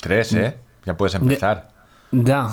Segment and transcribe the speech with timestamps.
[0.00, 0.56] Tres, ¿eh?
[0.84, 1.70] Ya puedes empezar.
[2.10, 2.48] Ya,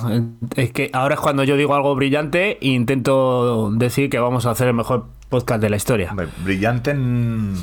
[0.57, 4.51] es que ahora es cuando yo digo algo brillante e intento decir que vamos a
[4.51, 6.09] hacer el mejor podcast de la historia.
[6.11, 6.91] Hombre, brillante.
[6.91, 7.55] en-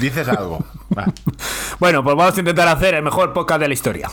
[0.00, 0.64] Dices algo.
[0.96, 1.06] Va.
[1.78, 4.08] Bueno, pues vamos a intentar hacer el mejor podcast de la historia.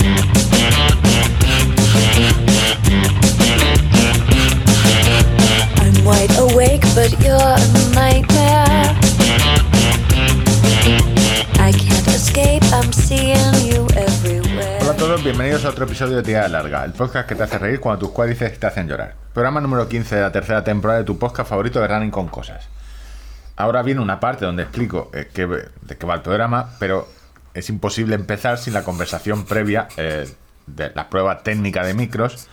[5.77, 7.59] I'm wide awake, but you're a
[7.93, 8.95] nightmare.
[11.59, 14.12] I can't escape, I'm seeing you everywhere.
[15.03, 17.99] Todos, bienvenidos a otro episodio de Tirada Larga, el podcast que te hace reír cuando
[17.99, 19.15] tus cuádriceps te hacen llorar.
[19.33, 22.69] Programa número 15 de la tercera temporada de tu podcast favorito de Running con Cosas.
[23.57, 27.09] Ahora viene una parte donde explico eh, de qué va el programa, pero
[27.53, 30.25] es imposible empezar sin la conversación previa eh,
[30.67, 32.47] de la prueba técnica de micros,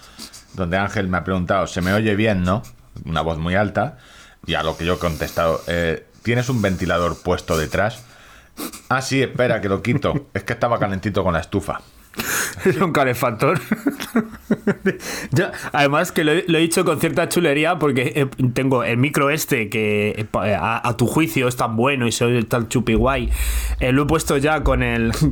[0.54, 2.64] donde Ángel me ha preguntado, ¿se me oye bien, no?
[3.04, 3.98] Una voz muy alta,
[4.44, 8.02] y a lo que yo he contestado, eh, ¿tienes un ventilador puesto detrás?
[8.88, 10.26] Ah, sí, espera, que lo quito.
[10.34, 11.80] Es que estaba calentito con la estufa.
[12.64, 13.58] Es un calefactor.
[15.72, 19.30] Además que lo, he- lo he dicho con cierta chulería porque eh, tengo el micro
[19.30, 22.94] este que eh, pa- a, a tu juicio es tan bueno y soy tan chupi
[22.94, 23.30] guay.
[23.80, 25.12] Eh, lo he puesto ya con el...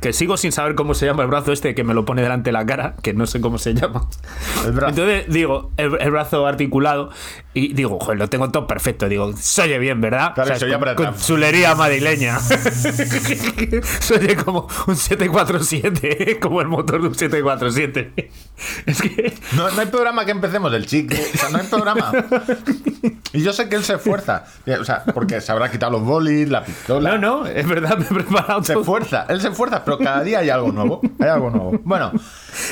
[0.00, 2.48] Que sigo sin saber cómo se llama el brazo este que me lo pone delante
[2.48, 4.06] de la cara, que no sé cómo se llama.
[4.66, 4.90] El brazo.
[4.90, 7.10] Entonces digo, el, el brazo articulado
[7.54, 9.08] y digo, joder, lo tengo todo perfecto.
[9.08, 10.34] Digo, se oye bien, ¿verdad?
[10.34, 12.38] Claro, se oye con, con chulería madrileña.
[12.38, 18.12] se oye como un 747, como el motor de un 747.
[18.86, 19.34] Es que...
[19.56, 21.18] No, no hay programa que empecemos del chicle.
[21.34, 22.12] O sea, no hay programa.
[23.32, 24.44] Y yo sé que él se esfuerza.
[24.80, 27.10] O sea, porque se habrá quitado los bolis, la pistola.
[27.10, 28.82] No, no, es verdad, me he preparado Se todo.
[28.82, 31.00] esfuerza, él se esfuerza, pero cada día hay algo nuevo.
[31.20, 31.80] Hay algo nuevo.
[31.82, 32.12] Bueno,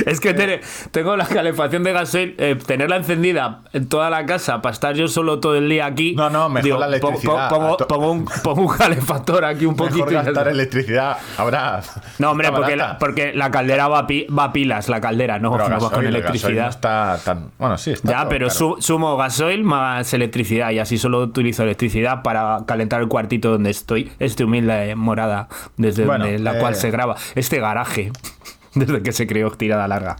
[0.07, 0.61] Es que te-
[0.93, 5.09] tengo la calefacción de gasoil, eh, tenerla encendida en toda la casa para estar yo
[5.09, 6.15] solo todo el día aquí.
[6.15, 7.48] No, no, mejor la po- po- electricidad.
[7.48, 9.97] Pongo, A to- pongo un, pongo un calefactor aquí un poquito.
[10.07, 10.51] mejor y gastar está.
[10.51, 11.19] electricidad.
[11.37, 11.83] Habrá.
[12.20, 15.52] No, hombre, porque la, porque la caldera va pi- va a pilas, la caldera, no,
[15.52, 16.64] Pero no va con el electricidad.
[16.64, 17.50] no está tan.
[17.58, 18.11] Bueno, sí, está.
[18.11, 23.08] Ya, pero su- sumo gasoil más electricidad y así solo utilizo electricidad para calentar el
[23.08, 27.58] cuartito donde estoy, este humilde morada desde Bueno, donde, la eh, cual se graba, este
[27.61, 28.11] garaje
[28.74, 30.17] desde que se creó tirada larga.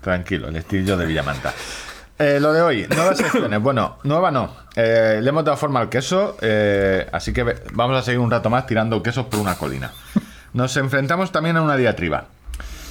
[0.00, 1.52] Tranquilo, el estilo de Villamanta.
[2.18, 3.60] Eh, lo de hoy, nuevas secciones.
[3.60, 4.50] Bueno, nueva no.
[4.76, 8.48] Eh, le hemos dado forma al queso, eh, así que vamos a seguir un rato
[8.50, 9.90] más tirando quesos por una colina.
[10.52, 12.26] Nos enfrentamos también a una diatriba.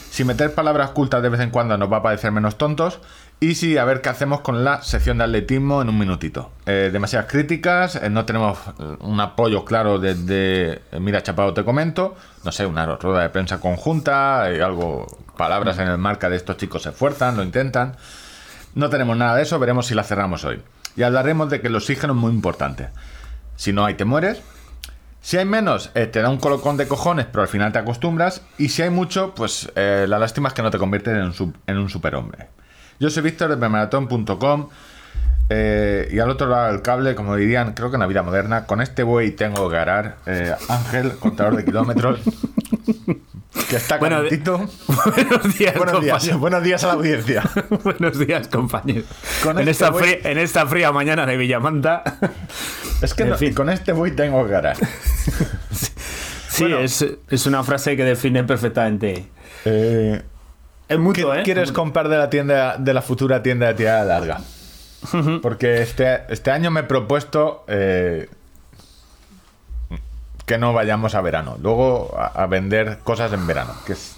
[0.10, 3.00] Si meter palabras cultas de vez en cuando nos va a parecer menos tontos.
[3.42, 6.52] Y si a ver qué hacemos con la sección de atletismo en un minutito.
[6.66, 11.64] Eh, demasiadas críticas, eh, no tenemos eh, un apoyo claro desde eh, Mira Chapado te
[11.64, 12.18] comento.
[12.44, 16.58] No sé, una rueda de prensa conjunta, eh, algo, palabras en el marca de estos
[16.58, 17.96] chicos se esfuerzan, lo intentan.
[18.76, 20.62] No tenemos nada de eso, veremos si la cerramos hoy.
[20.98, 22.90] Y hablaremos de que el oxígeno es muy importante.
[23.56, 24.42] Si no hay, te mueres.
[25.22, 28.42] Si hay menos, eh, te da un colocón de cojones, pero al final te acostumbras.
[28.58, 31.14] Y si hay mucho, pues eh, la lástima es que no te conviertes
[31.68, 32.48] en un, superhombre.
[33.00, 34.70] Yo soy Víctor de Premaratón.com
[35.50, 38.66] eh, y al otro lado del cable, como dirían, creo que en la vida moderna,
[38.66, 40.18] con este buey tengo que arar.
[40.26, 42.20] eh, Ángel, contador de kilómetros,
[43.70, 44.58] que está Bueno, calentito.
[45.16, 46.40] Buenos días, Buenos días, compañeros.
[46.40, 47.44] buenos días a la audiencia.
[47.84, 49.06] Buenos días, compañeros.
[49.44, 52.04] Con en, este esta voy- fría, en esta fría mañana de Villamanta.
[53.02, 53.54] Es que En no- fin.
[53.54, 54.76] con este buey tengo que arar.
[56.50, 56.80] Sí, Bueno.
[56.80, 59.26] es, es una frase que define perfectamente.
[59.64, 60.22] Eh,
[60.90, 61.42] Es ¿Qué ¿eh?
[61.46, 64.42] quieres comprar de la tienda de la futura tienda de tirada larga?
[65.42, 68.30] Porque este, este año me he propuesto eh,
[70.46, 71.58] que no vayamos a verano.
[71.62, 73.74] Luego a, a vender cosas en verano.
[73.86, 74.18] Que es,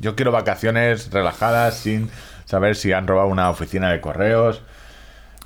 [0.00, 2.10] yo quiero vacaciones relajadas sin
[2.44, 4.62] saber si han robado una oficina de correos.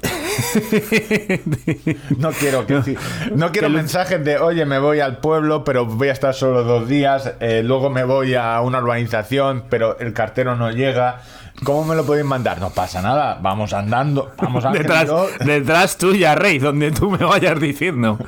[2.19, 2.97] No quiero que
[3.35, 6.89] no quiero mensajes de oye me voy al pueblo pero voy a estar solo dos
[6.89, 11.23] días eh, luego me voy a una urbanización pero el cartero no llega
[11.65, 12.61] ¿cómo me lo podéis mandar?
[12.61, 15.11] no pasa nada vamos andando vamos Detrás,
[15.45, 18.19] detrás tuya, Rey, donde tú me vayas diciendo.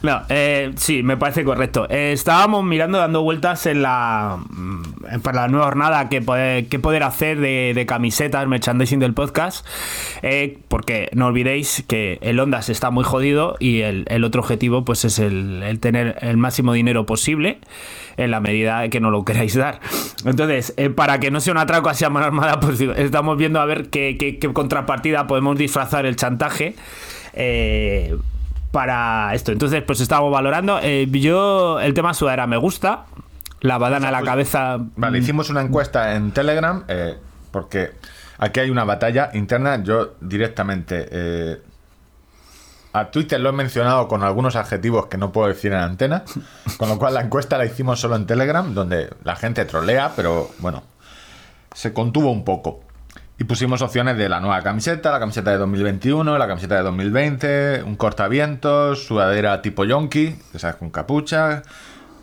[0.00, 1.88] No, eh, sí, me parece correcto.
[1.90, 7.02] Estábamos mirando, dando vueltas en la mm, para la nueva jornada que poder, que poder
[7.02, 9.66] hacer de, camisetas, merchandising del podcast.
[10.22, 14.84] eh, porque no olvidéis que el Ondas está muy jodido y el, el otro objetivo
[14.84, 17.58] pues es el, el tener el máximo dinero posible
[18.16, 19.80] en la medida que no lo queráis dar.
[20.24, 23.60] Entonces, eh, para que no sea un atraco así a mano armada, pues estamos viendo
[23.60, 26.76] a ver qué, qué- qué contrapartida podemos disfrazar el chantaje.
[27.32, 28.16] eh,
[28.70, 29.52] para esto.
[29.52, 30.78] Entonces, pues estamos valorando.
[30.82, 33.06] Eh, yo, el tema sudadera me gusta.
[33.60, 34.78] La badana a la cabeza.
[34.96, 37.16] Vale, hicimos una encuesta en Telegram eh,
[37.50, 37.90] porque
[38.38, 39.82] aquí hay una batalla interna.
[39.82, 41.62] Yo directamente eh,
[42.92, 46.22] A Twitter lo he mencionado con algunos adjetivos que no puedo decir en antena,
[46.76, 50.50] con lo cual la encuesta la hicimos solo en Telegram, donde la gente trolea, pero
[50.60, 50.84] bueno,
[51.74, 52.80] se contuvo un poco.
[53.40, 57.84] Y pusimos opciones de la nueva camiseta, la camiseta de 2021, la camiseta de 2020,
[57.84, 61.62] un cortavientos, sudadera tipo yonki, que sabes, con capucha,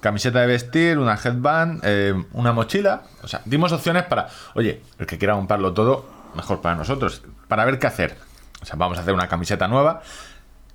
[0.01, 3.03] camiseta de vestir, una headband, eh, una mochila.
[3.23, 7.63] O sea, dimos opciones para, oye, el que quiera comprarlo todo, mejor para nosotros, para
[7.63, 8.17] ver qué hacer.
[8.61, 10.01] O sea, vamos a hacer una camiseta nueva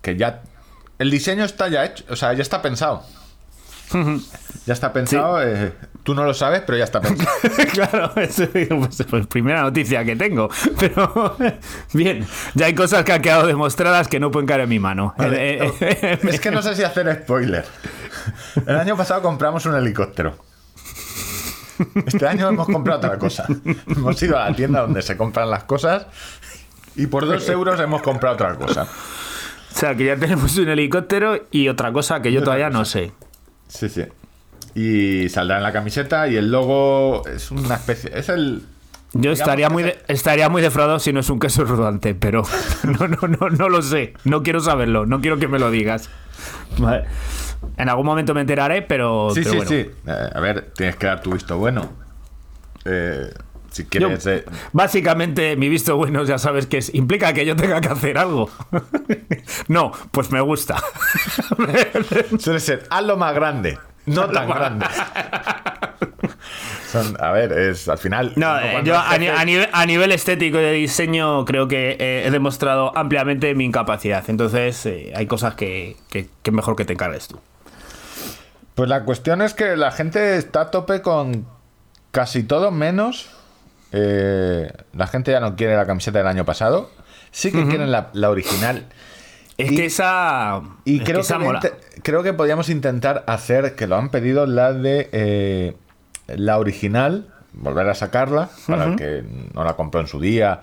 [0.00, 0.40] que ya...
[0.98, 3.04] El diseño está ya hecho, o sea, ya está pensado.
[4.66, 5.72] Ya está pensado, eh,
[6.02, 7.30] tú no lo sabes, pero ya está pensado.
[7.72, 10.48] claro, eso, pues, pues, primera noticia que tengo.
[10.78, 11.36] Pero
[11.94, 15.14] bien, ya hay cosas que han quedado demostradas que no pueden caer en mi mano.
[15.16, 17.64] Vale, Eh, eh, es que no sé si hacer spoiler.
[18.66, 20.36] El año pasado compramos un helicóptero.
[22.06, 23.46] Este año hemos comprado otra cosa.
[23.88, 26.06] Hemos ido a la tienda donde se compran las cosas
[26.96, 28.82] y por dos euros hemos comprado otra cosa.
[28.82, 33.12] o sea, que ya tenemos un helicóptero y otra cosa que yo todavía no sé.
[33.70, 34.04] Sí, sí.
[34.74, 38.10] Y saldrá en la camiseta y el logo es una especie...
[38.14, 38.62] Es el...
[39.12, 42.42] Yo estaría muy, de- estaría muy defraudado si no es un queso rodante, pero
[42.84, 44.12] no, no, no, no lo sé.
[44.24, 46.08] No quiero saberlo, no quiero que me lo digas.
[46.78, 47.06] Vale.
[47.76, 49.70] En algún momento me enteraré, pero, Sí, pero sí, bueno.
[49.70, 49.90] sí.
[50.06, 51.90] Eh, a ver, tienes que dar tu visto bueno.
[52.84, 53.30] Eh,
[53.70, 54.26] si Yo- quieres...
[54.26, 58.18] eh, básicamente, mi visto bueno, ya sabes que es, implica que yo tenga que hacer
[58.18, 58.50] algo.
[59.68, 60.76] no, pues me gusta.
[62.38, 64.86] Suele ser, hazlo más grande, no tan grande.
[66.90, 68.32] Son- a ver, es al final.
[68.36, 72.30] No, eh, yo a, nivel, a nivel estético y de diseño creo que eh, he
[72.32, 74.24] demostrado ampliamente mi incapacidad.
[74.28, 77.38] Entonces hay cosas que, que, que mejor que te encargues tú.
[78.74, 81.46] Pues la cuestión es que la gente está a tope con
[82.10, 83.30] casi todo menos.
[83.92, 86.90] Eh, la gente ya no quiere la camiseta del año pasado.
[87.32, 88.86] Sí que quieren la, la original.
[89.56, 90.62] Es Y- que esa.
[90.84, 91.60] Y es creo que que, esa mola.
[91.62, 95.76] inte- creo que podríamos intentar hacer, que lo han pedido, la de eh,
[96.28, 100.62] la original, volver a sacarla, para el que no la compró en su día,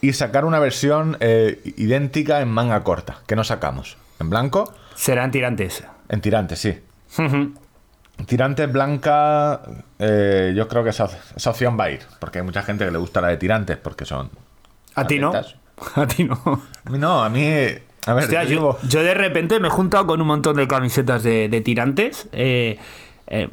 [0.00, 3.96] y sacar una versión eh, idéntica en manga corta, que no sacamos.
[4.20, 5.82] En blanco, Serán tirantes.
[6.08, 6.78] en tirantes, sí.
[8.24, 9.60] Tirantes blanca,
[9.98, 12.90] eh, yo creo que esa, esa opción va a ir, porque hay mucha gente que
[12.90, 14.30] le gusta la de tirantes, porque son...
[14.94, 15.32] A ti no.
[15.94, 16.40] A ti no.
[16.84, 17.44] A mí No, a mí...
[18.06, 21.22] A ver, Hostia, yo yo, de repente me he juntado con un montón de camisetas
[21.24, 22.28] de, de tirantes.
[22.32, 22.78] eh,
[23.26, 23.48] eh,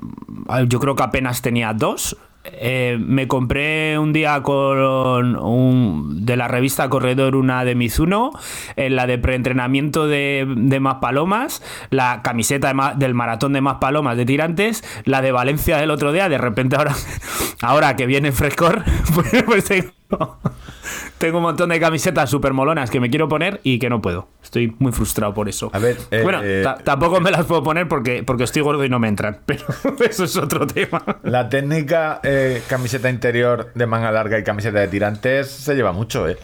[0.68, 2.16] yo creo que apenas tenía dos.
[2.46, 8.32] Eh, me compré un día con un, de la revista Corredor una de Mizuno,
[8.76, 13.78] eh, la de preentrenamiento de, de Más Palomas, la camiseta de del maratón de Más
[13.78, 16.28] Palomas de tirantes, la de Valencia del otro día.
[16.28, 16.96] De repente ahora,
[17.62, 18.84] ahora que viene frescor,
[19.16, 19.92] pues, pues tengo,
[21.18, 24.28] tengo un montón de camisetas súper molonas que me quiero poner y que no puedo.
[24.44, 25.70] Estoy muy frustrado por eso.
[25.74, 28.84] A ver, eh, bueno, eh, ta- tampoco me las puedo poner porque, porque estoy gordo
[28.86, 29.66] y no me entran, pero
[30.00, 31.04] eso es otro tema.
[31.24, 36.28] La técnica eh, camiseta interior de manga larga y camiseta de tirantes se lleva mucho,
[36.28, 36.38] ¿eh?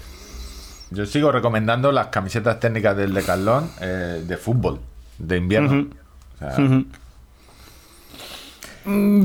[0.91, 4.79] Yo sigo recomendando las camisetas técnicas del Decathlon eh, de fútbol,
[5.19, 5.87] de invierno.
[6.35, 6.55] O sea,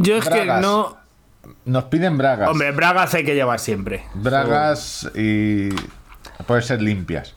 [0.03, 0.97] Yo es que no...
[1.65, 2.49] Nos piden bragas.
[2.51, 4.05] Hombre, bragas hay que llevar siempre.
[4.15, 5.71] bragas y...
[6.47, 7.35] Pueden ser limpias.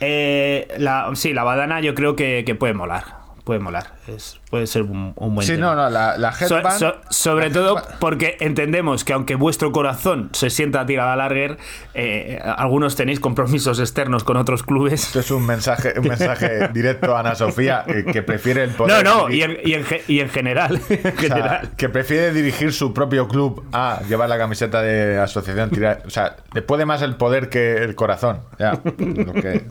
[0.00, 3.21] Eh, la, sí, la badana yo creo que, que puede molar.
[3.44, 3.94] Puede molar.
[4.06, 5.74] Es, puede ser un, un buen Sí, tema.
[5.74, 6.78] no, no, la, la So- headband...
[6.78, 11.16] so- sobre la todo headband- porque entendemos que aunque vuestro corazón se sienta tirada a
[11.16, 11.58] larguer,
[11.94, 15.02] eh, algunos tenéis compromisos externos con otros clubes.
[15.08, 18.76] Esto es un mensaje, un mensaje directo a Ana Sofía eh, que prefiere el No,
[18.76, 19.04] poder...
[19.04, 20.80] no, diri- y en, y en ge- y en general.
[20.88, 21.70] en O sea, general.
[21.76, 26.36] que prefiere dirigir su propio club a llevar la camiseta de asociación tira- O sea,
[26.54, 28.38] le puede más el poder que el corazón.
[28.60, 29.64] Ya, lo que-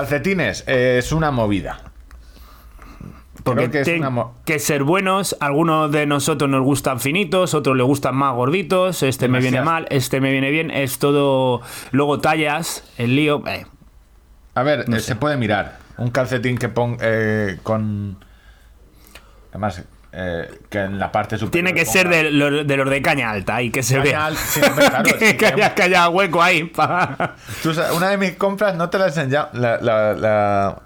[0.00, 1.80] Calcetines, eh, es una movida.
[3.44, 5.36] Porque que tienen mo- que ser buenos.
[5.40, 9.02] Algunos de nosotros nos gustan finitos, otros le gustan más gorditos.
[9.02, 10.70] Este me viene mal, este me viene bien.
[10.70, 11.62] Es todo.
[11.92, 13.42] Luego tallas, el lío.
[13.46, 13.64] eh,
[14.54, 15.78] A ver, eh, se puede mirar.
[15.96, 18.18] Un calcetín que pon eh, con.
[19.50, 19.82] Además,
[20.18, 21.50] eh, que en la parte superior.
[21.52, 24.26] tiene que ponga- ser de los, de los de caña alta y que se vea.
[24.26, 26.64] alta, sí, hombre, claro, que, sí, que haya, que haya hueco ahí.
[26.64, 29.50] pa- Tú sabes, una de mis compras no te la he enseñado.
[29.52, 30.82] La, la- la-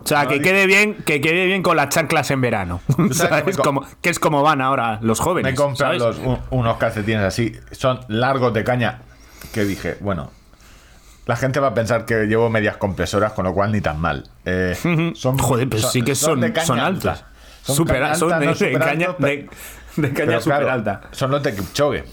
[0.00, 2.80] O sea, que quede bien, que quede bien con las chanclas en verano.
[3.12, 3.56] sabes ¿Sabes?
[3.58, 5.52] Como, que es como van ahora los jóvenes.
[5.52, 6.00] Me compré ¿sabes?
[6.02, 9.00] los- un- unos calcetines así, son largos de caña,
[9.52, 10.30] que dije, bueno,
[11.26, 14.28] la gente va a pensar que llevo medias compresoras, con lo cual ni tan mal.
[14.44, 14.74] Eh,
[15.14, 16.86] son, Joder, pero sí que son, son alta.
[16.86, 17.24] altas.
[17.62, 19.48] Son Super, caña son alta, de, no de super caña, alto, de,
[19.96, 21.00] de caña super claro, alta.
[21.12, 22.04] Son los de Kipchoge.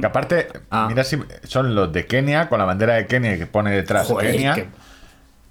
[0.00, 0.86] Que aparte, Ah.
[0.88, 4.32] mira si son los de Kenia, con la bandera de Kenia que pone detrás Joder,
[4.32, 4.54] Kenia.
[4.54, 4.68] que-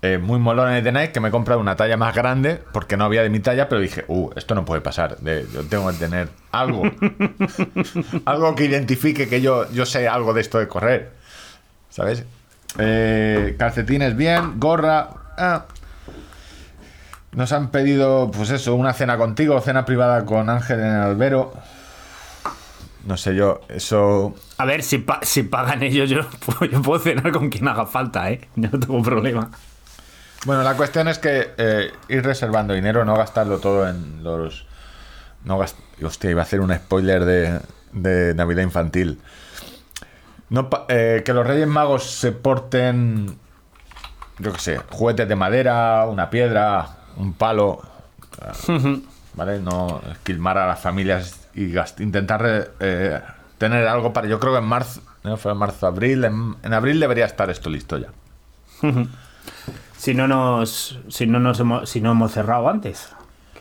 [0.02, 3.06] eh, muy molones de Nike que me he comprado una talla más grande porque no
[3.06, 5.18] había de mi talla, pero dije, uh, esto no puede pasar.
[5.18, 6.84] de- yo tengo que tener algo.
[8.26, 11.12] algo que identifique que yo, yo sé algo de esto de correr.
[11.90, 12.24] ¿Sabes?
[12.78, 15.10] Eh, calcetines bien, gorra.
[15.38, 15.66] ah.
[17.36, 21.54] Nos han pedido, pues eso, una cena contigo, cena privada con Ángel en el albero.
[23.06, 24.34] No sé yo, eso.
[24.58, 27.86] A ver, si, pa- si pagan ellos, yo, puedo- yo puedo cenar con quien haga
[27.86, 28.48] falta, ¿eh?
[28.56, 29.52] Yo no tengo problema.
[30.46, 34.66] Bueno, la cuestión es que eh, ir reservando dinero, no gastarlo todo en los.
[35.44, 35.78] No gast...
[36.04, 37.60] Hostia, iba a hacer un spoiler de,
[37.94, 39.20] de Navidad infantil.
[40.50, 43.38] No, pa- eh, que los Reyes Magos se porten.
[44.40, 47.82] Yo qué sé, juguetes de madera, una piedra, un palo.
[49.36, 49.60] ¿Vale?
[49.60, 53.20] No esquilmar a las familias y intentar eh,
[53.58, 54.28] tener algo para.
[54.28, 55.02] Yo creo que en marzo.
[55.24, 56.24] No, fue en marzo, abril.
[56.24, 58.08] En, en abril debería estar esto listo ya.
[59.98, 63.10] Si no nos, si no nos hemos, si no hemos cerrado antes.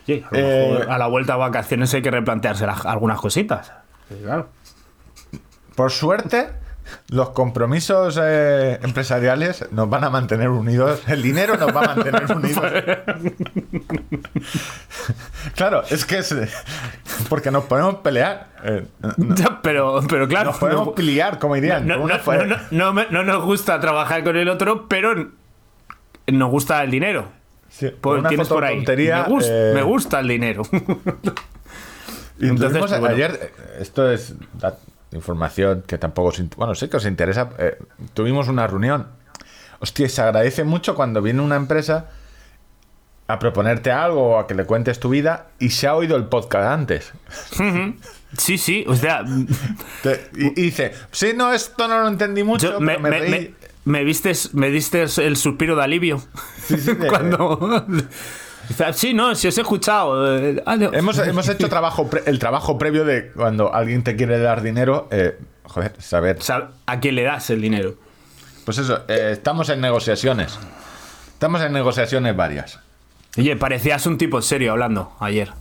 [0.04, 3.72] Sí, a, Eh, a la vuelta a vacaciones hay que replantearse las- algunas cositas.
[4.08, 4.48] Sí, claro.
[5.74, 6.50] Por suerte,
[7.08, 11.02] los compromisos eh, empresariales nos van a mantener unidos.
[11.06, 12.64] El dinero nos va a mantener unidos.
[15.54, 16.34] claro, es que es.
[17.28, 18.48] Porque nos podemos pelear.
[18.64, 18.86] eh,
[19.16, 21.86] no- Pero, pero claro, nos podemos no, pelear, como dirían.
[21.86, 21.96] no-
[22.92, 25.30] no- nos gusta trabajar con el otro, pero
[26.26, 27.28] nos gusta el dinero.
[27.68, 28.84] Sí, Por- por una tienes por ahí.
[28.86, 28.94] me,
[29.48, 30.62] eh, me gusta el dinero.
[32.36, 33.14] Y Entonces, pues, bueno.
[33.14, 34.34] ayer, esto es
[35.14, 37.50] información que tampoco os, bueno, sé que os interesa.
[37.58, 37.78] eh,
[38.14, 39.06] tuvimos una reunión.
[39.80, 42.10] Hostia, se agradece mucho cuando viene una empresa
[43.26, 46.24] a proponerte algo o a que le cuentes tu vida y se ha oído el
[46.26, 47.12] podcast antes.
[48.38, 49.24] sí, sí, o sea,
[50.02, 53.10] Te- y, y dice, sí, no, esto no lo entendí mucho, yo- pero me, me,
[53.10, 53.30] me- reí.
[53.30, 53.54] me-
[53.86, 56.22] me vistes, me diste el suspiro de alivio
[56.66, 57.86] Sí, sí, cuando
[58.94, 60.38] sí, no, si os he escuchado.
[60.38, 60.76] eh, ah.
[60.92, 65.08] Hemos, hemos hecho trabajo pre- el trabajo previo de cuando alguien te quiere dar dinero,
[65.10, 66.38] eh, joder, saber.
[66.86, 67.94] ¿a quién le das el dinero?
[68.64, 70.58] Pues eso, eh, estamos en negociaciones.
[71.28, 72.80] Estamos en negociaciones varias.
[73.36, 75.52] Oye, parecías un tipo serio hablando ayer.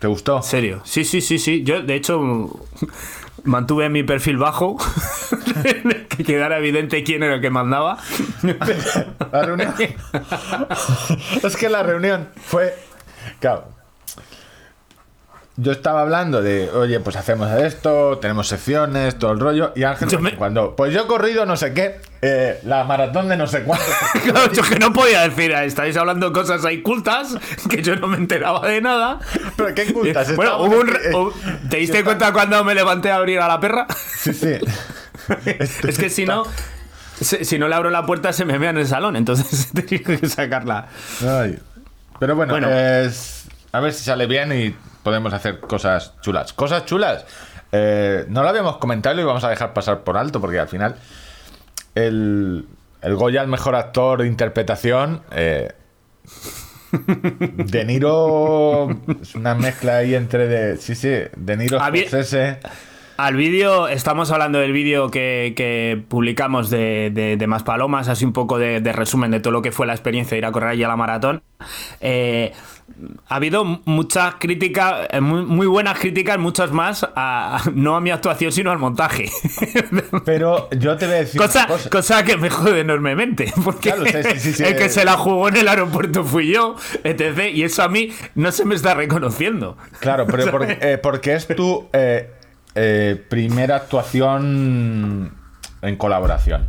[0.00, 0.42] ¿Te gustó?
[0.42, 0.80] Serio.
[0.84, 1.62] Sí, sí, sí, sí.
[1.62, 2.50] Yo, de hecho,
[3.44, 4.76] mantuve mi perfil bajo.
[6.08, 7.98] que quedara evidente quién era el que mandaba.
[11.42, 12.74] Es que la reunión fue.
[13.40, 13.73] Claro.
[15.56, 19.72] Yo estaba hablando de, oye, pues hacemos esto, tenemos secciones, todo el rollo.
[19.76, 23.36] Y Ángel, me- cuando, pues yo he corrido no sé qué, eh, la maratón de
[23.36, 23.84] no sé cuánto.
[24.24, 27.36] Claro, yo que no podía decir, estáis hablando cosas ahí cultas,
[27.70, 29.20] que yo no me enteraba de nada.
[29.56, 30.34] Pero qué cultas.
[30.34, 33.38] Bueno, estábamos hubo un aquí, re- eh, ¿te diste cuenta cuando me levanté a abrir
[33.38, 33.86] a la perra?
[34.18, 34.54] Sí, sí.
[35.86, 36.42] Es que si no,
[37.20, 40.28] si, no le abro la puerta se me vea en el salón, entonces tenía que
[40.28, 40.88] sacarla.
[41.24, 41.60] Ay.
[42.18, 42.68] Pero bueno, Bueno.
[42.70, 46.52] es- a ver si sale bien y podemos hacer cosas chulas.
[46.52, 47.24] Cosas chulas.
[47.70, 50.68] Eh, no lo habíamos comentado y lo vamos a dejar pasar por alto porque al
[50.68, 50.96] final
[51.94, 52.66] el,
[53.02, 55.22] el Goya al mejor actor de interpretación.
[55.30, 55.72] eh,
[56.92, 58.88] de Niro
[59.20, 60.76] es una mezcla ahí entre de.
[60.76, 62.58] Sí, sí, De Niro Había- Scorsese.
[63.16, 68.24] Al vídeo, estamos hablando del vídeo que, que publicamos de, de, de Más Palomas, así
[68.24, 70.50] un poco de, de resumen de todo lo que fue la experiencia de ir a
[70.50, 71.40] correr allí a la maratón.
[72.00, 72.52] Eh,
[73.28, 78.10] ha habido muchas críticas, eh, muy, muy buenas críticas, muchas más, a- no a mi
[78.10, 79.30] actuación, sino al montaje.
[80.24, 81.40] Pero yo te voy a decir.
[81.40, 81.90] Cosa, cosa.
[81.90, 84.64] cosa que me jode enormemente, porque Claro, sí, sí, sí, sí.
[84.64, 87.42] el que se la jugó en el aeropuerto fui yo, etc.
[87.54, 89.76] Y eso a mí no se me está reconociendo.
[90.00, 92.28] Claro, pero por- eh, porque es tu eh,
[92.74, 95.34] eh, primera actuación
[95.82, 96.66] en colaboración.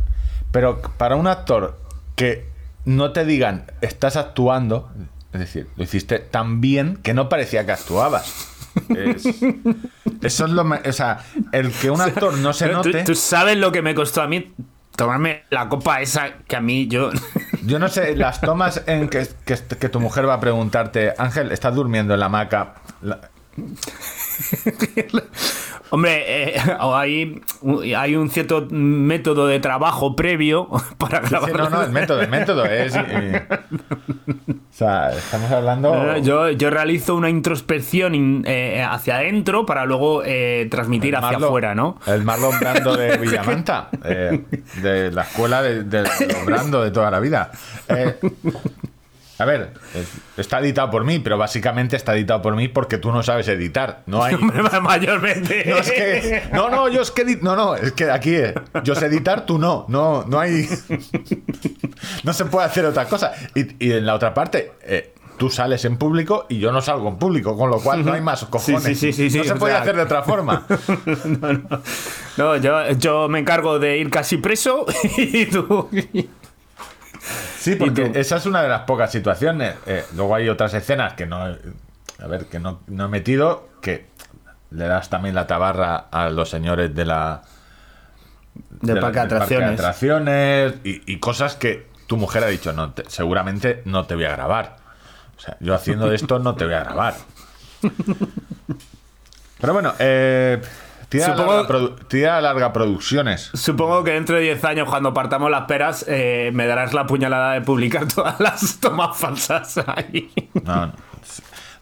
[0.52, 1.78] Pero para un actor
[2.14, 2.48] que
[2.84, 4.90] no te digan estás actuando,
[5.32, 8.52] es decir, lo hiciste tan bien que no parecía que actuabas.
[8.90, 9.24] Es-
[10.22, 10.62] eso es lo.
[10.62, 11.18] O sea,
[11.52, 13.04] el que un actor no se tú- note.
[13.04, 14.54] ¿Tú, sabes lo que me costó a mí
[14.96, 17.10] tomarme la copa esa que a mí yo.
[17.66, 21.50] Yo no sé, las tomas en que, que, que tu mujer va a preguntarte, Ángel,
[21.50, 22.74] ¿estás durmiendo en la hamaca?
[23.02, 23.20] La-
[25.90, 27.40] Hombre, eh, hay,
[27.96, 31.52] hay un cierto método de trabajo previo para Sí, grabar.
[31.56, 32.94] no, no, el método, el método es.
[32.96, 36.16] eh, o sea, estamos hablando.
[36.18, 40.22] Yo, yo realizo una introspección in- eh, hacia adentro para luego
[40.70, 41.98] transmitir el hacia afuera, ¿no?
[42.06, 46.04] El Marlon Brando de Villamanta, de la escuela de, de
[46.44, 47.50] Brando de toda la vida.
[49.38, 53.12] A ver, es- está editado por mí, pero básicamente está editado por mí porque tú
[53.12, 54.02] no sabes editar.
[54.06, 54.36] No hay.
[54.82, 55.64] Mayormente.
[55.66, 58.94] No, es que, no, no, yo es que no, no, es que aquí eh, yo
[58.94, 60.66] sé editar, tú no, no, no hay,
[62.24, 63.32] no se puede hacer otra cosa.
[63.54, 67.08] Y, y en la otra parte, eh, tú sales en público y yo no salgo
[67.08, 68.82] en público, con lo cual no hay más cojones.
[68.84, 70.66] sí, sí, sí, sí, no se puede sea- hacer de otra forma.
[71.26, 71.82] No, no.
[72.36, 74.84] No, yo, yo me encargo de ir casi preso
[75.16, 75.88] y tú.
[77.58, 78.18] Sí, porque tú?
[78.18, 79.74] esa es una de las pocas situaciones.
[79.86, 84.06] Eh, luego hay otras escenas que no, a ver, que no, no he metido, que
[84.70, 87.42] le das también la tabarra a los señores de la
[88.80, 89.80] Del de parque de atracciones.
[89.80, 94.24] atracciones y, y cosas que tu mujer ha dicho, no, te- seguramente no te voy
[94.26, 94.76] a grabar.
[95.36, 97.14] O sea, yo haciendo esto no te voy a grabar.
[99.60, 100.60] Pero bueno, eh,
[101.18, 103.50] tira, Supongo- larga, produ- tira larga producciones.
[103.54, 107.52] Supongo que dentro de 10 años, cuando partamos las peras, eh, me darás la puñalada
[107.54, 110.30] de publicar todas las tomas falsas ahí.
[110.64, 110.92] No, no.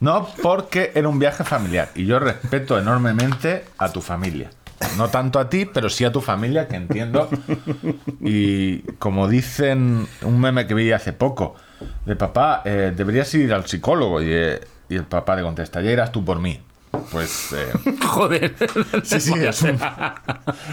[0.01, 4.51] No, porque era un viaje familiar y yo respeto enormemente a tu familia.
[4.99, 7.29] No tanto a ti, pero sí a tu familia, que entiendo.
[8.21, 11.55] Y como dicen un meme que vi hace poco,
[12.05, 14.21] de papá, eh, deberías ir al psicólogo.
[14.23, 16.61] Y, eh, y el papá le contesta, ya irás tú por mí.
[17.11, 17.73] Pues eh,
[18.07, 18.55] Joder.
[19.05, 19.79] sí, sí, es un,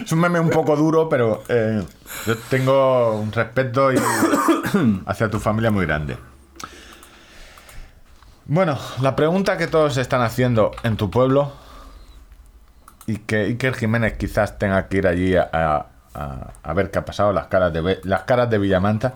[0.04, 1.84] es un meme un poco duro, pero eh,
[2.26, 3.98] yo tengo un respeto y-
[5.06, 6.18] hacia tu familia muy grande.
[8.46, 11.54] Bueno, la pregunta que todos están haciendo en tu pueblo
[13.08, 17.32] y que Iker Jiménez quizás tenga que ir allí a, a- ver qué ha pasado,
[17.34, 19.14] las caras de, las caras de Villamanta.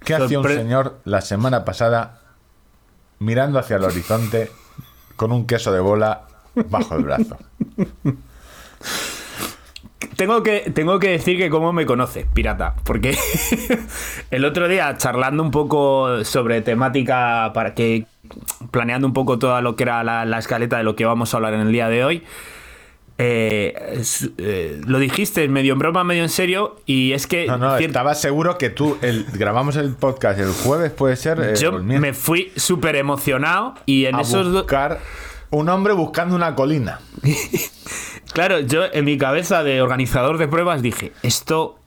[0.00, 2.18] ¿Qué hacía un señor la semana pasada
[3.20, 4.50] mirando hacia el horizonte
[5.14, 6.22] con un queso de bola
[6.68, 7.36] bajo el brazo?
[10.16, 13.16] Tengo que, tengo que decir que cómo me conoce, pirata, porque
[14.30, 18.06] el otro día charlando un poco sobre temática para que
[18.70, 21.36] planeando un poco todo lo que era la, la escaleta de lo que vamos a
[21.38, 22.22] hablar en el día de hoy,
[23.18, 24.02] eh,
[24.38, 27.86] eh, lo dijiste medio en broma, medio en serio, y es que No, no, cier-
[27.86, 31.40] estaba seguro que tú, el, grabamos el podcast el jueves, puede ser.
[31.40, 34.62] eh, yo me fui súper emocionado y en a esos dos...
[34.62, 35.00] buscar
[35.52, 37.00] un hombre buscando una colina.
[38.32, 41.78] Claro, yo en mi cabeza de organizador de pruebas dije, esto,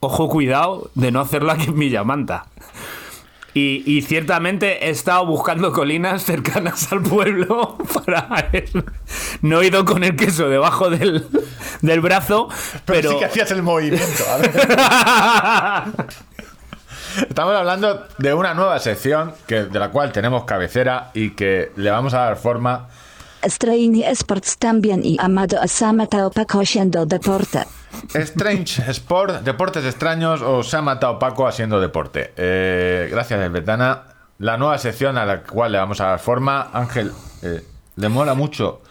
[0.00, 2.46] ojo cuidado de no hacerlo aquí en Villamanta.
[3.52, 7.76] Y, y ciertamente he estado buscando colinas cercanas al pueblo
[8.06, 8.82] para él.
[9.42, 11.26] No he ido con el queso debajo del,
[11.82, 12.48] del brazo,
[12.86, 13.10] Pero, pero...
[13.10, 14.24] sí que hacías el movimiento.
[14.30, 14.50] a ver.
[17.28, 21.90] Estamos hablando de una nueva sección que, de la cual tenemos cabecera y que le
[21.90, 22.88] vamos a dar forma.
[23.46, 27.60] Strainy Sports también y Amado Asama Taopaco haciendo deporte.
[28.14, 32.32] Strange Sport, Deportes Extraños o Se ha matado Paco haciendo deporte.
[32.36, 34.02] Eh, gracias, Betana.
[34.38, 36.70] La nueva sección a la cual le vamos a dar forma.
[36.72, 37.62] Ángel, eh,
[37.96, 38.82] le mola mucho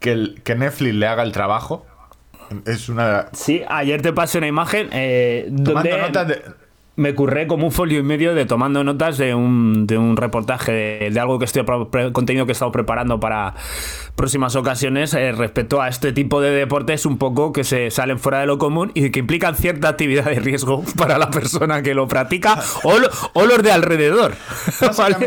[0.00, 1.86] que, el- que Netflix le haga el trabajo.
[2.66, 3.26] Es una.
[3.32, 6.42] Sí, ayer te pasé una imagen eh, Tomando donde notas de.
[6.96, 10.72] Me curré como un folio y medio de tomando notas de un, de un reportaje
[10.72, 11.62] de, de algo que estoy
[12.12, 13.54] contenido que he estado preparando para
[14.14, 18.40] próximas ocasiones eh, respecto a este tipo de deportes un poco que se salen fuera
[18.40, 22.08] de lo común y que implican cierta actividad de riesgo para la persona que lo
[22.08, 24.32] practica o, lo- o los de alrededor.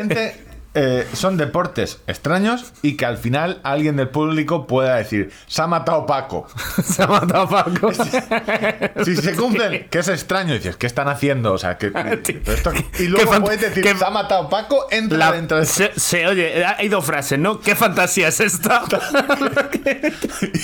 [0.10, 0.49] ¿vale?
[0.82, 5.68] Eh, son deportes extraños y que al final alguien del público pueda decir: Se ha
[5.68, 6.48] matado Paco.
[6.84, 7.92] Se ha matado Paco.
[9.04, 11.52] Si se cumplen, que es extraño, dices, ¿qué están haciendo?
[11.54, 11.88] O sea, que.
[12.46, 16.28] esto- y luego puedes decir: Se ha matado Paco, entra La- dentro de se, se
[16.28, 17.60] oye, hay dos frases, ¿no?
[17.60, 18.84] ¿Qué fantasía es esta?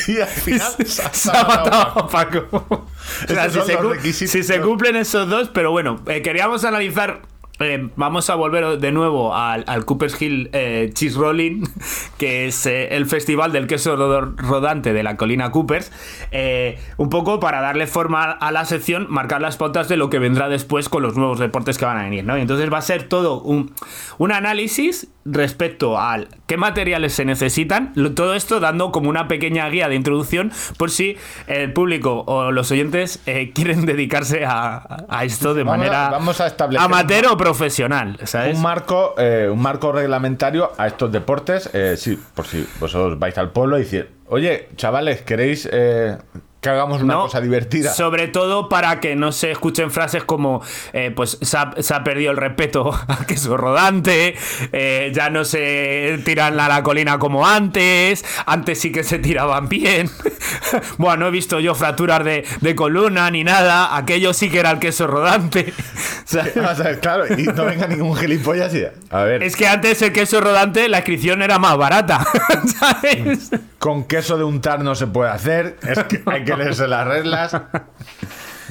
[0.08, 2.48] Y al final se ha matado a Paco.
[2.52, 2.88] O
[3.28, 7.22] sea, se, si se cumplen esos dos, pero bueno, eh, queríamos analizar.
[7.60, 11.64] Eh, vamos a volver de nuevo al, Cooper's Hill eh, Cheese Rolling,
[12.18, 15.92] que es eh, el festival del queso rodante de la colina Coopers.
[16.98, 20.50] un poco para darle forma a la sección, marcar las pautas de lo que vendrá
[20.50, 22.26] después con los nuevos deportes que van a venir.
[22.26, 22.38] ¿no?
[22.38, 28.36] Y entonces va a ser todo un análisis respecto al qué materiales se necesitan, todo
[28.36, 33.20] esto dando como una pequeña guía de introducción por si el público o los oyentes
[33.26, 37.38] eh, quieren dedicarse a, a esto de Vamos a- manera vamos a establecer amateur o
[37.38, 38.56] profesional, ¿sabes?
[38.56, 41.70] un marco, eh, un marco reglamentario a estos deportes.
[41.74, 45.68] eh, sí, por si vosotros vais al pueblo y decir, oye, chavales, ¿queréis.
[46.66, 47.22] Que hagamos una ¿no?
[47.26, 47.94] cosa divertida.
[47.94, 52.04] Sobre todo para que no se escuchen frases como, eh, pues se ha, se ha
[52.04, 54.36] perdido el respeto al queso rodante,
[54.72, 59.70] eh, ya no se tiran a la colina como antes, antes sí que se tiraban
[59.70, 60.10] bien.
[60.98, 64.72] bueno, no he visto yo fracturas de, de columna ni nada, aquello sí que era
[64.72, 65.72] el queso rodante.
[66.26, 68.84] O sea, O sea, claro, y no venga ningún gilipollas y...
[69.12, 72.26] A ver, es que antes el queso rodante, la inscripción era más barata.
[72.80, 73.52] ¿Sabes?
[73.86, 77.56] con queso de untar no se puede hacer, es que hay que leerse las reglas.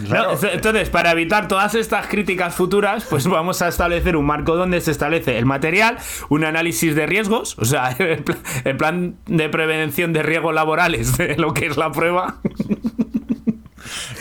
[0.09, 4.57] Claro, No, entonces, para evitar todas estas críticas futuras, pues vamos a establecer un marco
[4.57, 5.99] donde se establece el material,
[6.31, 11.17] un análisis de riesgos, o sea, el plan, el plan de prevención de riesgos laborales
[11.17, 12.39] de lo que es la prueba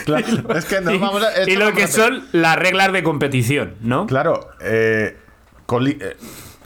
[0.04, 1.42] claro, es que no vamos a...
[1.50, 4.06] y lo vamos que son las reglas de competición, ¿no?
[4.06, 5.16] Claro, eh,
[5.66, 6.16] coli- eh,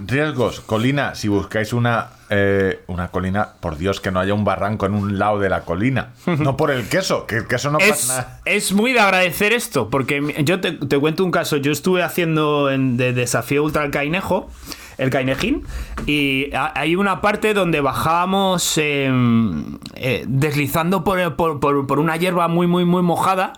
[0.00, 4.86] riesgos, colina, si buscáis una, eh, una colina, por Dios, que no haya un barranco
[4.86, 6.10] en un lado de la colina.
[6.38, 8.40] No por el queso, que el queso no Es, pasa nada.
[8.44, 11.56] es muy de agradecer esto, porque yo te, te cuento un caso.
[11.56, 14.50] Yo estuve haciendo en, de desafío ultra el Cainejo,
[14.98, 15.64] el Cainejín,
[16.06, 19.10] y ha- hay una parte donde bajábamos eh,
[19.94, 23.52] eh, deslizando por, por- por- por una hierba muy, muy, muy mojada.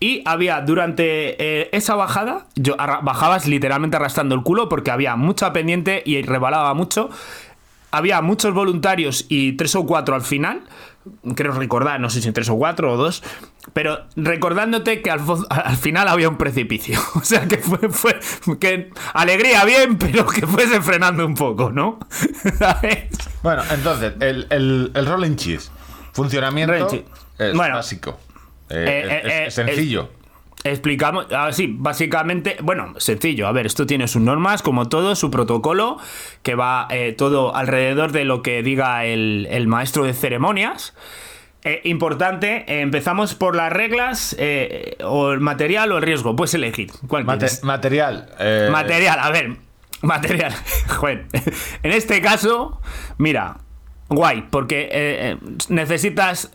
[0.00, 5.52] Y había durante eh, esa bajada, yo bajabas literalmente arrastrando el culo porque había mucha
[5.52, 7.10] pendiente y rebalaba mucho.
[7.90, 10.62] Había muchos voluntarios y tres o cuatro al final.
[11.34, 13.22] Creo recordar, no sé si tres o cuatro o dos.
[13.72, 16.98] Pero recordándote que al, al final había un precipicio.
[17.14, 21.98] O sea que fue, fue que alegría bien, pero que fuese frenando un poco, ¿no?
[22.58, 23.04] ¿Sabes?
[23.42, 25.70] Bueno, entonces, el, el, el rolling cheese,
[26.12, 27.04] funcionamiento Rolling cheese.
[27.38, 27.76] es Bueno.
[27.76, 28.18] básico.
[28.70, 30.10] Eh, Eh, es, eh, es- eh, es sencillo.
[30.70, 33.46] Explicamos, ah, sí, básicamente, bueno, sencillo.
[33.48, 35.98] A ver, esto tiene sus normas, como todo, su protocolo,
[36.42, 40.94] que va eh, todo alrededor de lo que diga el, el maestro de ceremonias.
[41.64, 44.36] Eh, importante, eh, empezamos por las reglas,
[45.04, 46.36] o el material o el riesgo.
[46.36, 46.90] Puedes elegir.
[47.08, 47.64] ¿Cuál Mate- quieres?
[47.64, 48.28] material.
[48.70, 49.56] Material, a ver.
[50.02, 50.54] Material.
[50.88, 51.26] Joder.
[51.82, 52.80] En este caso,
[53.18, 53.58] mira,
[54.08, 55.36] guay, porque
[55.68, 56.52] necesitas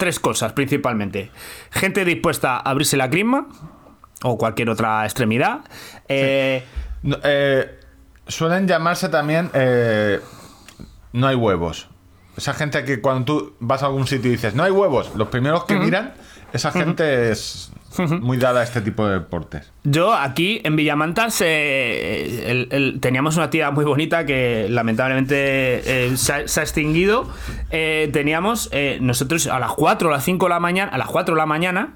[0.00, 1.30] tres cosas principalmente.
[1.70, 3.46] Gente dispuesta a abrirse la crisma
[4.24, 5.60] o cualquier otra extremidad.
[6.08, 6.64] Eh,
[7.02, 7.78] no, eh,
[8.26, 10.18] suelen llamarse también eh,
[11.12, 11.88] no hay huevos.
[12.36, 15.28] Esa gente que cuando tú vas a algún sitio y dices no hay huevos, los
[15.28, 16.14] primeros que miran,
[16.52, 17.72] esa gente es
[18.20, 19.70] muy dada a este tipo de deportes.
[19.84, 26.16] Yo aquí en Villamantas eh, el- el- teníamos una actividad muy bonita que lamentablemente eh,
[26.16, 27.28] se, ha, se ha extinguido.
[27.70, 31.08] Eh, teníamos eh, nosotros a las 4 o las 5 de la mañana, a las
[31.08, 31.94] 4 de la mañana,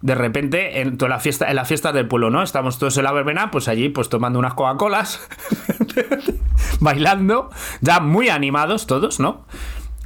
[0.00, 2.42] de repente en toda la fiesta, en las fiestas del pueblo, ¿no?
[2.42, 5.20] Estamos todos en la verbena, pues allí pues tomando unas Coca-Colas,
[6.80, 9.44] bailando, ya muy animados todos, ¿no?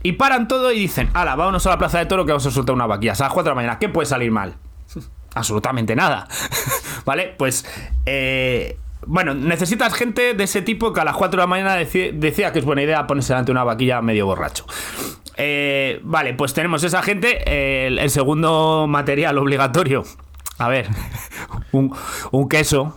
[0.02, 2.50] Y paran todo y dicen, ala, vámonos a la plaza de toro que vamos a
[2.50, 3.12] soltar una vaquilla.
[3.12, 4.56] A las 4 de la mañana, ¿qué puede salir mal?
[5.34, 6.28] absolutamente nada.
[7.04, 7.34] ¿Vale?
[7.38, 7.64] Pues,
[8.06, 12.52] eh, bueno, necesitas gente de ese tipo que a las 4 de la mañana decía
[12.52, 14.66] que es buena idea ponerse delante de una vaquilla medio borracho.
[15.36, 17.86] Eh, vale, pues tenemos esa gente.
[17.86, 20.04] El, segundo material obligatorio.
[20.58, 20.88] A ver,
[21.72, 22.96] un, queso.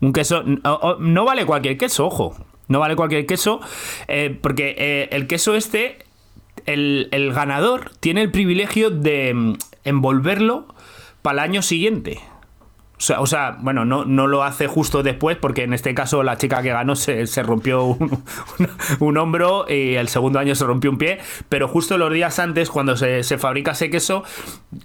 [0.00, 0.42] Un queso.
[0.42, 2.34] No, o- no vale cualquier queso, ojo.
[2.68, 3.60] No vale cualquier queso.
[4.08, 6.05] eh, porque el queso este
[6.66, 10.66] el, el ganador tiene el privilegio de mm, envolverlo
[11.22, 12.20] para el año siguiente.
[12.98, 16.22] O sea, o sea, bueno, no, no lo hace justo después, porque en este caso
[16.22, 18.22] la chica que ganó se, se rompió un,
[18.58, 18.68] un-
[19.00, 21.18] un hombro y el segundo año se rompió un pie,
[21.50, 24.24] pero justo los días antes, cuando se, se fabrica ese queso,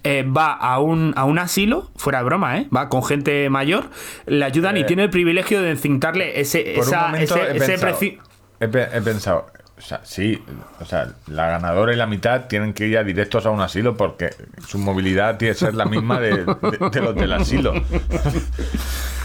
[0.04, 2.68] eh, va a un, a un asilo, fuera de broma, ¿eh?
[2.74, 3.88] va con gente mayor,
[4.26, 8.18] le ayudan y tiene el privilegio de encintarle ese, esa, ese, he, ese pensado, preci-
[8.60, 9.46] he pe- he pensado,
[9.82, 10.40] o sea, sí,
[10.80, 13.96] o sea, la ganadora y la mitad tienen que ir ya directos a un asilo
[13.96, 14.30] porque
[14.66, 17.72] su movilidad tiene que ser la misma de, de- de los del asilo.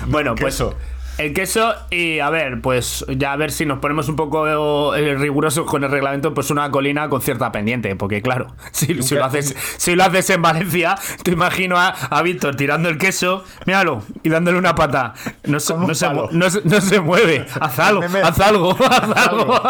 [0.07, 0.73] Bueno, pues Queso.
[1.17, 5.15] El queso y a ver, pues ya a ver si nos ponemos un poco eh,
[5.15, 9.25] rigurosos con el reglamento, pues una colina con cierta pendiente, porque claro, si, si lo
[9.25, 14.03] haces si lo haces en Valencia, te imagino a, a Víctor tirando el queso, míralo,
[14.23, 15.13] y dándole una pata.
[15.45, 17.45] No, se, no, se, no no mueve.
[17.59, 19.61] Haz algo, haz algo, haz algo.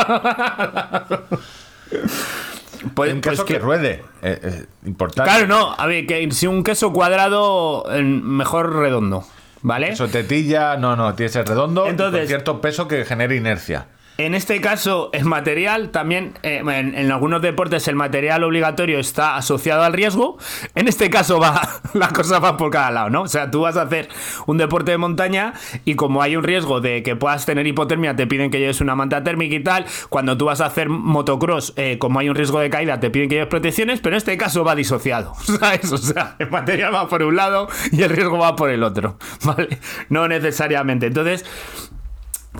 [2.94, 5.30] Pues, un pues queso que, que- ruede, eh, eh, importante.
[5.30, 9.26] Claro, no, a ver, que si un queso cuadrado, mejor redondo,
[9.62, 9.90] ¿vale?
[9.90, 13.88] Eso tetilla, no, no, tiene que ser redondo Entonces- con cierto peso que genere inercia.
[14.18, 19.36] En este caso, el material también, eh, en, en algunos deportes el material obligatorio está
[19.36, 20.38] asociado al riesgo.
[20.74, 21.62] En este caso va,
[21.94, 23.22] la cosa va por cada lado, ¿no?
[23.24, 24.10] O sea, tú vas a hacer
[24.48, 25.54] un deporte de montaña
[25.86, 28.96] y como hay un riesgo de que puedas tener hipotermia, te piden que lleves una
[28.96, 29.86] manta térmica y tal.
[30.10, 33.30] Cuando tú vas a hacer motocross, eh, como hay un riesgo de caída, te piden
[33.30, 35.92] que lleves protecciones, pero en este caso va disociado, ¿sabes?
[35.92, 39.18] O sea, el material va por un lado y el riesgo va por el otro,
[39.44, 39.78] ¿vale?
[40.10, 41.06] No necesariamente.
[41.06, 41.46] Entonces,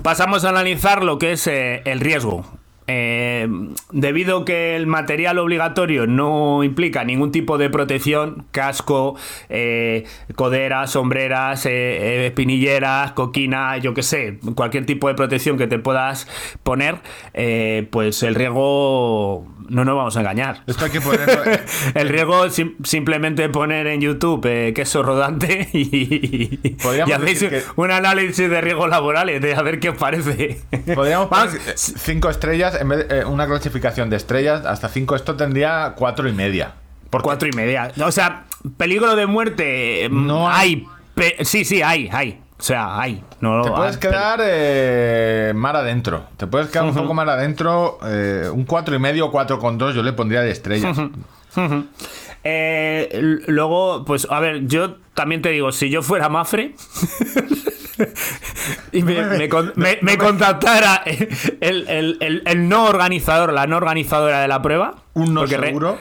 [0.02, 2.44] Pasamos a analizar lo que es eh, el riesgo.
[2.90, 3.46] Eh,
[3.92, 9.14] debido que el material obligatorio no implica ningún tipo de protección, casco,
[9.50, 10.04] eh,
[10.36, 15.78] coderas, sombreras, eh, eh, espinilleras, coquina, yo que sé, cualquier tipo de protección que te
[15.78, 16.26] puedas
[16.62, 16.96] poner,
[17.34, 20.62] eh, pues el riesgo no nos vamos a engañar.
[20.66, 21.42] Esto hay que ponerlo.
[21.94, 26.58] El riesgo sim- simplemente poner en YouTube queso rodante y,
[27.06, 30.60] y hacéis que- un análisis de riesgos laborales de a ver qué os parece.
[30.94, 35.36] Podríamos poner cinco estrellas, en vez de eh, una clasificación de estrellas, hasta cinco, esto
[35.36, 36.72] tendría cuatro y media.
[37.10, 37.90] Porque Cuatro y media.
[38.04, 38.44] O sea,
[38.76, 40.04] peligro de muerte.
[40.04, 40.86] eh, No hay.
[41.42, 42.40] sí, sí, hay, hay.
[42.58, 43.22] O sea, hay.
[43.40, 46.24] No, Te puedes hay, quedar eh, mar adentro.
[46.36, 47.98] Te puedes quedar un poco mar adentro.
[48.04, 50.98] eh, un cuatro y medio, cuatro con dos, yo le pondría de estrellas.
[52.44, 56.74] Eh, luego, pues, a ver, yo también te digo, si yo fuera Mafre.
[58.92, 63.76] y me, me con- me- me contactara el, el- el- el no organizador, la no
[63.76, 64.96] organizadora de la prueba.
[65.14, 65.98] Un no porque re- seguro.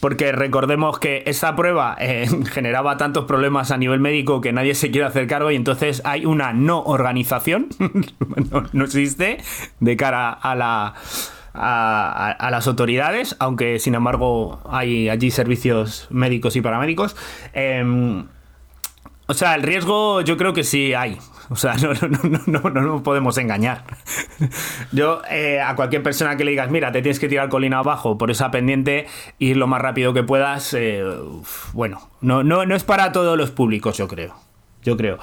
[0.00, 4.90] Porque recordemos que esta prueba eh, generaba tantos problemas a nivel médico que nadie se
[4.90, 7.68] quiere hacer cargo y entonces hay una no organización,
[8.50, 9.38] no, no existe,
[9.80, 10.94] de cara a la...
[11.54, 17.14] A, a- a las autoridades, aunque sin embargo hay allí servicios médicos y paramédicos.
[17.52, 18.24] Em,
[19.26, 21.18] o sea, el riesgo yo creo que sí hay.
[21.52, 23.84] O sea, no, no, no, no, no, no nos podemos engañar.
[24.90, 28.18] Yo eh, a cualquier persona que le digas, mira, te tienes que tirar colina abajo
[28.18, 29.06] por esa pendiente,
[29.38, 31.04] ir lo más rápido que puedas, eh,
[31.72, 34.34] bueno, no, no, no es para todos los públicos, yo creo.
[34.82, 35.18] Yo creo.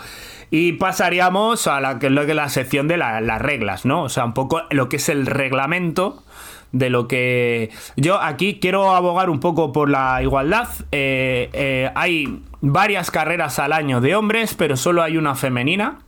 [0.51, 4.03] Y pasaríamos a la que es la sección de la- las reglas, ¿no?
[4.03, 6.23] O sea, un poco lo que es el reglamento
[6.71, 10.69] de lo que yo aquí quiero abogar un poco por la igualdad.
[10.93, 15.99] Eh, hay varias carreras al año de hombres, pero solo hay una femenina.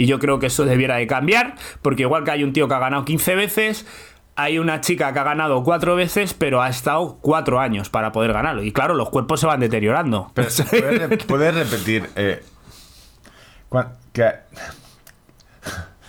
[0.00, 2.74] Y yo creo que eso debiera de cambiar, porque igual que hay un tío que
[2.74, 3.86] ha ganado 15 veces,
[4.34, 8.32] hay una chica que ha ganado 4 veces, pero ha estado 4 años para poder
[8.32, 8.62] ganarlo.
[8.62, 10.30] Y claro, los cuerpos se van deteriorando.
[10.32, 12.08] Pero, ¿puedes, re- puedes repetir?
[12.16, 12.42] eh,
[14.14, 14.34] que-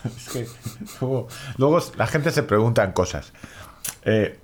[0.05, 0.47] es que
[1.01, 1.27] luego,
[1.57, 3.33] luego la gente se pregunta en cosas.
[4.05, 4.39] Eh,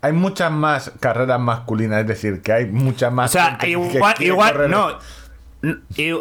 [0.00, 3.30] hay muchas más carreras masculinas, es decir, que hay muchas más.
[3.30, 4.98] O sea, gente que igual, quiere igual, no.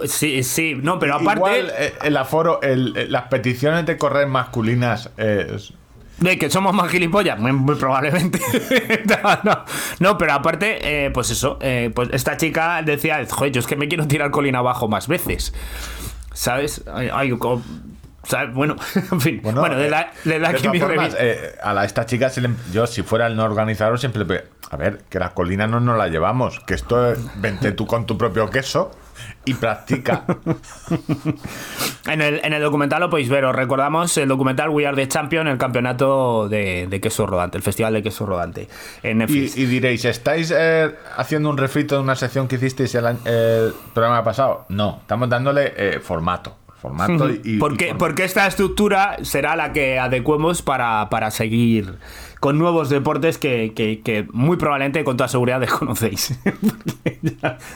[0.07, 4.27] Sí, sí, no, pero aparte Igual, eh, el aforo, el- eh, las peticiones de correr
[4.27, 5.09] masculinas.
[5.17, 5.73] eh, es-
[6.19, 8.39] de que somos más gilipollas, muy, muy probablemente.
[9.23, 9.65] no, no,
[9.99, 13.75] no, pero aparte, eh, pues eso, eh, pues esta chica decía, joder, yo es que
[13.75, 15.51] me quiero tirar colina abajo más veces.
[16.33, 16.83] ¿Sabes?
[16.93, 17.63] Ay, ay, co-
[18.23, 18.53] ¿sabes?
[18.53, 18.75] Bueno,
[19.11, 19.39] en fin.
[19.41, 22.29] Bueno, eh, de la, de la de que mi formas, eh, a la, esta chica,
[22.29, 24.23] se le- yo si fuera el no organizador, siempre.
[24.69, 26.59] A ver, que las colinas no nos las llevamos.
[26.61, 27.19] Que esto es.
[27.41, 28.91] Vente tú con tu propio queso
[29.45, 30.25] y practica.
[32.07, 35.07] En el, en el documental lo podéis ver, os recordamos el documental We Are the
[35.07, 38.67] Champion, el campeonato de, de queso rodante, el festival de queso rodante
[39.03, 39.55] en Netflix.
[39.55, 43.73] Y, y diréis, ¿estáis eh, haciendo un refrito de una sección que hicisteis el, el
[43.93, 44.65] programa pasado?
[44.69, 46.57] No, estamos dándole eh, formato.
[46.81, 47.41] Formato y.
[47.43, 51.99] y porque, porque esta estructura será la que adecuemos para, para seguir
[52.41, 56.37] con nuevos deportes que, que- muy probablemente con toda seguridad desconocéis.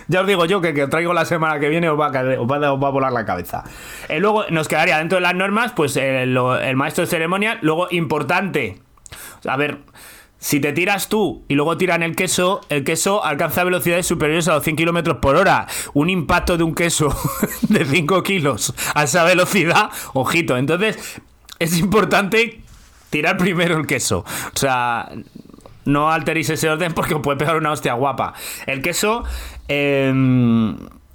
[0.07, 2.47] Ya, os digo yo que que traigo la semana que viene os va a, os
[2.51, 3.63] va a- volar la cabeza.
[4.09, 7.59] Eh, luego nos quedaría dentro de las normas pues eh, el maestro de ceremonia.
[7.61, 8.79] Luego importante,
[9.47, 9.79] a ver,
[10.39, 14.55] si te tiras tú y luego tiran el queso, el queso alcanza velocidades superiores a
[14.55, 15.67] los 100 kilómetros por hora.
[15.93, 17.15] Un impacto de un queso
[17.69, 20.57] de 5 kilos a esa velocidad, ojito.
[20.57, 21.21] Entonces,
[21.59, 22.61] es importante
[23.09, 24.19] tirar primero el queso.
[24.53, 25.09] O sea,
[25.85, 28.33] no alteréis ese orden porque os puede pegar una hostia guapa.
[28.65, 29.23] El queso.
[29.67, 30.11] eh,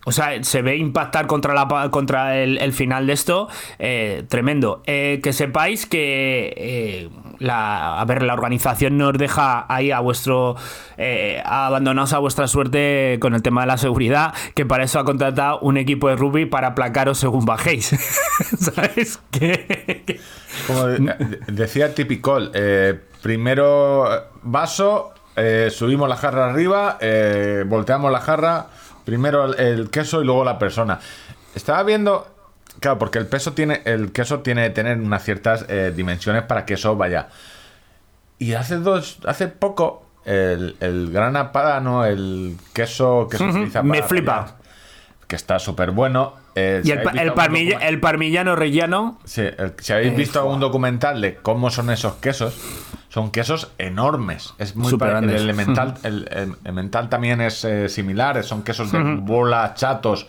[0.07, 3.49] o sea, se ve impactar contra, la, contra el, el final de esto.
[3.79, 4.83] eh, tremendo.
[4.87, 10.57] Eh, que sepáis que eh, la, a ver, la organización nos deja ahí a vuestro.
[10.97, 14.33] Eh, abandonados a vuestra suerte con el tema de la seguridad.
[14.55, 17.89] Que para eso ha contratado un equipo de rugby para aplacaros según bajéis.
[18.59, 19.21] ¿Sabes?
[19.31, 20.19] Que-
[20.67, 22.53] Como de- decía Tipicol,
[23.23, 24.09] primero
[24.43, 25.13] vaso,
[25.71, 26.99] subimos la jarra arriba,
[27.67, 28.67] volteamos la jarra,
[29.11, 31.01] primero el, queso y luego la persona.
[31.55, 32.29] Estaba viendo
[32.79, 36.64] Claro, porque el peso tiene, el queso tiene que tener unas ciertas eh, dimensiones para
[36.64, 37.29] que eso vaya.
[38.38, 43.96] Y hace dos, hace poco, el, el gran padano, el queso que se utiliza me
[43.99, 44.42] para flipa.
[44.46, 44.61] freír,
[45.27, 46.35] que está súper bueno.
[46.55, 49.18] eh, Y si el, el, parmilla- parmillano rellano.
[49.25, 49.42] Sí,
[49.79, 52.57] si habéis Eh, visto algún documental de cómo son esos quesos,
[53.11, 54.55] son quesos enormes.
[54.57, 58.90] Es muy Súper pa- el elemental, el, el elemental también es eh, similar, son quesos
[58.92, 60.27] de bola, chatos.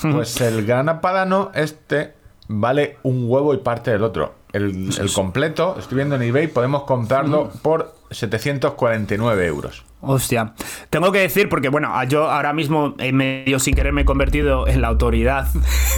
[0.00, 2.14] Pues el gran padano este
[2.48, 4.34] vale un huevo y parte del otro.
[4.52, 9.84] El, el completo, estoy viendo en eBay, podemos comprarlo por 749 euros.
[10.04, 10.54] Hostia.
[10.90, 14.66] Tengo que decir, porque bueno, yo ahora mismo eh, medio sin querer me he convertido
[14.66, 15.46] en la autoridad.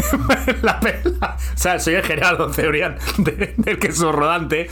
[0.62, 1.36] la pela.
[1.38, 4.68] O sea, soy el Gerardo Cebrián de- del queso rodante.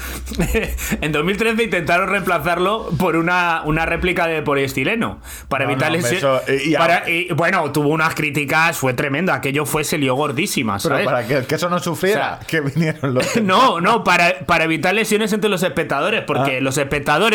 [1.01, 5.21] en 2013 intentaron reemplazarlo por una, una réplica de poliestileno.
[5.49, 9.33] Para No, evitar no, eso- y- para- bueno, tuvo unas críticas, fue tremendo.
[9.33, 11.07] Aquello fue, se lió gordísima, Pero ¿sabes?
[11.07, 13.37] para que el queso no sufriera, O sea, que vinieron los.
[13.43, 16.61] No, no, para, para evitar lesiones entre los espectadores, porque Ah.
[16.61, 17.32] los espectadores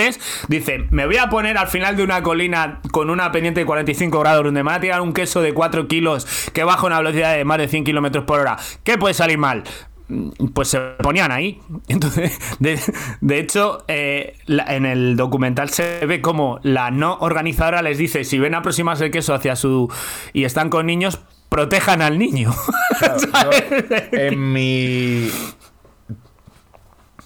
[0.47, 4.19] dicen, me voy a poner al final de una colina con una pendiente de 45
[4.19, 7.35] grados donde me va a tirar un queso de 4 kilos que baja una velocidad
[7.35, 8.57] de más de 100 kilómetros por hora.
[8.83, 9.63] ¿Qué puede salir mal?
[10.09, 11.59] Mm, Pues se ponían ahí.
[11.87, 12.79] Entonces, de,
[13.21, 18.23] de hecho, eh, la- en el documental se ve como la no organizadora les dice,
[18.23, 19.91] si ven aproximarse el queso hacia su...
[20.33, 22.53] y están con niños, protejan al niño.
[22.99, 25.29] Claro, yo, en mi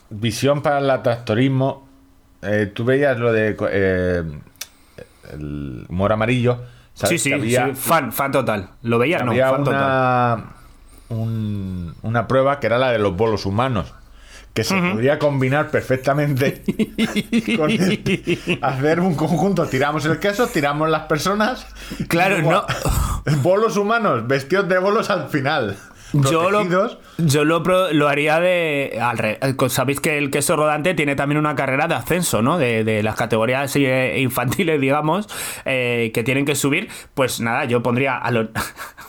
[0.09, 1.87] visión para el tractorismo,
[2.41, 4.23] eh, tú veías lo de eh,
[5.31, 6.59] el humor amarillo.
[6.93, 7.21] Sí, ¿sabes?
[7.23, 8.69] sí, había, sí, fan, fan total.
[8.83, 9.19] ¿Lo veía?
[9.23, 9.81] No, había fan total.
[9.81, 10.45] una,
[11.09, 13.93] un- una prueba que era la de los bolos humanos.
[14.53, 16.61] Que se podía combinar perfectamente
[17.55, 19.65] con el- hacer un conjunto.
[19.67, 21.65] Tiramos el queso, tiramos las personas.
[22.09, 22.65] Claro, no.
[23.41, 25.77] Bolos humanos, vestidos de bolos al final.
[26.13, 26.61] Yo lo,
[27.17, 28.99] yo lo, pro- lo haría de.
[29.01, 32.57] Al re- Sabéis que el queso rodante tiene también una carrera de ascenso, ¿no?
[32.57, 35.27] De, de las categorías eh, infantiles, digamos,
[35.65, 36.89] eh, que tienen que subir.
[37.13, 38.49] Pues nada, yo pondría a los.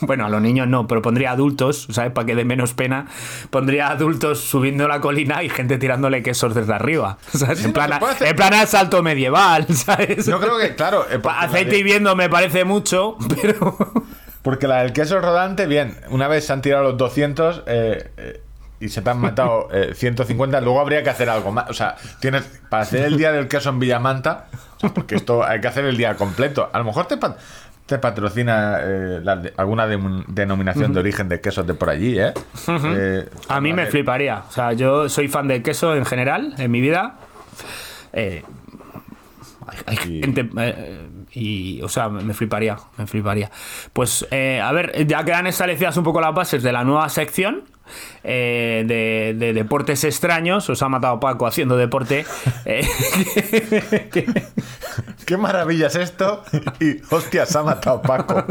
[0.05, 2.11] Bueno, a los niños no, pero pondría adultos, ¿sabes?
[2.11, 3.07] Para que dé menos pena.
[3.51, 7.19] Pondría adultos subiendo la colina y gente tirándole quesos desde arriba.
[7.33, 7.61] ¿sabes?
[7.61, 10.27] Sí, en, no, plan, en plan asalto medieval, ¿sabes?
[10.27, 11.07] Yo creo que, claro.
[11.09, 13.77] eh, Aceite hirviendo me parece mucho, pero.
[14.43, 18.41] Porque la del queso rodante, bien, una vez se han tirado los 200 eh, eh,
[18.81, 21.71] y se te han matado eh, 150, luego habría que hacer algo más.
[21.71, 25.45] O sea, tienes para hacer el día del queso en Villamanta, o sea, porque esto
[25.45, 26.69] hay que hacer el día completo.
[26.73, 27.37] A lo mejor te, pa-
[27.87, 32.19] te patrocina eh, la de- alguna de- denominación de origen de quesos de por allí,
[32.19, 32.33] ¿eh?
[32.69, 34.43] Eh, A mí me fliparía.
[34.49, 37.15] O sea, yo soy fan del queso en general, en mi vida.
[38.13, 38.43] Eh,
[39.69, 40.49] hay, hay Y- gente.
[41.35, 43.51] Y, o sea, me fliparía, me fliparía.
[43.93, 47.65] Pues, eh, a ver, ya quedan establecidas un poco las bases de la nueva sección.
[48.25, 52.25] eh, de, de deportes extraños, os ha matado Paco haciendo deporte.
[52.65, 52.87] eh,
[55.27, 56.43] Qué maravilla es esto.
[56.81, 58.45] Y hostia, se ha matado Paco.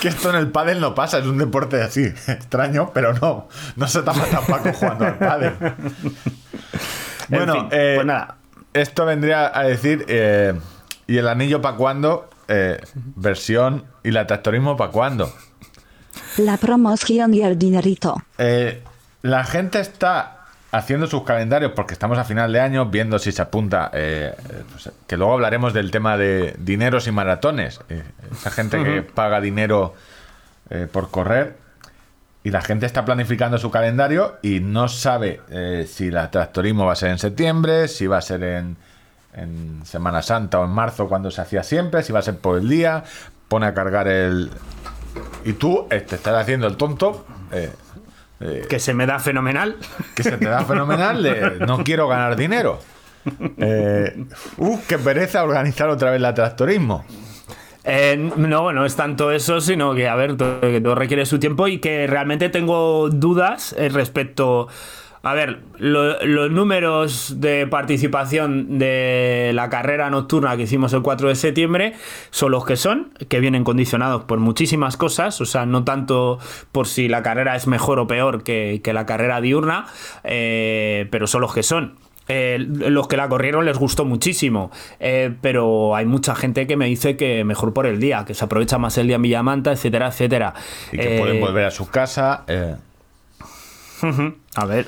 [0.00, 3.48] Que esto en el pádel no pasa, es un deporte así, extraño, pero no.
[3.76, 5.52] No se te ha matado Paco jugando al pádel.
[7.28, 8.36] Bueno, fin, pues nada.
[8.72, 10.04] Esto vendría a decir.
[11.10, 12.30] ¿Y el anillo para cuándo?
[12.46, 13.84] Eh, versión.
[14.04, 15.34] ¿Y la tractorismo para cuándo?
[16.36, 18.22] La promoción y el dinerito.
[18.38, 18.80] Eh,
[19.22, 23.42] la gente está haciendo sus calendarios porque estamos a final de año viendo si se
[23.42, 23.90] apunta.
[23.92, 24.36] eh,
[24.70, 27.80] pues, que luego hablaremos del tema de dineros y maratones.
[27.88, 29.96] Eh, esa gente que paga dinero
[30.70, 31.56] eh, por correr.
[32.44, 36.92] Y la gente está planificando su calendario y no sabe eh, si la tractorismo va
[36.92, 38.76] a ser en septiembre, si va a ser en,
[39.34, 42.58] en Semana Santa o en marzo cuando se hacía siempre, si va a ser por
[42.58, 43.04] el día.
[43.48, 44.50] Pone a cargar el.
[45.44, 47.26] Y tú eh, te estás haciendo el tonto.
[47.52, 47.70] eh,
[48.40, 49.76] eh, que se me da fenomenal.
[50.14, 52.78] que se te da fenomenal de no quiero ganar dinero.
[54.56, 57.04] Uh, qué pereza organizar otra vez la tractorismo.
[57.84, 61.38] Eh, no, no es tanto eso, sino que, a ver, todo, que todo requiere su
[61.38, 64.68] tiempo y que realmente tengo dudas respecto.
[65.22, 71.28] A ver, lo- los números de participación de la carrera nocturna que hicimos el 4
[71.28, 71.92] de septiembre
[72.30, 76.38] son los que son, que vienen condicionados por muchísimas cosas, o sea, no tanto
[76.72, 79.86] por si la carrera es mejor o peor que, que la carrera diurna,
[80.24, 81.96] eh, pero son los que son.
[82.28, 86.86] Eh, los que la corrieron les gustó muchísimo, eh, pero hay mucha gente que me
[86.86, 90.06] dice que mejor por el día, que se aprovecha más el día en Villamanta, etcétera,
[90.08, 90.54] etcétera.
[90.92, 92.44] Y que Eh, pueden volver a su casa.
[92.46, 92.76] eh,
[94.02, 94.34] ujú.
[94.60, 94.86] A ver,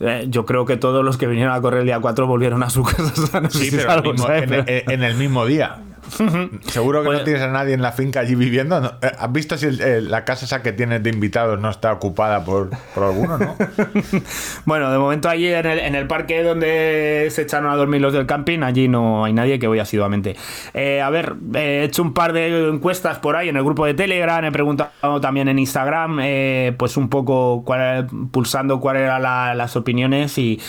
[0.00, 2.70] eh, yo creo que todos los que vinieron a correr el día 4 volvieron a
[2.70, 5.76] su casa y sí, pero mismo- en, en- en el mismo día.
[6.66, 8.80] Seguro que no tienes a nadie en la finca allí viviendo.
[8.80, 8.88] ¿no?
[9.02, 11.92] Eh, ¿Has visto si el- el- la casa esa que tienes de invitados no está
[11.92, 13.56] ocupada por, por alguno, no?
[14.64, 18.12] Bueno, de momento allí en el, en el parque donde se echaron a dormir los
[18.12, 20.36] del camping, allí no hay nadie que voy asiduamente.
[20.74, 23.86] Eh, a ver, eh, he hecho un par de encuestas por ahí en el grupo
[23.86, 29.22] de Telegram, he preguntado también en Instagram, eh, pues un poco cuál- pulsando cuáles eran
[29.22, 30.60] la- las opiniones y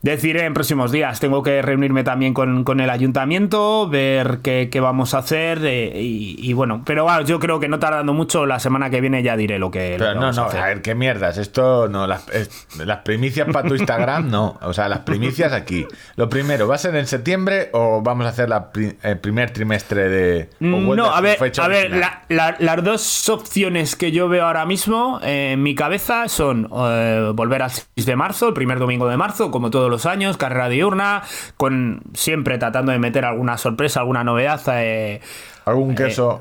[0.00, 1.18] Deciré en próximos días.
[1.18, 5.58] Tengo que reunirme también con, con el ayuntamiento, ver qué, qué vamos a hacer.
[5.64, 8.46] eh, y, y bueno, pero bueno, yo creo que no tardando mucho.
[8.46, 10.94] La semana que viene ya diré lo que, Pero no, vamos no, a ver, qué
[10.94, 11.36] mierdas.
[11.36, 14.56] Esto no, las, es- las primicias para tu Instagram, no.
[14.62, 15.84] O sea, las primicias aquí.
[16.16, 19.50] Lo primero, ¿va a ser en septiembre o vamos a hacer la pri- el primer
[19.50, 20.50] trimestre de.
[20.60, 24.64] vuelve No, a ver, a ver la- la- las dos opciones que yo veo ahora
[24.64, 29.08] mismo eh, en mi cabeza son eh, volver al 6 de marzo, el primer domingo
[29.08, 31.22] de marzo, como todos los años, carrera diurna,
[31.56, 34.60] con siempre tratando de meter alguna sorpresa, alguna novedad.
[34.74, 35.20] eh,
[35.64, 36.40] Algún queso.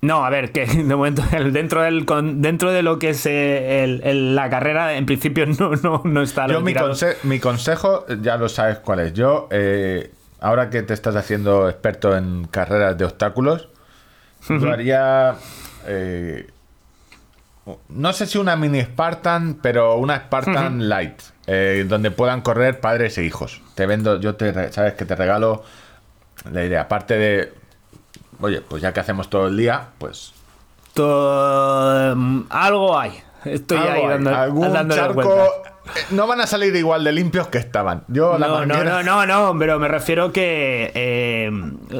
[0.00, 3.26] no, a ver, que de momento el- dentro del con- dentro de lo que es
[3.26, 7.40] eh, el- el- la carrera, en principio no, no, no está Yo, mi, conse- mi
[7.40, 9.12] consejo, ya lo sabes cuál es.
[9.14, 13.68] Yo, eh, ahora que te estás haciendo experto en carreras de obstáculos,
[14.48, 15.34] yo haría.
[15.86, 16.46] eh,
[17.88, 23.16] no sé si una mini Spartan, pero una Spartan Light, eh, donde puedan correr padres
[23.18, 23.60] e hijos.
[23.74, 25.64] Te vendo, yo te, sabes que te regalo
[26.52, 26.82] la idea.
[26.82, 27.52] Aparte de,
[28.40, 30.32] oye, pues ya que hacemos todo el día, pues
[30.94, 33.20] To- mm, algo hay.
[33.44, 34.08] Estoy algo ahí hay.
[34.08, 35.52] dando, algún dándole charco.
[35.96, 38.04] Eh, No van a salir igual de limpios que estaban.
[38.08, 41.50] Yo la No, no, manguera- no, no, no, pero me refiero que eh,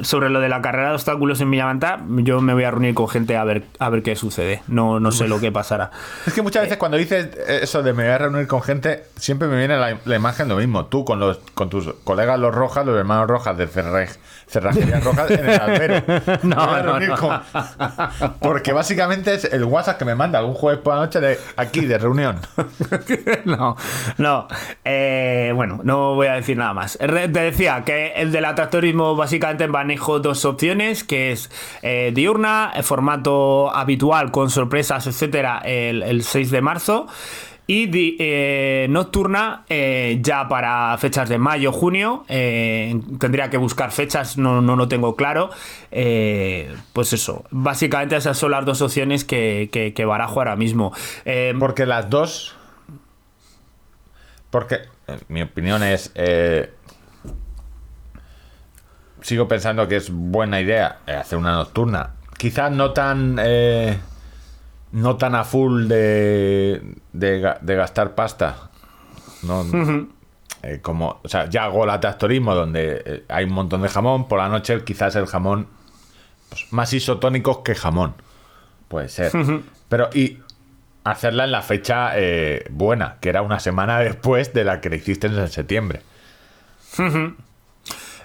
[0.03, 3.09] sobre lo de la carrera de obstáculos en Villamanta, yo me voy a reunir con
[3.09, 4.63] gente a ver, a ver qué sucede.
[4.69, 5.91] No, no sé lo que pasará.
[6.27, 9.49] Es que muchas veces cuando dices eso de me voy a reunir con gente, siempre
[9.49, 10.87] me viene la, la imagen lo mismo.
[10.87, 14.11] Tú con los con tus colegas los Rojas, los hermanos Rojas de Cerrej,
[14.49, 16.03] Cerrajería Rojas en el albero.
[16.43, 17.17] No, no, no.
[17.17, 17.41] con-
[18.41, 21.85] Porque básicamente es el WhatsApp que me manda algún jueves por la noche de aquí,
[21.85, 22.41] de reunión.
[23.45, 23.77] no,
[24.17, 24.49] no.
[24.85, 26.97] Eh, bueno, no voy a decir nada más.
[27.01, 31.51] Re- Te decía que el del atractorismo básicamente manejo dos opciones, que es
[31.83, 37.07] eh, diurna, eh, formato habitual con sorpresas, etcétera, el, el 6 de marzo.
[37.71, 42.25] Y eh, nocturna ya para fechas de mayo, junio.
[42.27, 45.51] eh, tendría que buscar fechas, no, no lo tengo claro.
[45.91, 50.95] Eh, pues eso, básicamente esas son las dos opciones que, que, que barajo ahora mismo.
[51.27, 52.57] Eh, Porque las dos.
[54.49, 56.11] Porque, eh, mi opinión es.
[56.15, 56.73] eh,
[59.21, 62.15] sigo pensando que es buena idea eh, hacer una nocturna.
[62.39, 63.39] Quizás no tan.
[64.93, 66.83] No tan a full de,
[67.13, 68.71] de, ga- de gastar pasta.
[69.43, 69.65] No,
[70.63, 74.29] eh, como, o sea, ya hago la tractorismo donde eh, hay un montón de jamón.
[74.29, 75.67] Por la noche, quizás el jamón
[76.49, 78.15] pues, más isotónicos que jamón.
[78.89, 79.31] Puede ser.
[79.89, 80.39] Pero, y
[81.05, 84.97] hacerla en la fecha eh, buena, que era una semana después de la que le
[84.97, 86.03] hiciste en septiembre.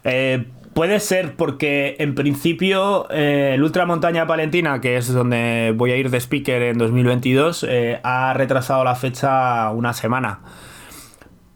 [0.05, 5.97] Eh, puede ser porque en principio eh, el Ultramontaña Palentina, que es donde voy a
[5.97, 10.41] ir de speaker en 2022, eh, ha retrasado la fecha una semana.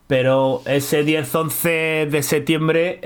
[0.08, 3.00] Pero ese 10-11 de septiembre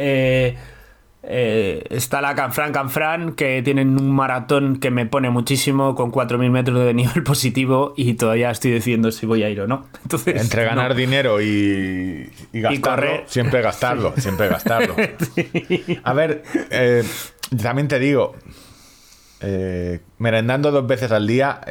[1.24, 6.50] eh, está la Canfran Canfran, que tienen un maratón que me pone muchísimo con 4.000
[6.50, 9.86] metros de nivel positivo y todavía estoy decidiendo si voy a ir o no.
[10.04, 10.96] Entonces, Entre ganar no.
[10.96, 13.24] dinero y, y gastarlo, correr.
[13.28, 14.96] siempre gastarlo, siempre gastarlo.
[16.04, 17.04] A ver, eh,
[17.62, 18.36] también te digo,
[19.42, 21.62] eh, merendando dos veces al día,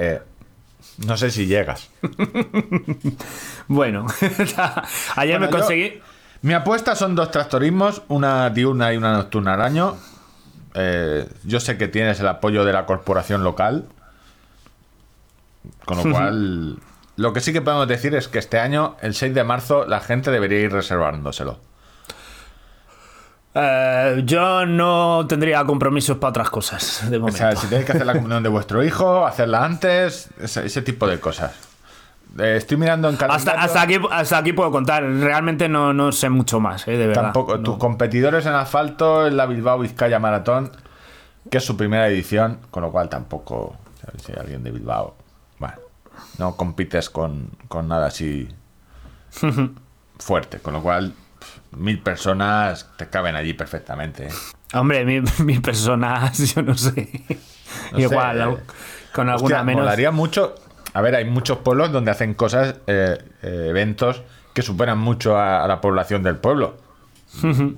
[1.06, 1.90] no sé si llegas.
[3.68, 4.06] Bueno,
[5.16, 6.00] ayer Bueno, me yo- conseguí...
[6.42, 9.96] Mi apuesta son dos tractorismos, una diurna y una nocturna al año.
[10.74, 13.84] Eh, yo sé que tienes el apoyo de la corporación local.
[15.84, 16.78] Con lo cual,
[17.16, 20.00] lo que sí que podemos decir es que este año, el 6 de marzo, la
[20.00, 21.58] gente debería ir reservándoselo.
[23.52, 27.36] Eh, yo no tendría compromisos para otras cosas, de O momento.
[27.38, 31.06] sea, si tenéis que hacer la comunión de vuestro hijo, hacerla antes, ese, ese tipo
[31.06, 31.52] de cosas.
[32.38, 33.50] Eh, estoy mirando en calendario.
[33.52, 35.02] hasta, hasta, aquí, hasta aquí puedo contar.
[35.04, 37.22] Realmente no, no sé mucho más, eh, de verdad.
[37.24, 37.56] Tampoco.
[37.56, 37.62] No.
[37.64, 40.70] Tus competidores en asfalto en la Bilbao Vizcaya Maratón,
[41.50, 43.76] que es su primera edición, con lo cual tampoco.
[44.04, 44.22] ¿sabes?
[44.22, 45.16] Si hay alguien de Bilbao.
[45.58, 45.74] Bueno,
[46.38, 48.48] no compites con, con nada así
[50.18, 51.14] fuerte, con lo cual
[51.72, 54.26] mil personas te caben allí perfectamente.
[54.26, 54.32] ¿eh?
[54.74, 57.10] Hombre, mi, mi personas, yo no sé.
[57.92, 58.62] No sé, Igual, eh, al-
[59.12, 59.82] con alguna Hostia, menos.
[59.82, 60.54] molaría mucho.
[60.92, 64.22] A ver, hay muchos pueblos donde hacen cosas, eh, eh, eventos
[64.52, 66.76] que superan mucho a, a la población del pueblo.
[67.42, 67.74] No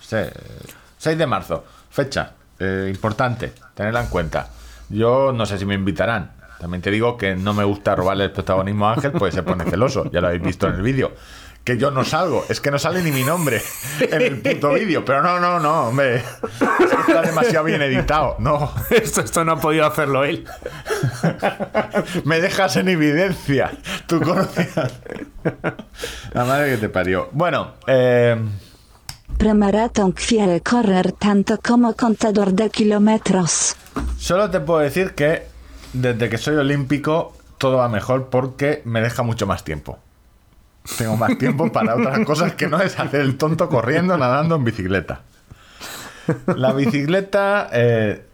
[0.00, 0.32] sé, eh,
[0.66, 4.48] Sí, 6 de marzo, fecha eh, importante, tenerla en cuenta.
[4.88, 6.32] Yo no sé si me invitarán.
[6.58, 9.64] También te digo que no me gusta robarle el protagonismo a Ángel, pues se pone
[9.64, 11.12] celoso, ya lo habéis visto en el vídeo.
[11.66, 13.60] Que yo no salgo, es que no sale ni mi nombre
[13.98, 15.04] en el puto vídeo.
[15.04, 16.22] Pero no, no, no, hombre.
[17.08, 18.36] Está demasiado bien editado.
[18.38, 20.46] No, Esto, esto no ha podido hacerlo él.
[22.24, 23.72] me dejas en evidencia.
[24.06, 24.92] Tú conocías.
[26.32, 27.30] La madre que te parió.
[27.32, 28.36] Bueno, eh,
[29.36, 33.74] Premaratón quiere correr tanto como contador de kilómetros.
[34.16, 35.48] solo te puedo decir que
[35.92, 39.98] desde que soy olímpico todo va mejor porque me deja mucho más tiempo.
[40.98, 44.64] Tengo más tiempo para otras cosas que no es hacer el tonto corriendo, nadando en
[44.64, 45.22] bicicleta.
[46.46, 48.24] La bicicleta, eh,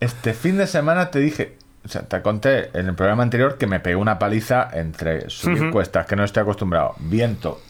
[0.00, 3.66] este fin de semana te dije, o sea, te conté en el programa anterior que
[3.66, 7.60] me pegué una paliza entre subir cuestas, que no estoy acostumbrado, viento.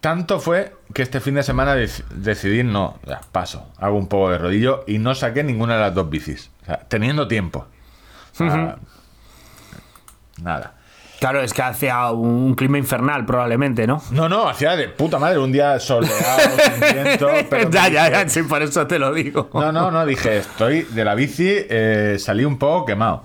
[0.00, 4.30] Tanto fue que este fin de semana dec- decidí, no, ya, paso, hago un poco
[4.30, 6.50] de rodillo y no saqué ninguna de las dos bicis.
[6.62, 7.66] O sea, teniendo tiempo.
[8.32, 8.76] O sea,
[10.40, 10.74] Nada.
[11.18, 14.00] Claro, es que hacía un clima infernal, probablemente, ¿no?
[14.12, 18.28] No, no, hacía de puta madre un día soleado, sin viento, pero ya, ya, ya,
[18.28, 19.50] sí, por eso te lo digo.
[19.52, 23.24] No, no, no, dije, estoy de la bici, eh, salí un poco quemado.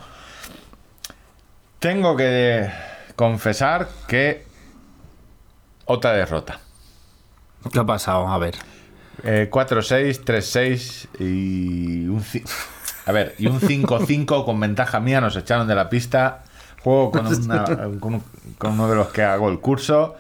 [1.78, 2.68] Tengo que
[3.16, 4.46] confesar que
[5.86, 6.60] otra derrota.
[7.72, 8.28] ¿Qué ha pasado?
[8.28, 8.56] A ver.
[9.24, 12.24] Eh, 4-6, 3-6 y un...
[13.06, 16.46] A ver, y un 5-5 con ventaja mía, nos echaron de la pista.
[16.84, 17.64] Juego con, una-
[18.00, 18.24] con, un-
[18.58, 20.16] con uno de los que hago el curso.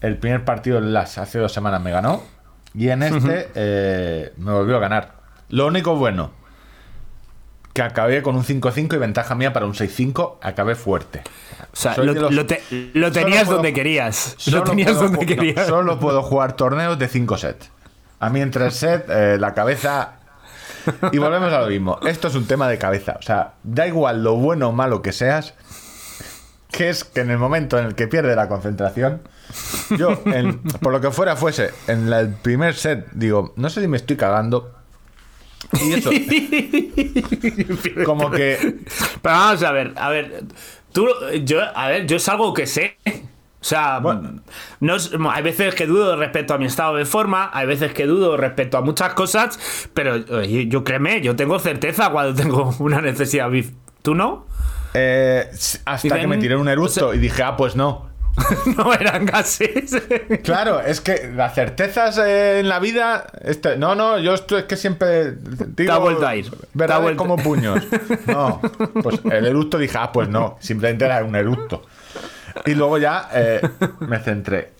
[0.00, 2.22] El primer partido en las hace dos semanas me ganó.
[2.74, 5.12] Y en este eh, me volvió a ganar.
[5.48, 6.30] Lo único bueno,
[7.72, 10.36] que acabé con un 5-5 y ventaja mía para un 6-5.
[10.42, 11.22] Acabé fuerte.
[11.72, 12.62] O sea, lo, de los- lo te-
[12.94, 14.36] lo tenías puedo- donde querías.
[14.50, 15.66] Lo tenías puedo donde no, querías.
[15.66, 17.70] solo puedo jugar torneos de 5 sets.
[18.20, 20.14] A mí en 3 sets eh, la cabeza...
[21.12, 21.98] Y volvemos a lo mismo.
[22.06, 23.16] Esto es un tema de cabeza.
[23.18, 25.54] O sea, da igual lo bueno o malo que seas,
[26.76, 29.22] que es que en el momento en el que pierde la concentración,
[29.98, 33.80] yo, en- por lo que fuera fuese, en la- el primer set, digo, no sé
[33.80, 34.74] si me estoy cagando.
[35.80, 36.10] Y eso,
[38.04, 38.58] como que
[39.22, 40.44] Pero vamos a ver, a ver.
[40.92, 41.08] Tú,
[41.44, 42.98] yo, a ver, yo es algo que sé.
[43.06, 44.42] O sea, Bueno.
[44.80, 44.96] no
[45.30, 48.76] hay veces que dudo respecto a mi estado de forma, hay veces que dudo respecto
[48.76, 49.58] a muchas cosas,
[49.94, 53.48] pero oye, yo créeme, yo tengo certeza cuando tengo una necesidad.
[54.02, 54.46] ¿Tú no?
[54.94, 55.48] Eh,
[55.84, 58.12] hasta Dicen- que me tiré un eructo o sea- y dije, ah, pues no.
[58.76, 59.96] no eran gases.
[60.42, 63.26] Claro, es que las certezas en la vida.
[63.42, 65.32] Este, no, no, yo esto es que siempre.
[65.32, 65.92] Digo,
[67.00, 67.80] vuelto- como puños.
[68.26, 68.60] No,
[69.02, 71.82] pues el eructo dije, ah, pues no, simplemente era un eructo.
[72.66, 73.60] Y luego ya eh,
[74.00, 74.72] me centré.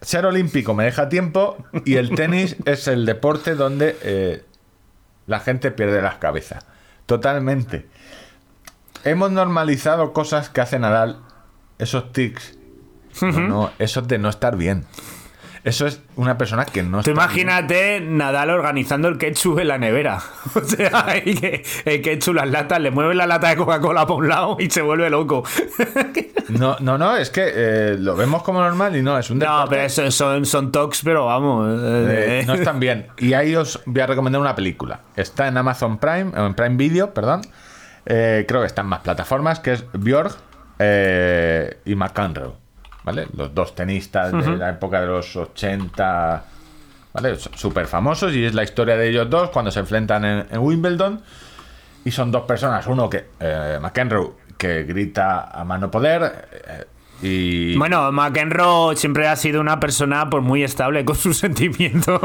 [0.00, 4.42] Ser olímpico me deja tiempo y el tenis es el deporte donde eh,
[5.26, 6.64] la gente pierde las cabezas.
[7.06, 7.86] Totalmente.
[9.06, 11.20] Hemos normalizado cosas que hace Nadal,
[11.78, 12.58] esos tics.
[13.22, 14.84] No, no, eso es de no estar bien.
[15.64, 19.78] Eso es una persona que no Tú está imagínate Nadal organizando el ketchup en la
[19.78, 20.20] nevera.
[20.54, 24.28] O sea, que el ketchup, las latas, le mueve la lata de Coca-Cola para un
[24.28, 25.42] lado y se vuelve loco.
[26.48, 29.46] No, no, no, es que eh, lo vemos como normal y no, es un No,
[29.46, 29.68] deporte.
[29.70, 31.68] pero eso son, son talks, pero vamos.
[31.82, 33.08] Eh, eh, no están bien.
[33.18, 35.00] Y ahí os voy a recomendar una película.
[35.16, 37.42] Está en Amazon Prime, o en Prime Video, perdón.
[38.06, 40.36] Eh, creo que está en más plataformas, que es Björk
[40.78, 42.52] eh, y McEnroe.
[43.04, 43.26] ¿Vale?
[43.36, 46.44] Los dos tenistas de la época de los 80.
[47.12, 47.36] ¿Vale?
[47.36, 51.20] Súper famosos y es la historia de ellos dos cuando se enfrentan en, en Wimbledon.
[52.04, 52.86] Y son dos personas.
[52.86, 56.86] Uno que, eh, McEnroe, que grita a mano poder.
[57.22, 62.20] Y Bueno, McEnroe siempre ha sido una persona pues, muy estable con sus sentimientos,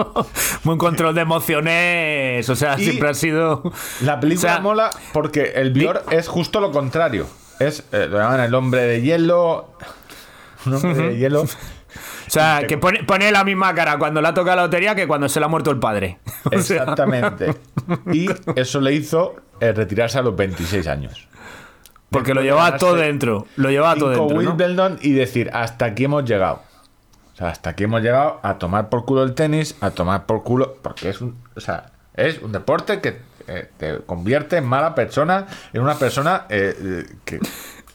[0.64, 3.64] muy control de emociones, o sea, Y siempre ha sido...
[4.02, 7.28] La película O sea, mola porque el Björk es justo lo contrario.
[7.60, 9.76] Es, eh, el hombre de hielo.
[10.66, 11.46] Un hombre de hielo.
[12.28, 15.06] O sea, que pone, pone la misma cara cuando le ha tocado la lotería que
[15.06, 16.20] cuando se le ha muerto el padre.
[16.46, 17.54] O sea, Exactamente.
[18.14, 21.28] Y eso le hizo eh, retirarse a los 26 años.
[22.12, 24.50] Porque lo llevaba todo dentro, lo llevaba todo dentro, ¿no?
[24.50, 26.62] Wimbledon y decir, hasta aquí hemos llegado.
[27.34, 30.44] O sea, hasta aquí hemos llegado a tomar por culo el tenis, a tomar por
[30.44, 30.78] culo.
[30.82, 31.38] Porque es un.
[31.56, 36.46] O sea, es un deporte que eh, te convierte en mala persona, en una persona
[36.50, 37.40] eh, eh, que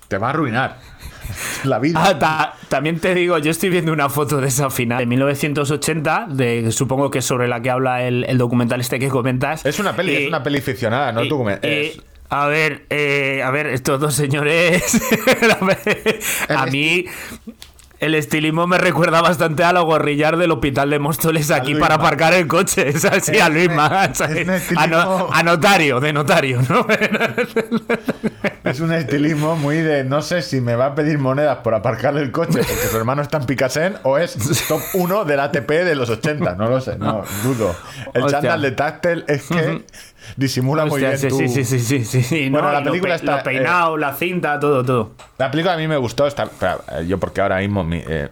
[0.09, 0.79] te va a arruinar
[1.65, 2.03] la vida.
[2.03, 6.29] Ah, ta- también te digo, yo estoy viendo una foto de esa final de 1980,
[6.31, 9.65] de, supongo que es sobre la que habla el, el documental este que comentas.
[9.67, 12.87] Es una peli, Y- es una peli ficcionada, no y- document- y- es- a ver,
[12.91, 15.01] eh, a ver, estos dos señores,
[16.49, 17.05] a, mí,
[17.99, 22.35] El estilismo me recuerda bastante a lo gorrillar del hospital de Móstoles aquí para aparcar
[22.35, 22.89] el coche.
[22.97, 26.87] Es así, a Luis un A, estilismo- no- a notario, de notario, ¿no?
[28.65, 32.21] Es un estilismo muy de no sé si me va a pedir monedas por aparcarle
[32.21, 35.95] el coche porque su hermano está en Picasen o es top 1 del ATP de
[35.95, 36.57] los 80.
[36.57, 37.77] No lo sé, no, dudo.
[38.13, 38.41] El Hostia.
[38.41, 39.85] chándal de táctil es que
[40.37, 42.73] disimula muy bien sí, tu- sí, sí, sí, sí, sí, sí, Bueno, ¿no?
[42.75, 45.11] la lo película pe- está, eh, Lo peinado, la cinta, todo, todo.
[45.39, 46.27] La película a mí me gustó.
[46.27, 48.29] Está, eh, yo porque ahora mismo mi, eh,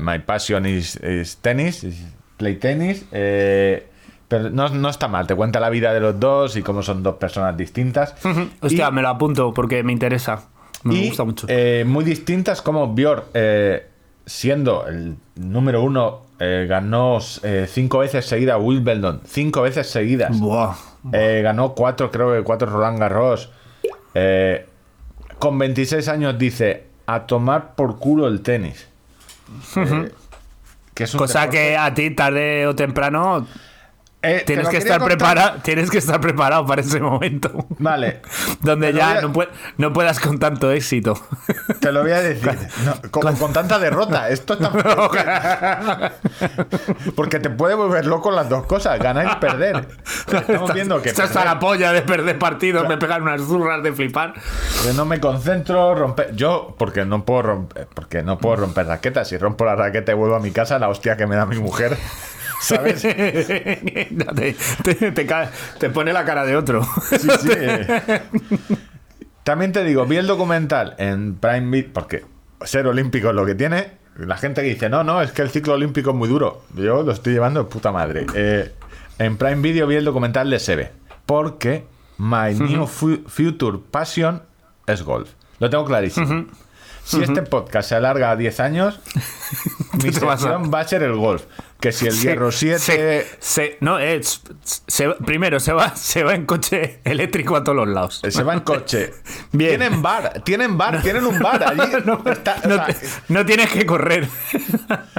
[0.00, 2.02] my passion is, is tenis, is
[2.36, 3.04] play tenis.
[3.12, 3.88] eh,
[4.26, 5.26] pero no, no está mal.
[5.26, 8.14] Te cuenta la vida de los dos y cómo son dos personas distintas.
[8.60, 10.48] Hostia, Y- me lo apunto porque me interesa.
[10.82, 11.46] Me y, gusta mucho.
[11.50, 13.86] eh, muy distintas como Björk, eh,
[14.26, 19.20] siendo el número uno, eh, ganó eh, cinco veces seguida Wimbledon.
[19.26, 20.38] Cinco veces seguidas.
[20.40, 20.74] Buah.
[21.12, 23.50] Eh, ganó cuatro, creo que cuatro Roland Garros.
[24.14, 24.66] Eh,
[25.38, 28.88] con 26 años dice, a tomar por culo el tenis.
[29.76, 30.12] Eh,
[30.94, 33.46] que es un Cosa deporte- que a ti tarde o temprano
[34.24, 37.66] Eh, tienes que estar preparado, tienes que estar preparado para ese momento.
[37.78, 38.22] Vale.
[38.60, 39.32] Donde Te ya a- no,
[39.78, 41.14] no puedas con tanto éxito.
[41.80, 42.50] Te lo voy a decir.
[42.84, 44.28] No, con, con tanta derrota.
[44.30, 44.70] Esto está.
[47.16, 49.86] Porque te puede volver loco las dos cosas, ganar y perder.
[50.32, 53.82] Estamos viendo que, Estás hasta perder- la polla de perder partidos, me pegan unas zurras
[53.82, 54.34] de flipar.
[54.96, 56.34] no me concentro, romper.
[56.34, 59.28] Yo, porque no puedo romper, porque no puedo romper raquetas.
[59.28, 61.58] Si rompo la raqueta y vuelvo a mi casa, la hostia que me da mi
[61.58, 61.96] mujer.
[62.64, 63.04] ¿Sabes?
[64.10, 66.82] No, te, te- te ca- te pone la cara de otro.
[67.10, 67.48] Sí, sí.
[67.52, 68.22] eh.
[69.42, 72.24] También te digo, vi el documental en Prime Video, porque
[72.62, 73.92] ser olímpico es lo que tiene.
[74.16, 76.62] La gente que dice, no, no, es que el ciclo olímpico es muy duro.
[76.74, 78.26] Yo lo estoy llevando de puta madre.
[78.34, 78.72] Eh,
[79.18, 80.92] en Prime Video vi el documental de Sebe,
[81.26, 81.84] porque
[82.18, 84.42] My New Fu- Future Passion
[84.86, 85.30] es golf.
[85.58, 86.46] Lo tengo clarísimo.
[87.04, 89.00] Si este podcast se alarga a 10 años,
[90.02, 91.42] mi a- sección va a ser el golf.
[91.80, 92.78] Que si el hierro 7...
[92.78, 94.40] Se, se- no, es,
[94.86, 98.22] se- primero se va, se va en coche eléctrico a todos los lados.
[98.26, 99.12] Se va en coche.
[99.52, 99.78] Bien.
[99.78, 101.92] Tienen bar, tienen bar, tienen un bar allí.
[102.06, 102.96] No, Está- o no sea, te-
[103.28, 104.26] no tienes que correr.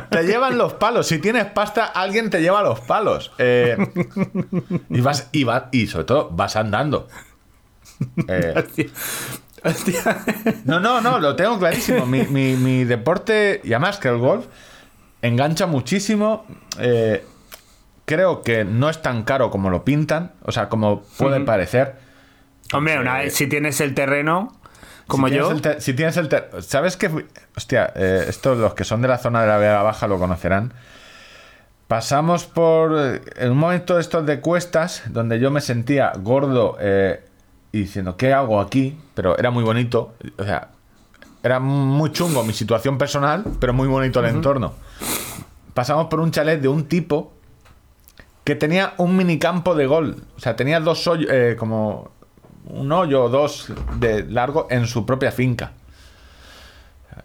[0.09, 1.05] te llevan los palos.
[1.07, 3.31] Si tienes pasta, alguien te lleva los palos.
[3.37, 3.77] Eh,
[4.89, 7.07] y vas, y vas, y sobre todo vas andando.
[8.27, 8.89] Eh.
[10.65, 12.05] No, no, no, lo tengo clarísimo.
[12.05, 14.45] Mi, mi- mi deporte, y además que el golf,
[15.21, 16.45] engancha muchísimo.
[16.79, 17.25] Eh,
[18.05, 21.95] creo que no es tan caro como lo pintan, o sea, como puede parecer.
[22.73, 24.55] Hombre, una vez si tienes el terreno,
[25.07, 25.49] como si yo,
[25.79, 27.25] si tienes el ter- ¿Sabes qué?
[27.55, 30.73] Hostia, eh, esto los que son de la zona de la Vega Baja lo conocerán.
[31.87, 32.93] Pasamos por.
[32.97, 37.23] eh, En un momento de estos de cuestas, donde yo me sentía gordo eh,
[37.75, 38.97] y diciendo, ¿qué hago aquí?
[39.15, 40.13] Pero era muy bonito.
[40.37, 40.69] O sea,
[41.43, 44.75] era muy chungo mi situación personal, pero muy bonito el entorno.
[45.73, 47.33] Pasamos por un chalet de un tipo
[48.45, 50.15] que tenía un minicampo de gol.
[50.37, 52.11] O sea, tenía dos hoyos, eh, como
[52.63, 55.73] un hoyo o dos de largo en su propia finca.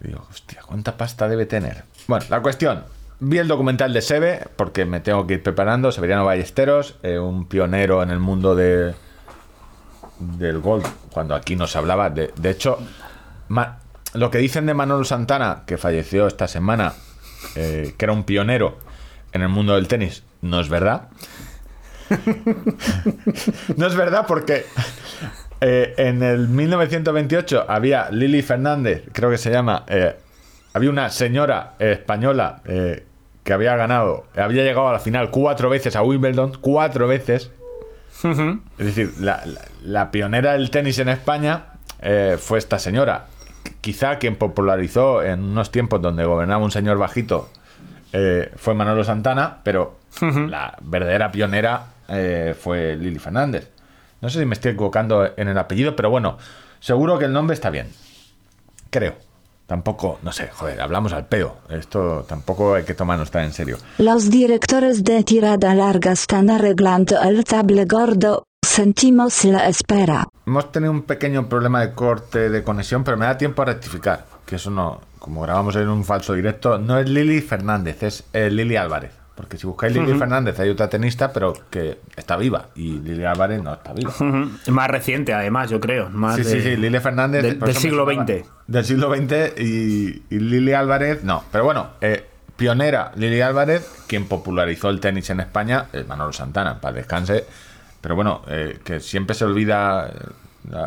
[0.01, 1.85] Digo, hostia, ¿cuánta pasta debe tener?
[2.07, 2.83] Bueno, la cuestión.
[3.21, 5.93] Vi el documental de Sebe, porque me tengo que ir preparando.
[5.93, 8.95] Severiano Ballesteros, eh, un pionero en el mundo de,
[10.21, 12.09] del golf, cuando aquí no se hablaba.
[12.09, 12.77] De, de hecho,
[14.13, 16.93] lo que dicen de Manolo Santana, que falleció esta semana,
[17.55, 18.77] eh, que era un pionero
[19.31, 21.09] en el mundo del tenis, no es verdad.
[23.77, 24.65] no es verdad porque
[25.61, 30.15] eh, en el 1928 había Lili Fernández, creo que se llama, eh,
[30.73, 32.61] había una señora española
[33.43, 37.51] que había ganado, había llegado a la final cuatro veces a Wimbledon, cuatro veces.
[38.77, 41.63] Es decir, la, la- la pionera del tenis en España
[42.01, 43.25] eh, fue esta señora.
[43.81, 47.49] Quizá quien popularizó en unos tiempos donde gobernaba un señor bajito
[48.13, 49.99] eh, fue Manolo Santana, pero
[50.49, 53.69] la verdadera pionera eh, fue Lili Fernández.
[54.21, 56.37] No sé si me estoy equivocando en el apellido, pero bueno,
[56.79, 57.87] seguro que el nombre está bien.
[58.89, 59.15] Creo.
[59.67, 61.57] Tampoco, no sé, joder, hablamos al peo.
[61.69, 63.77] Esto tampoco hay que tomarnos tan en serio.
[63.97, 68.43] Los directores de tirada larga están arreglando el table gordo.
[68.65, 70.27] Sentimos la espera.
[70.45, 74.25] Hemos tenido un pequeño problema de corte de conexión, pero me da tiempo a rectificar.
[74.45, 78.49] Que eso no, como grabamos en un falso directo, no es Lili Fernández, es eh,
[78.49, 79.20] Lili Álvarez.
[79.41, 82.67] Porque si buscáis Lili Fernández hay otra tenista, pero que está viva.
[82.75, 84.11] Y Lili Álvarez no está viva.
[84.11, 84.49] Ujú.
[84.71, 86.11] más reciente además, yo creo.
[86.11, 87.41] Más Sí, de- sí, sí, Lili Fernández.
[87.59, 88.05] del- siglo.
[88.05, 88.45] XX.
[88.67, 91.43] Del siglo XX y, y Lili Álvarez, no.
[91.51, 92.23] Pero bueno, eh,
[92.55, 97.43] pionera Lili Álvarez, quien popularizó el tenis en España, eh, Manolo Santana, para descanse.
[97.99, 100.11] Pero bueno, eh, que siempre se olvida,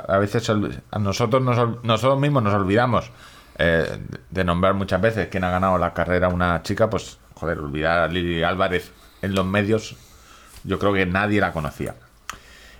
[0.09, 3.11] a, veces a nosotros, nos nosotros mismos nos olvidamos
[3.59, 8.09] de nombrar muchas veces quién ha ganado la carrera una chica, pues, joder, olvidar a
[8.09, 8.91] Lili Álvarez
[9.21, 9.97] en los medios,
[10.65, 11.95] yo creo que nadie la conocía.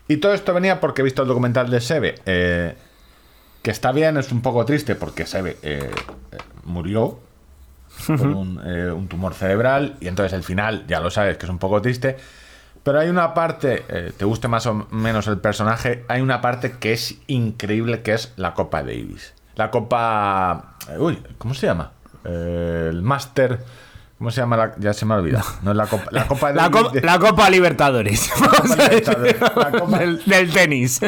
[0.09, 2.75] Y todo esto venía porque he visto el documental de Sebe, eh,
[3.61, 5.91] que está bien, es un poco triste porque Sebe eh,
[6.33, 7.19] eh, murió
[8.07, 11.51] con un, eh, un tumor cerebral y entonces el final, ya lo sabes, que es
[11.51, 12.17] un poco triste.
[12.83, 16.93] Pero hay una parte, te guste más o menos el personaje, hay una parte que
[16.93, 19.33] es increíble, que es la Copa Davis.
[19.55, 20.77] La Copa...
[20.99, 21.93] Uy, ¿cómo se llama?
[22.25, 23.61] El Master...
[24.25, 24.57] ¿Cómo se llama?
[24.57, 25.45] La, ya se me ha olvidado.
[25.61, 26.05] No es la Copa...
[26.11, 28.31] La Copa La, Davis co- de- la Copa Libertadores.
[28.41, 28.89] Vamos a decir.
[28.91, 29.37] Libertadores.
[29.41, 31.01] La Copa- del, del tenis.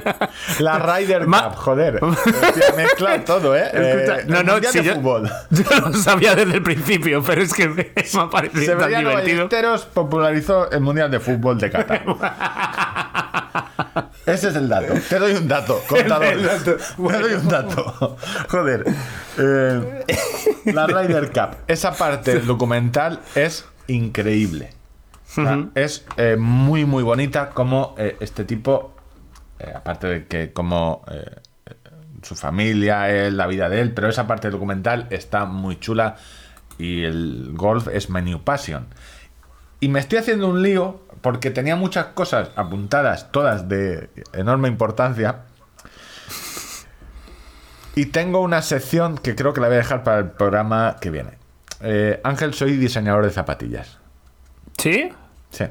[0.58, 2.00] La Ryder Ma- Cup, joder.
[2.76, 3.70] Mezcla todo, ¿eh?
[3.72, 5.30] Escucha, Eh, no, no, si de yo, fútbol.
[5.50, 9.08] yo lo sabía desde el principio, pero es que me, me ha parecido tan Severiano
[9.08, 9.36] divertido.
[9.48, 12.04] Ballesteros popularizó el Mundial de Fútbol de Qatar.
[14.26, 14.94] Ese es el dato.
[15.08, 16.36] Te doy un dato, contador.
[16.64, 18.16] Te doy un dato.
[18.48, 18.84] Joder.
[19.38, 20.04] Eh,
[20.66, 21.56] la Ryder Cup.
[21.66, 24.70] Esa parte del documental es increíble.
[25.28, 28.94] O sea, Es eh, muy, muy bonita como eh, este tipo,
[29.58, 31.04] eh, aparte de que como
[32.22, 36.16] su familia, él, la vida de él, pero esa parte del documental está muy chula
[36.78, 38.86] y el golf es my new passion.
[39.78, 45.38] Y me estoy haciendo un lío porque tenía muchas cosas apuntadas, todas de enorme importancia.
[47.96, 51.10] Y tengo una sección que creo que la voy a dejar para el programa que
[51.10, 51.30] viene.
[51.80, 53.98] Eh, Ángel, soy diseñador de zapatillas.
[54.78, 55.08] ¿Sí?
[55.50, 55.64] Sí.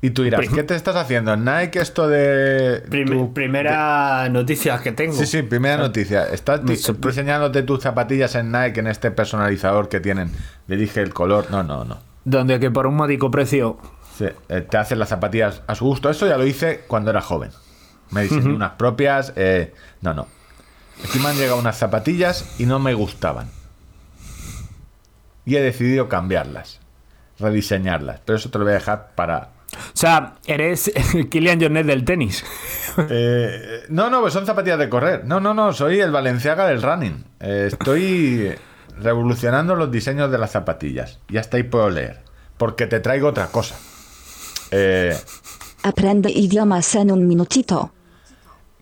[0.00, 1.32] Y tú dirás, Prim- ¿qué te estás haciendo?
[1.34, 2.82] ¿En Nike esto de...
[2.90, 5.14] Prim- tu- primera noticia que tengo.
[5.14, 6.24] Sí, sí, primera noticia.
[6.26, 10.32] ¿Estás di- diseñándote tus zapatillas en Nike en este personalizador que tienen?
[10.66, 11.52] Le dije el color.
[11.52, 12.05] No, no, no.
[12.26, 13.78] Donde que por un módico precio.
[14.18, 16.10] Sí, eh, te hacen las zapatillas a su gusto.
[16.10, 17.52] Eso ya lo hice cuando era joven.
[18.10, 19.32] Me diseñé unas propias.
[19.36, 20.26] eh, no, no.
[21.04, 23.48] Aquí me han llegado unas zapatillas y no me gustaban.
[25.44, 26.80] Y he decidido cambiarlas.
[27.38, 28.20] Rediseñarlas.
[28.24, 29.50] Pero eso te lo voy a dejar para.
[29.72, 30.90] O sea, eres
[31.30, 32.44] Kylian Jornet del tenis.
[33.10, 35.26] Eh, no, no, pues son zapatillas de correr.
[35.26, 35.74] No, no, no.
[35.74, 37.26] Soy el Valenciaga del running.
[37.40, 38.54] Eh, estoy
[39.00, 41.18] revolucionando los diseños de las zapatillas.
[41.28, 42.20] Y hasta ahí puedo leer.
[42.56, 43.76] Porque te traigo otra cosa.
[44.70, 45.16] Eh.
[45.82, 47.92] Aprende idiomas en un minutito.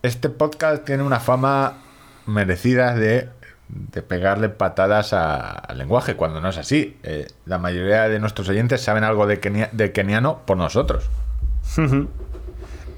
[0.02, 1.78] Este podcast tiene una fama
[2.26, 3.28] merecida de,
[3.68, 6.96] de pegarle patadas a- al lenguaje, cuando no es así.
[7.02, 11.04] Eh, la mayoría de nuestros oyentes saben algo de, kenia- de keniano por nosotros.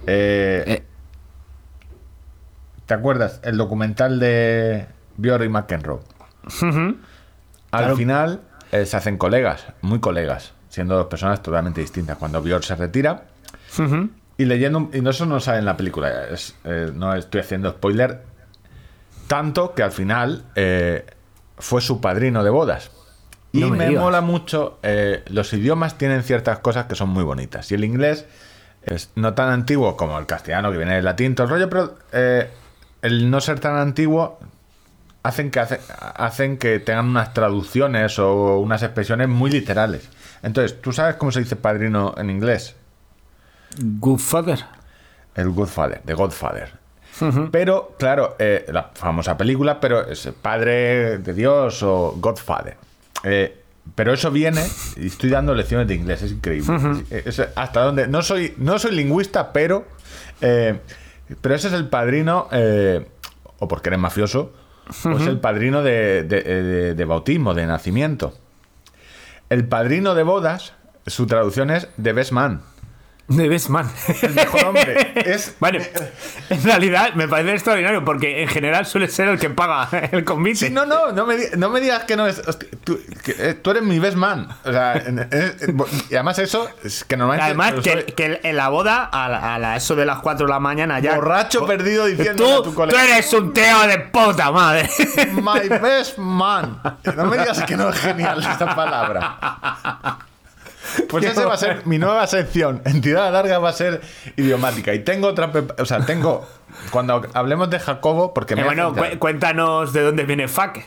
[0.06, 0.82] Eh, Eh.
[2.86, 3.40] ¿Te acuerdas?
[3.42, 4.86] El documental de
[5.16, 5.50] Björk
[6.46, 6.96] Al
[7.70, 7.96] Claro.
[7.96, 8.40] final
[8.72, 12.16] eh, se hacen colegas, muy colegas, siendo dos personas totalmente distintas.
[12.18, 13.24] Cuando Björk se retira,
[14.38, 17.70] y leyendo, y no eso no sale en la película, es, eh, no estoy haciendo
[17.70, 18.22] spoiler,
[19.26, 21.04] tanto que al final eh,
[21.58, 22.90] fue su padrino de bodas.
[23.52, 24.78] Y No me me, mola mucho,
[25.28, 27.70] los idiomas tienen ciertas cosas que son muy bonitas.
[27.72, 28.26] Y el inglés
[28.82, 31.98] es no tan antiguo como el castellano, que viene del latín, todo el rollo, pero
[33.02, 34.38] el no ser tan antiguo
[35.26, 40.08] hacen que, hace- hacen que tengan unas traducciones o unas expresiones muy literales.
[40.42, 42.74] Entonces, ¿tú sabes cómo se dice padrino en inglés?
[43.78, 44.58] Good father.
[45.34, 46.72] El Godfather, de Godfather.
[47.50, 52.76] Pero, claro, eh, la famosa película, pero es Padre de Dios o Godfather.
[53.22, 53.62] Eh,
[53.94, 54.62] pero eso viene,
[54.96, 57.02] y estoy dando lecciones de inglés, es increíble.
[57.10, 59.86] Es- es- hasta donde, no soy, no soy lingüista, pero,
[60.40, 60.78] eh,
[61.40, 62.48] pero ese es el padrino,
[63.58, 64.52] o porque eres mafioso,
[65.04, 68.34] o es el padrino de, de- de- de bautismo, de nacimiento.
[69.48, 70.72] El padrino de bodas,
[71.06, 72.60] su traducción es The Best Man.
[73.28, 73.90] De Best Man.
[74.22, 75.12] El mejor hombre.
[75.16, 75.80] Es Bueno,
[76.50, 80.66] en realidad me parece extraordinario porque en general suele ser el que paga el convite.
[80.68, 82.38] Sí, no, no, no me, no me digas que no es.
[82.46, 84.48] hostia, tú, que, eh, tú eres mi best man.
[84.64, 85.02] O sea,
[86.08, 87.46] y además eso es que normalmente.
[87.46, 90.52] Además, que, que en la boda, a, la- a la- eso de las 4 de
[90.52, 91.16] la mañana ya.
[91.16, 94.88] borracho perdido diciendo Tú, a tu tú eres un tío de puta madre.
[95.32, 96.80] My best man.
[97.16, 99.36] No me digas que no es genial esta palabra.
[101.08, 102.82] Pues esa va a ser mi nueva sección.
[102.84, 104.00] Entidad larga va a ser
[104.36, 104.92] idiomática.
[104.94, 105.50] Y tengo otra.
[105.78, 106.46] O sea, tengo.
[106.90, 110.78] Cuando hablemos de Jacobo, porque me Eh, bueno, cu- cuéntanos de dónde viene Fuck.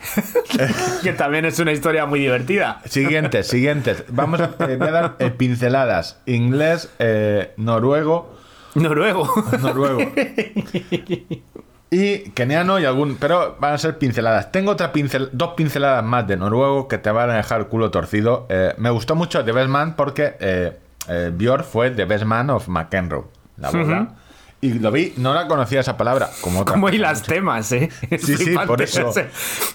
[1.04, 2.82] que también es una historia muy divertida.
[2.86, 4.04] Siguientes, siguientes.
[4.10, 6.20] Vamos a, eh, voy a dar eh, pinceladas.
[6.28, 8.38] Inglés, eh, noruego,
[8.76, 9.28] Noruego.
[9.62, 10.00] noruego.
[11.92, 13.18] Y keniano y algún.
[13.18, 14.52] Pero van a ser pinceladas.
[14.52, 17.90] Tengo otra pincel, dos pinceladas más de noruego que te van a dejar el culo
[17.90, 18.46] torcido.
[18.50, 20.78] Eh, me gustó mucho The Best Man porque eh,
[21.08, 23.26] eh, Björk fue The Best Man of McEnroe.
[23.58, 24.16] La boda.
[24.62, 26.30] Y lo vi, no la conocía esa palabra.
[26.41, 27.32] Como, Como hilas mucho.
[27.32, 27.89] temas, ¿eh?
[28.22, 29.14] Sí, sí, por eso.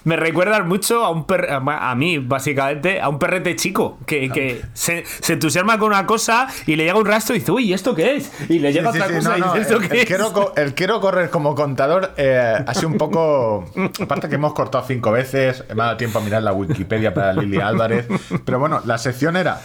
[0.05, 4.63] Me recuerdas mucho a un per- a mí, básicamente, a un perrete chico que, que
[4.75, 7.95] se, se entusiasma con una cosa y le llega un rastro y dice, uy, ¿esto
[7.95, 8.31] qué es?
[8.51, 10.07] Y le llega Sí, otra sí, cosa no, y dice, ¿esto el, qué el es?
[10.07, 13.65] quiero, el quiero correr como contador eh, sido un poco.
[14.03, 17.33] Aparte que hemos cortado cinco veces, me ha dado tiempo a mirar la Wikipedia para
[17.33, 18.07] Lili Álvarez.
[18.45, 19.63] Pero bueno, la sección era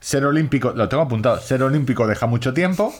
[0.00, 2.94] ser olímpico, lo tengo apuntado, ser olímpico deja mucho tiempo,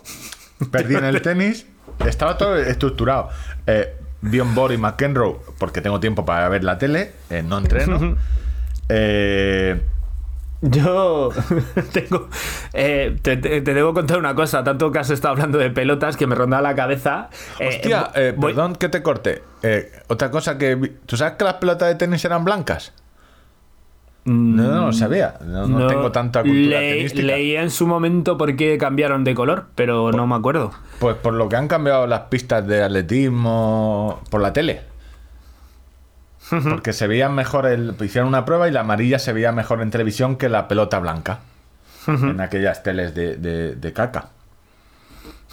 [0.71, 1.67] perdí en el tenis,
[2.07, 3.29] estaba todo estructurado.
[3.67, 8.17] Eh, un Boris McEnroe porque tengo tiempo para ver la tele, eh, no entreno.
[8.89, 9.81] Eh,
[10.63, 11.31] Yo
[11.93, 12.29] tengo.
[12.73, 14.65] eh, te, te- te debo contar una cosa.
[14.65, 17.29] Tanto que has estado hablando de pelotas que me ronda la cabeza.
[17.61, 19.43] Eh, Hostia, eh, voy- perdón que te corte.
[20.09, 20.75] Otra cosa que.
[20.77, 22.93] vi- ¿Tú sabes que las pelotas de tenis eran blancas?
[24.27, 25.35] No, no lo sabía.
[25.45, 27.23] No, no tengo tanta cultura le- tenística.
[27.27, 30.73] Leí en su momento por qué cambiaron de color, pero no me acuerdo.
[30.99, 34.83] Pues por lo que han cambiado las pistas de atletismo por la tele.
[36.69, 39.91] Porque se veían mejor, el, hicieron una prueba y la amarilla se veía mejor en
[39.91, 41.41] televisión que la pelota blanca.
[42.07, 44.31] En aquellas teles de, de- de caca.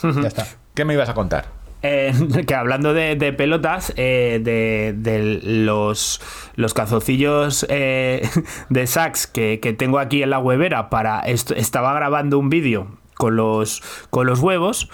[0.03, 0.45] Ya está.
[0.73, 1.45] ¿Qué me ibas a contar?
[1.83, 2.13] Eh,
[2.47, 6.21] que hablando de, de pelotas, eh, de, de los,
[6.55, 8.27] los calzoncillos eh,
[8.69, 12.87] de sax que, que tengo aquí en la huevera para esto, estaba grabando un vídeo
[13.15, 14.89] con los con los huevos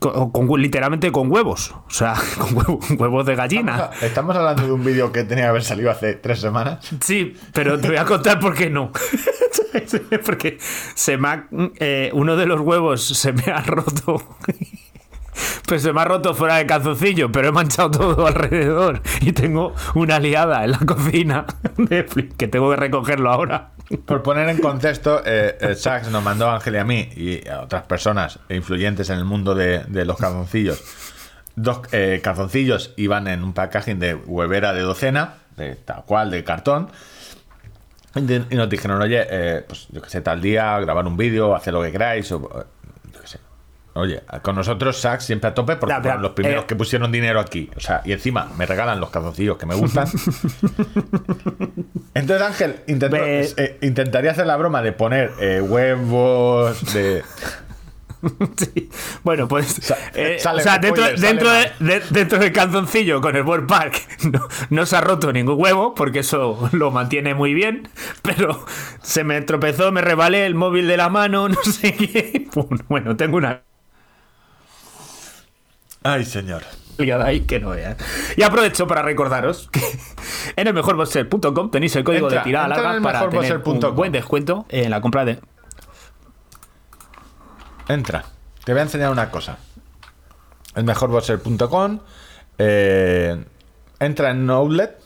[0.00, 4.72] con, con- literalmente con huevos o sea con huevo- huevos de gallina Estamos hablando de
[4.72, 6.88] un vídeo que tenía que haber salido hace tres semanas.
[7.00, 8.90] Sí, pero te voy a contar por qué no.
[10.24, 10.58] Porque
[10.94, 11.46] se me ha,
[11.78, 14.22] eh, uno de los huevos se me ha roto.
[15.66, 19.00] Pues se me ha roto fuera de calzoncillo, pero he manchado todo alrededor.
[19.20, 21.46] Y tengo una liada en la cocina
[22.36, 23.70] que tengo que recogerlo ahora.
[24.06, 27.60] Por poner en contexto, eh, Sax nos mandó a Ángel y a mí y a
[27.60, 30.82] otras personas influyentes en el mundo de, los calzoncillos.
[31.56, 36.42] Dos eh, calzoncillos iban en un packaging de huevera de docena, de tal cual, de
[36.44, 36.88] cartón.
[38.14, 41.72] Y nos dijeron, oye, eh, pues yo que sé, tal día, grabar un vídeo, hacer
[41.72, 43.38] lo que queráis, eh, yo qué sé.
[43.94, 47.40] Oye, con nosotros Sax siempre a tope porque fueron los primeros eh, que pusieron dinero
[47.40, 47.68] aquí.
[47.76, 50.06] O sea, y encima me regalan los calzoncillos que me gustan.
[52.14, 57.22] Entonces Ángel intentó- eh, intentaría hacer la broma de poner eh, huevos de...
[58.56, 58.88] Sí.
[59.24, 59.90] Bueno, pues.
[60.14, 61.78] eh, o sea, dentro, spoiler, sale dentro, de, mal.
[61.80, 65.92] de- dentro del calzoncillo con el World Park no, no se ha roto ningún huevo,
[65.96, 67.88] porque eso lo mantiene muy bien.
[68.22, 68.64] Pero
[69.02, 72.46] se me tropezó, me rebalé el móvil de la mano, no sé qué.
[72.88, 73.62] Bueno, tengo una
[76.02, 76.62] Ay, señor.
[77.24, 77.96] ahí que no veas.
[78.36, 79.80] Y aprovecho para recordaros que
[80.56, 84.12] en el mejorboxer.com tenéis el código Entra, de tirada larga el para tener un buen
[84.12, 85.38] descuento en la compra de.
[87.88, 88.24] Entra.
[88.64, 89.58] Te voy a enseñar una cosa.
[90.74, 92.00] El mejorboxer.com.
[92.58, 93.44] eh,
[93.98, 94.98] entra en Outlet,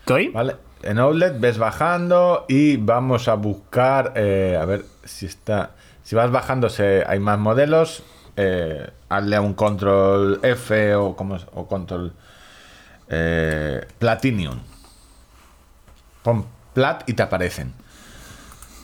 [0.00, 0.28] ¿Estoy?
[0.28, 0.56] ¿vale?
[0.82, 4.12] En Outlet ves bajando y vamos a buscar.
[4.16, 5.70] eh, a ver si está.
[6.02, 8.04] Si vas bajando, se, hay más modelos.
[8.36, 12.12] Eh, hazle a un control F o, como, es- o control
[13.08, 14.58] eh, Platinum.
[16.22, 17.72] Pon plat y te aparecen.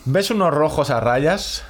[0.05, 1.65] ¿Ves unos rojos a rayas?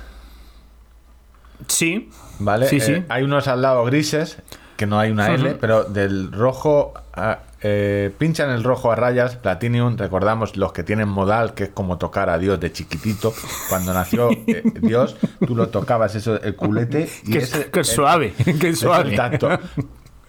[1.68, 2.10] Sí.
[2.38, 2.66] ¿Vale?
[2.68, 2.92] Sí, sí.
[2.92, 4.38] Eh, hay unos al lado grises,
[4.76, 6.94] que no hay una L, pero del rojo.
[7.14, 9.96] a- eh, pincha en el rojo a rayas, Platinum.
[9.96, 13.32] Recordamos los que tienen modal, que es como tocar a Dios de chiquitito.
[13.68, 17.08] Cuando nació eh, Dios, tú lo tocabas, eso, el culete.
[17.24, 19.10] Y Que, ese, que el- suave, que es suave.
[19.10, 19.48] el tacto.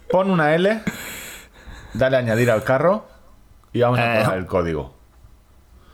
[0.10, 0.82] Pon una L,
[1.94, 3.08] dale a añadir al carro
[3.72, 4.20] y vamos a Eh.
[4.22, 4.96] probar el código.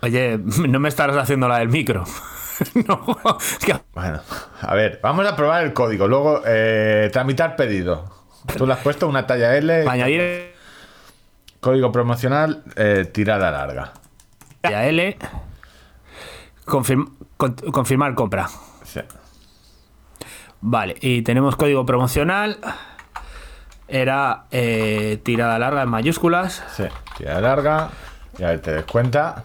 [0.01, 2.03] Oye, no me estarás haciendo la del micro.
[2.87, 4.19] no, es que- Bueno,
[4.61, 6.07] a ver, vamos a probar el código.
[6.07, 8.11] Luego, eh, tramitar pedido.
[8.57, 9.85] Tú le has puesto una talla L.
[9.87, 10.48] añadir
[11.59, 13.93] Código promocional, eh, tirada larga.
[14.63, 15.17] a L.
[16.65, 18.47] confirm- con- confirmar compra.
[18.83, 19.01] Sí.
[20.61, 22.59] Vale, y tenemos código promocional.
[23.87, 26.63] Era eh, tirada larga en mayúsculas.
[26.75, 26.83] Sí,
[27.17, 27.89] tirada larga.
[28.37, 29.43] Y a ver, te des cuenta.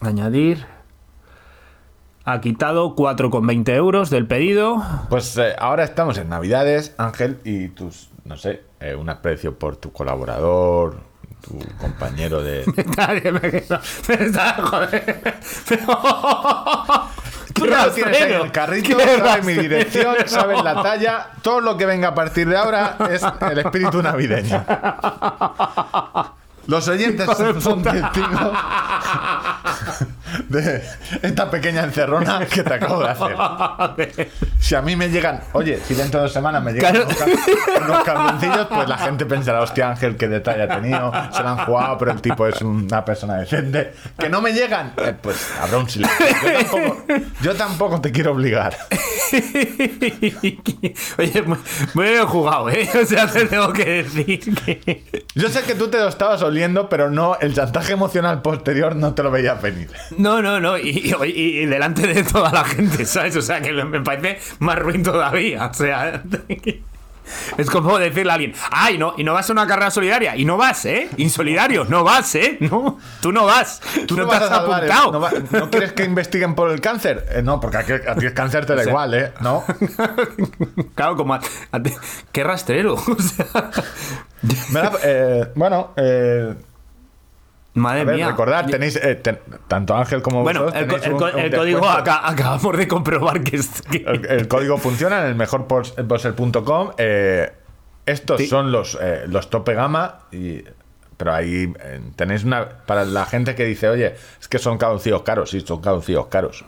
[0.00, 0.66] Añadir.
[2.24, 4.82] Ha quitado 4,20 euros del pedido.
[5.10, 9.76] Pues eh, ahora estamos en Navidades, Ángel, y tus, no sé, eh, un aprecio por
[9.76, 10.96] tu colaborador,
[11.40, 12.64] tu compañero de.
[12.96, 15.34] Nadie me queda- me está- joder.
[17.54, 21.28] Tú ¡Qué ya lo tienes ahí el carrito, ¡Qué sabes mi dirección, sabes la talla.
[21.40, 24.64] Todo lo que venga a partir de ahora es el espíritu navideño.
[26.66, 27.28] Los oyentes
[27.60, 28.52] son testigos.
[30.48, 30.82] De
[31.22, 34.30] esta pequeña encerrona que te acabo de hacer.
[34.60, 37.08] Si a mí me llegan, oye, si dentro de dos semanas me llegan Claro.
[37.08, 41.98] unos, pues la gente pensará, hostia Ángel, qué detalle ha tenido, se lo han jugado,
[41.98, 43.92] pero el tipo es una persona decente.
[44.18, 46.24] Que no me llegan, eh, pues habrá un silencio.
[46.26, 47.04] Yo tampoco,
[47.42, 48.76] yo tampoco te quiero obligar.
[51.18, 51.58] Oye, muy,
[51.94, 52.88] muy bien jugado, ¿eh?
[53.02, 55.04] O sea, te tengo que decir que.
[55.34, 59.14] Yo sé que tú te lo estabas oliendo, pero no, el chantaje emocional posterior no
[59.14, 59.90] te lo veías venir.
[60.24, 60.78] No, no, no.
[60.78, 63.36] Y, y- y- y delante de toda la gente, ¿sabes?
[63.36, 65.66] O sea, que me, parece más ruin todavía.
[65.66, 66.22] O sea.
[67.56, 70.44] Es como decirle a alguien, ay, no, y no vas a una carrera solidaria, y
[70.44, 71.08] no vas, ¿eh?
[71.16, 72.58] Insolidario, no vas, ¿eh?
[72.60, 75.10] No, tú no vas, tú no, te has salvar apuntado.
[75.12, 77.24] ¿no, va- ¿no quieres que investiguen por el cáncer?
[77.30, 77.82] Eh, no, porque a,
[78.14, 79.32] ti el cáncer te da sea- igual, ¿eh?
[79.40, 79.64] ¿No?
[80.94, 81.32] Claro, como.
[81.32, 81.40] a-
[81.72, 81.80] a
[82.30, 82.92] qué rastrero.
[82.94, 83.70] O sea.
[84.70, 86.54] Me da- eh, bueno, eh,
[87.74, 88.28] Madre a ver, mía.
[88.28, 92.20] recordad, tenéis, eh, ten- tanto Ángel como Bueno, vosotros el, el un- un código acá,
[92.28, 93.82] acabamos de comprobar que es.
[93.82, 95.66] que- El, el código funciona en el mejor.
[96.98, 97.52] Eh,
[98.06, 98.46] estos Sí.
[98.46, 100.20] son los, eh, los tope gama.
[100.30, 100.62] Y,
[101.16, 101.72] pero ahí
[102.16, 102.68] tenéis una.
[102.86, 105.50] Para la gente que dice, oye, es que son caducillos caros.
[105.50, 106.64] Sí, son caducillos caros.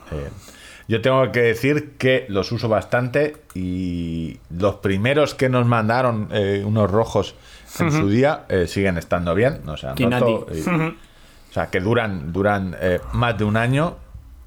[0.88, 3.36] Yo tengo que decir que los uso bastante.
[3.54, 6.28] Y los primeros que nos mandaron,
[6.64, 7.34] unos rojos
[7.80, 9.60] en su día, eh, siguen estando bien.
[9.64, 10.46] No se han roto.
[10.54, 13.96] y- o sea, que duran, duran eh, más de un año.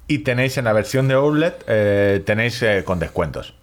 [0.06, 3.54] Y tenéis en la versión de Outlet, eh, tenéis con descuentos.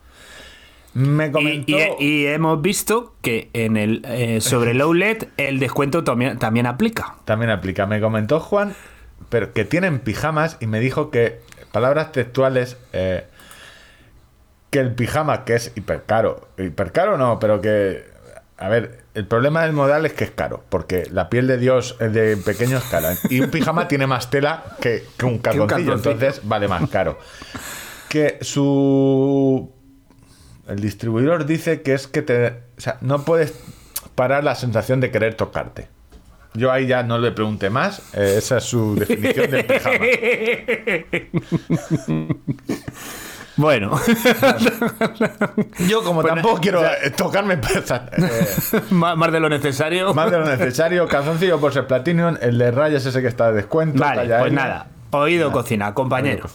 [0.94, 1.78] Me comentó.
[2.00, 7.16] y- y hemos visto que en el sobre el OLED el descuento también, también aplica.
[7.26, 7.86] También aplica.
[7.86, 8.74] Me comentó Juan,
[9.30, 11.42] pero que tienen pijamas y me dijo que,
[11.72, 12.78] palabras textuales,
[14.70, 18.04] que el pijama, que es hiper caro, hiper caro no, pero que,
[18.58, 21.98] a ver, el problema del modal es que es caro, porque la piel de Dios
[22.00, 23.16] eh, de pequeño es cara.
[23.32, 27.18] Y un pijama tiene más tela que, que un calzoncillo, entonces vale más caro.
[28.10, 29.74] Que su
[30.68, 33.56] el distribuidor dice que es que te, o sea, no puedes
[34.14, 35.88] parar la sensación de querer tocarte.
[36.54, 38.14] Yo ahí ya no le pregunté más.
[38.14, 39.98] eh, esa es su definición del pijama.
[43.58, 44.00] Bueno,
[45.88, 46.82] Yo como tampoco quiero
[47.16, 50.14] tocarme eh, más, de lo necesario.
[50.14, 53.58] más de lo necesario, calzoncillo por ser Platinum, el de rayas ese que está de
[53.58, 54.00] descuento.
[54.00, 54.88] Vale, pues nada.
[55.12, 56.50] Oído cocina, compañero.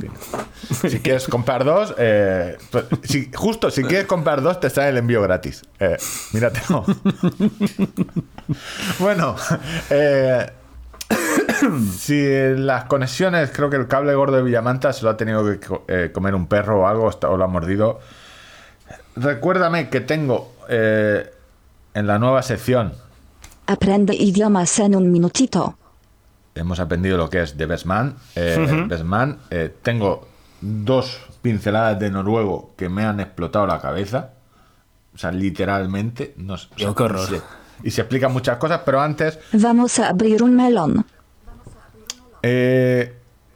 [0.70, 4.98] Si quieres comprar dos, eh, pues, si, justo si quieres comprar dos, te sale el
[4.98, 5.62] envío gratis.
[5.80, 5.96] Eh,
[6.32, 6.84] míratelo.
[8.98, 9.36] bueno,
[9.88, 10.46] eh,
[11.98, 12.24] si
[12.56, 16.10] las conexiones, creo que el cable gordo de Villamanta se lo ha tenido que eh,
[16.12, 18.00] comer un perro o algo, o lo ha mordido.
[19.16, 21.30] Recuérdame que tengo eh,
[21.94, 22.92] en la nueva sección,
[23.66, 25.78] Aprende idiomas en un minutito.
[26.54, 28.16] hemos aprendido lo que es de Bestman.
[28.34, 30.28] Eh, Bestman, eh, tengo
[30.60, 34.32] dos pinceladas de noruego que me han explotado la cabeza.
[35.14, 36.34] O sea, literalmente.
[36.36, 37.42] No, sé, o sea, Dios, qué horror.
[37.82, 41.04] Y se explican muchas cosas, pero antes, Vamos a abrir un melón.
[42.42, 43.14] eh,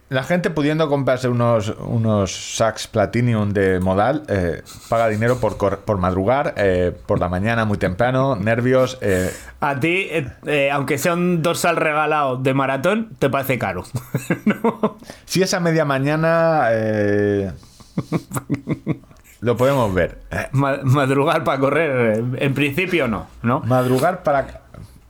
[0.09, 5.81] la gente pudiendo comprarse unos, unos sacks Platinum de modal, eh, paga dinero por, cor-
[5.81, 8.99] por madrugar, eh, por la mañana muy temprano, nervios.
[9.01, 13.83] eh, A ti, eh, eh, aunque sea un dorsal regalado de maratón, te parece caro.
[14.45, 14.97] No.
[15.25, 17.51] Si es a media mañana, eh,
[19.47, 20.19] lo podemos ver.
[20.53, 23.61] Ma- Madrugar para correr, eh, en principio no, ¿no?
[23.61, 24.61] Madrugar para.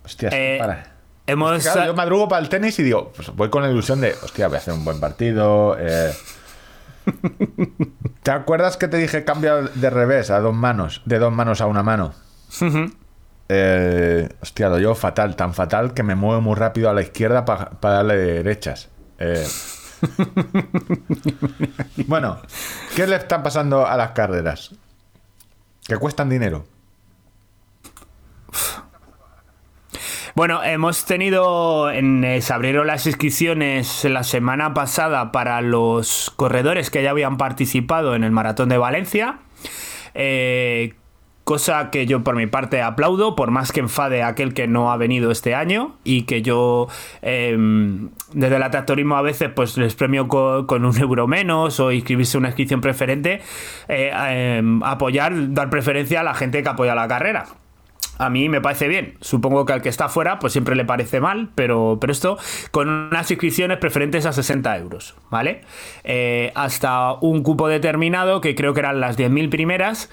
[0.05, 0.93] Hostia, Eh, para.
[1.27, 1.61] Hemos.
[1.63, 4.47] Claro, yo madrugo para el tenis y digo, pues voy con la ilusión de, hostia,
[4.47, 5.77] voy a hacer un buen partido.
[5.81, 6.13] eh.
[8.23, 11.67] ¿Te acuerdas que te dije cambia de revés a dos manos, de dos manos a
[11.67, 12.13] una mano?
[13.49, 17.45] Eh, hostia, lo llevo fatal, tan fatal que me muevo muy rápido a la izquierda
[17.45, 18.89] para darle derechas.
[19.19, 19.47] Eh.
[22.07, 22.39] bueno,
[22.95, 24.75] ¿qué le está pasando a las carreras?
[25.87, 26.67] Que cuestan dinero.
[30.35, 31.91] Bueno, hemos tenido.
[31.91, 37.39] En, eh, se abrieron las inscripciones la semana pasada para los corredores que ya habían
[37.39, 39.39] participado en el Maratón de Valencia.
[40.13, 40.95] Eh,
[41.47, 44.91] cosa que yo por mi parte aplaudo, por más que enfade a aquel que no
[44.91, 46.89] ha venido este año y que yo
[47.23, 47.57] eh,
[48.33, 52.37] desde el atractorismo a veces pues les premio co- con, un euro menos o inscribirse
[52.37, 53.43] una inscripción preferente,
[53.87, 57.45] eh, eh, apoyar, dar preferencia a la gente que apoya la carrera.
[58.19, 59.15] A mí me parece bien.
[59.21, 62.39] Supongo que al que está fuera, pues siempre le parece mal, pero, pero esto
[62.73, 65.61] con unas inscripciones preferentes a 60 euros, ¿vale?
[66.03, 70.11] Eh, hasta un cupo determinado, que creo que eran las 10.000 primeras.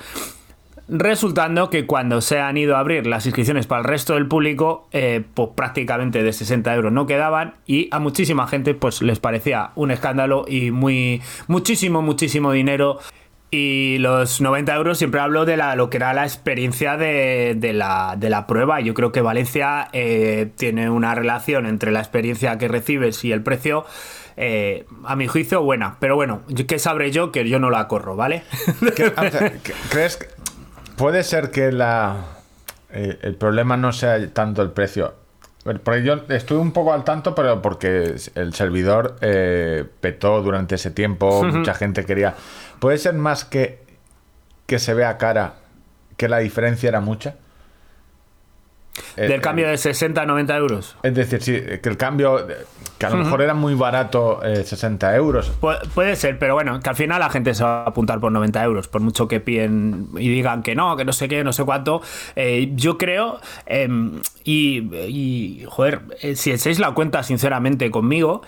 [0.89, 4.87] Resultando que cuando se han ido a abrir las inscripciones para el resto del público,
[4.91, 9.71] eh, pues prácticamente de 60 euros no quedaban y a muchísima gente pues les parecía
[9.75, 12.99] un escándalo y muy muchísimo, muchísimo dinero.
[13.49, 17.71] Y los 90 euros siempre hablo de la, lo que era la experiencia de, de
[17.71, 18.81] la, de la prueba.
[18.81, 23.43] Yo creo que Valencia eh, tiene una relación entre la experiencia que recibes y el
[23.43, 23.85] precio
[24.37, 25.97] eh, a mi juicio, buena.
[25.99, 27.31] Pero bueno, ¿qué sabré yo?
[27.31, 28.41] Que yo no la corro, ¿vale?
[28.95, 30.25] ¿Qué- o sea, ¿qué- ¿Crees que
[30.95, 32.17] puede ser que la
[32.91, 35.15] eh, el problema no sea tanto el precio?
[35.63, 40.91] Porque yo estuve un poco al tanto, pero porque el servidor eh, petó durante ese
[40.91, 42.35] tiempo, mucha gente quería.
[42.79, 43.81] ¿Puede ser más que
[44.65, 45.55] que se vea cara
[46.17, 47.35] que la diferencia era mucha?
[49.15, 50.97] Eh, Del cambio eh, de 60 a 90 euros.
[51.01, 52.45] Es decir, sí, que el cambio,
[53.09, 55.51] que a lo mejor era muy barato, eh, 60 euros.
[55.61, 58.31] Pu- puede ser, pero bueno, que al final la gente se va a apuntar por
[58.31, 61.53] 90 euros, por mucho que piden y digan que no, que no sé qué, no
[61.53, 62.01] sé cuánto.
[62.35, 68.41] Eh, yo creo, em, y, y, joder, eh, si echáis la cuenta sinceramente conmigo,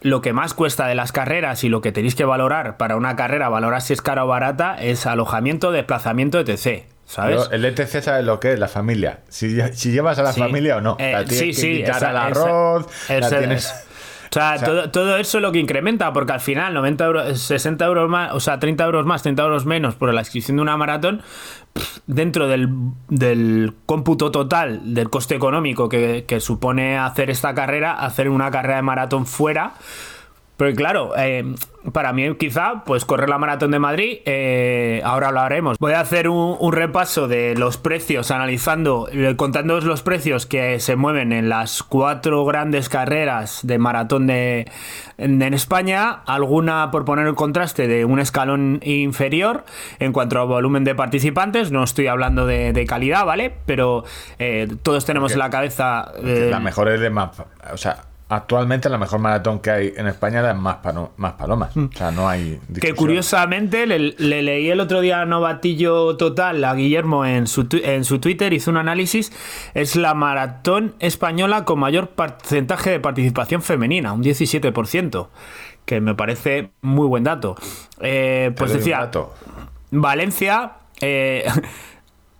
[0.00, 3.16] lo que más cuesta de las carreras y lo que tenéis que valorar para una
[3.16, 6.84] carrera, valorar si es cara o barata, es alojamiento, desplazamiento, etc.
[7.52, 9.20] El ETC sabe lo que es la familia.
[9.28, 10.40] Si, si llevas a la Sí.
[10.40, 10.96] familia o no.
[10.98, 12.86] Eh, La tienes sí, que sí, quitar esa- al esa- arroz.
[13.08, 13.66] la ese- tienes...
[14.30, 17.04] O sea, O sea- todo, todo eso es lo que incrementa, porque al final 90
[17.04, 20.56] euros, 60 euros más, o sea, 30 euros más, 30 euros menos por la inscripción
[20.56, 21.22] de una maratón,
[22.08, 22.68] dentro del,
[23.08, 28.76] del cómputo total del coste económico que, que supone hacer esta carrera, hacer una carrera
[28.76, 29.74] de maratón fuera.
[30.56, 31.44] Pero claro, eh,
[31.92, 35.76] para mí quizá, pues correr la maratón de Madrid, eh, ahora lo haremos.
[35.80, 40.78] Voy a hacer un, un repaso de los precios, analizando, eh, contándoos los precios que
[40.78, 44.70] se mueven en las cuatro grandes carreras de maratón de,
[45.18, 49.64] en, en España, alguna por poner el contraste de un escalón inferior
[49.98, 53.52] en cuanto a volumen de participantes, no estoy hablando de, de calidad, ¿vale?
[53.66, 54.04] Pero
[54.38, 56.12] eh, todos tenemos en la cabeza...
[56.22, 57.42] eh, La mejor es de más.
[57.72, 57.96] O sea,
[58.34, 61.76] actualmente la mejor maratón que hay en España es más, pano- más palomas.
[61.76, 62.60] O sea, no hay.
[62.80, 67.66] Que curiosamente le, le leí el otro día a Novatillo Total a Guillermo en su,
[67.72, 69.32] en su Twitter, hizo un análisis.
[69.74, 75.28] Es la maratón española con mayor porcentaje de participación femenina, un 17%,
[75.84, 77.56] que me parece muy buen dato.
[78.00, 79.10] Eh, pues decía.
[79.90, 80.72] Valencia.
[81.00, 81.44] eh,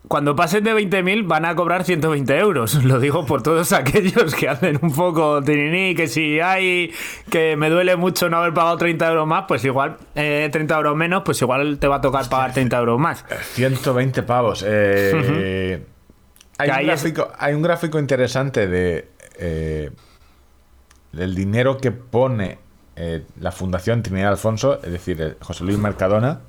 [0.07, 2.75] Cuando pasen de 20.000 van a cobrar 120 euros.
[2.85, 6.93] Lo digo por todos aquellos que hacen un poco tiriní, que si hay
[7.31, 10.97] que me duele mucho no haber pagado 30 euros más, pues igual eh, 30 euros
[10.97, 13.25] menos, pues igual te va a tocar pagar 30 euros más.
[13.55, 14.63] 120 pavos.
[14.67, 15.83] Eh,
[16.59, 19.91] hay, un es- gráfico, hay un gráfico interesante de eh,
[21.13, 22.59] del dinero que pone
[22.97, 26.41] eh, la Fundación Trinidad Alfonso, es decir, eh, José Luis Mercadona,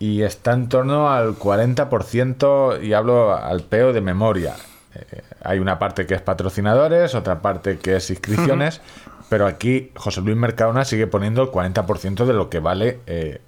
[0.00, 4.54] y está en torno al 40%, y hablo al peo de memoria.
[4.94, 8.80] Eh, hay una parte que es patrocinadores, otra parte que es inscripciones,
[9.28, 13.40] pero aquí José Luis Mercadona sigue poniendo el 40% de lo que vale eh,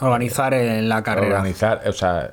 [0.00, 1.36] Organizar en la carrera.
[1.36, 2.32] organizar, o sea,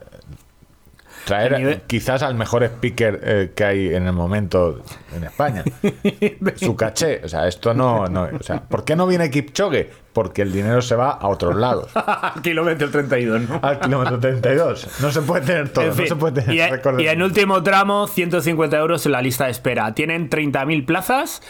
[1.25, 4.81] traer nivel- quizás al mejor speaker eh, que hay en el momento
[5.15, 5.63] en España.
[6.55, 9.89] Su caché, o sea, esto no, no, o sea, ¿por qué no viene Kipchoge?
[10.13, 11.89] Porque el dinero se va a otros lados.
[12.43, 13.59] Kilómetro 32, ¿no?
[13.61, 14.99] Al kilómetro 32.
[15.01, 17.63] No se puede tener todo, En fin, no se puede tener y, y en último
[17.63, 19.93] tramo, 150 euros en la lista de espera.
[19.95, 21.41] Tienen 30.000 plazas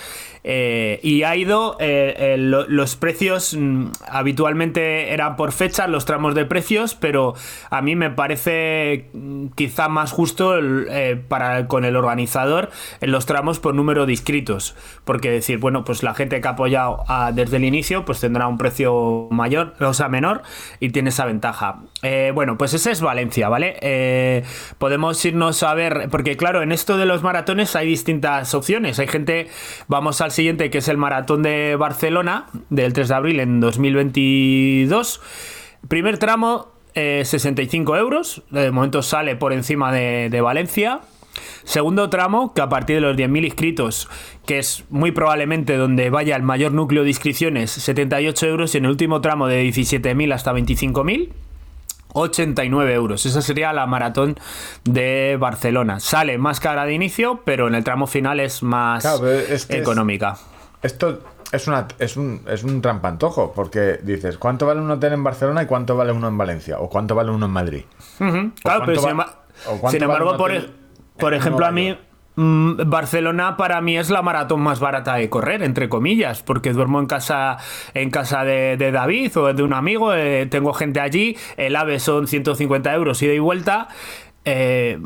[0.44, 1.76] eh, y ha ido.
[1.80, 7.34] eh, eh, lo- los precios mm, habitualmente eran por fecha, los tramos de precios, pero
[7.70, 12.70] a mí me parece mm, quizá más justo el, para con el organizador
[13.02, 14.76] en los tramos por número de inscritos.
[15.04, 18.48] Porque decir, bueno, pues la gente que ha apoyado a- desde el inicio, pues tendrá
[18.52, 20.44] un precio mayor, o sea, menor,
[20.80, 21.80] y tiene esa ventaja.
[22.04, 23.78] Eh, bueno, pues ese es Valencia, ¿vale?
[23.82, 24.44] Eh,
[24.78, 29.00] podemos irnos a ver, porque claro, en esto de los maratones hay distintas opciones.
[29.00, 29.48] Hay gente,
[29.88, 35.22] vamos al siguiente, que es el maratón de Barcelona, del 3 de abril en 2022.
[35.88, 38.44] Primer tramo, eh, 65 euros.
[38.52, 41.02] De momento sale por encima de Valencia.
[41.64, 44.10] Segundo tramo, que a partir de los 10.000 inscritos,
[44.46, 48.74] que es muy probablemente donde vaya el mayor núcleo de inscripciones, 78 euros.
[48.76, 51.30] Y en el último tramo de 17.000 hasta 25.000,
[52.14, 53.26] 89 euros.
[53.26, 54.38] Esa sería la maratón
[54.84, 56.00] de Barcelona.
[56.00, 59.66] Sale más cara de inicio, pero en el tramo final es más Claro, pero es
[59.66, 60.38] que es- económica.
[60.82, 61.20] Esto
[61.52, 65.64] es, una, es, un, es un trampantojo, porque dices, ¿cuánto vale un hotel en Barcelona
[65.64, 66.80] y cuánto vale uno en Valencia?
[66.80, 67.84] ¿O cuánto vale uno en Madrid?
[68.64, 70.72] Claro, pero sin, va- sin vale embargo, por, hotel
[71.22, 71.98] por ejemplo, a mí
[72.36, 77.00] mm, Barcelona para mí es la maratón más barata de correr, entre comillas, porque duermo
[77.00, 77.58] en casa,
[77.94, 82.00] en casa de, de David o de un amigo, eh, tengo gente allí, el AVE
[82.00, 83.88] son 150 euros ida y vuelta.
[84.44, 84.98] eh,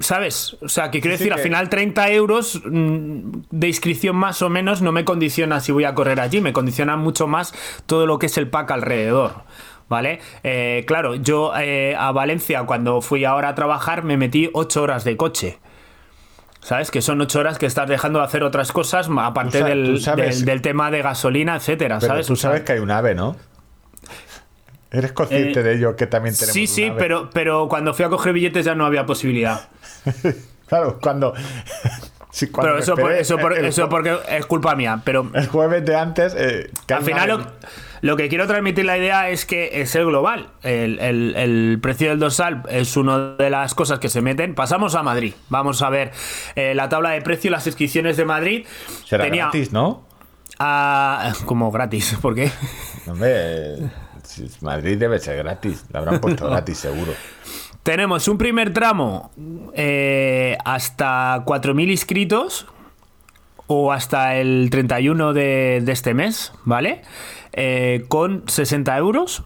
[0.00, 0.56] ¿Sabes?
[0.60, 4.50] O sea, que quiero Sí, decir, al final 30 euros mm, de inscripción más o
[4.50, 7.54] menos no me condiciona si voy a correr allí, me condiciona mucho más
[7.86, 9.44] todo lo que es el pack alrededor.
[9.92, 10.20] ¿Vale?
[10.42, 15.04] Eh, claro, yo eh, a Valencia cuando fui ahora a trabajar me metí 8 horas
[15.04, 15.58] de coche.
[16.60, 16.90] ¿Sabes?
[16.90, 20.44] Que son 8 horas que estás dejando de hacer otras cosas, aparte del, sabes- del-
[20.46, 22.26] del tema de gasolina, etcétera, Pero ¿sabes?
[22.26, 23.36] tú sabes que hay un ave, ¿no?
[24.90, 26.94] ¿Eres consciente Eh, de ello que también tenemos Sí, un sí, ave?
[26.98, 29.68] pero, pero cuando fui a coger billetes ya no había posibilidad.
[30.72, 31.34] Claro, cuando...
[32.30, 35.02] sí, Pero eso, por- eso, por- el, eso porque es culpa mía.
[35.04, 36.34] Pero el jueves de antes...
[36.34, 37.46] eh, al final lo,
[38.02, 40.48] lo que quiero transmitir la idea es que es el global.
[40.62, 44.54] El, el- el precio del dorsal es una de las cosas que se meten.
[44.54, 45.32] Pasamos a Madrid.
[45.48, 46.12] Vamos a ver
[46.54, 48.66] eh, la tabla de precio, las inscripciones de Madrid.
[49.06, 50.04] Será Tenía gratis, ¿no?
[50.58, 52.50] a- como gratis, ¿por qué?
[53.06, 53.78] Hombre,
[54.60, 55.84] Madrid debe ser gratis.
[55.92, 57.12] Lo habrán puesto gratis, seguro.
[57.82, 59.32] Tenemos un primer tramo
[59.74, 62.66] eh, hasta 4.000 inscritos
[63.66, 67.02] o hasta el 31 de, de este mes, ¿vale?
[67.52, 69.44] Eh, con 60 euros.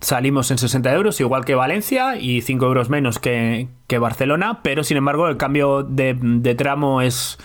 [0.00, 4.84] Salimos en 60 euros, igual que Valencia, y 5 euros menos que, que Barcelona, pero
[4.84, 7.36] sin embargo el cambio de, de tramo es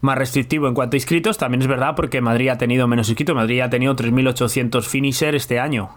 [0.00, 1.38] más restrictivo en cuanto a inscritos.
[1.38, 3.36] También es verdad porque Madrid ha tenido menos inscritos.
[3.36, 5.90] Madrid ha tenido 3.800 finisher este año.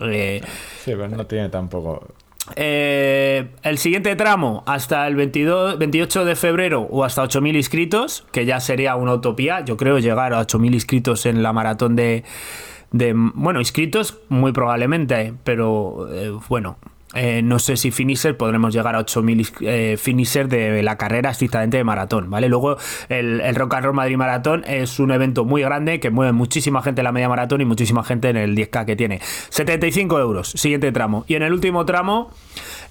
[0.00, 0.42] Eh,
[0.84, 2.06] Sí, pero no tiene tampoco...
[2.54, 8.46] eh, el siguiente tramo, hasta el 22, 28 de febrero o hasta 8.000 inscritos, que
[8.46, 12.22] ya sería una utopía, yo creo, llegar a 8.000 inscritos en la maratón de,
[12.92, 16.76] de- Bueno, inscritos muy probablemente, pero eh, bueno.
[17.14, 21.30] eh, no sé si finisher podremos llegar a 8.000 is- eh, finisher de la carrera
[21.30, 22.50] estrictamente de maratón, ¿vale?
[22.50, 22.76] Luego
[23.08, 26.82] el, el Rock and Roll Madrid Maratón es un evento muy grande que mueve muchísima
[26.82, 29.20] gente en la media maratón y muchísima gente en el 10K que tiene.
[29.48, 31.24] 75 euros, siguiente tramo.
[31.28, 32.30] Y en el último tramo,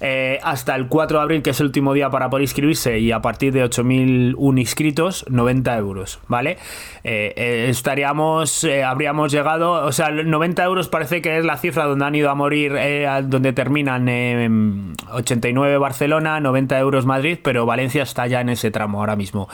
[0.00, 3.12] eh, hasta el 4 de abril, que es el último día para poder inscribirse, y
[3.12, 6.58] a partir de 8.001 inscritos, 90 euros, ¿vale?
[7.04, 12.04] Eh, eh, estaríamos, habríamos llegado, o sea, 90 euros parece que es la cifra donde
[12.04, 12.74] han ido a morir,
[13.24, 14.48] donde terminan eh,
[15.10, 19.48] 89 Barcelona, 90 euros Madrid, pero Valencia está ya en ese tramo ahora mismo.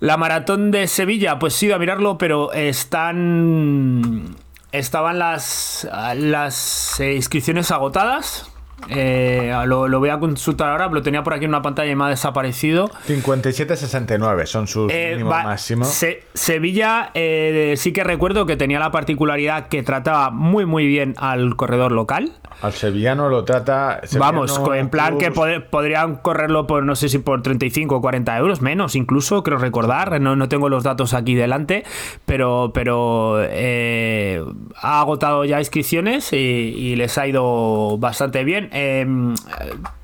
[0.00, 4.36] La maratón de Sevilla, pues sí, a mirarlo, pero están.
[4.70, 8.52] Estaban las, las inscripciones agotadas.
[8.88, 11.96] Eh, lo, lo voy a consultar ahora, lo tenía por aquí en una pantalla y
[11.96, 12.88] me ha desaparecido.
[13.08, 15.88] 57,69 son sus Eh, mínimos máximos.
[15.88, 21.14] Se- Sevilla eh, sí que recuerdo que tenía la particularidad que trataba muy muy bien
[21.18, 22.32] al corredor local.
[22.60, 24.00] Al sevillano lo trata...
[24.18, 28.36] Vamos, en plan que pod- podrían correrlo por no sé si por 35 o 40
[28.38, 30.20] euros, menos incluso, creo recordar.
[30.20, 31.84] No, no tengo los datos aquí delante,
[32.26, 38.67] pero, pero ha agotado ya inscripciones y, y les ha ido bastante bien.
[38.72, 39.06] Eh,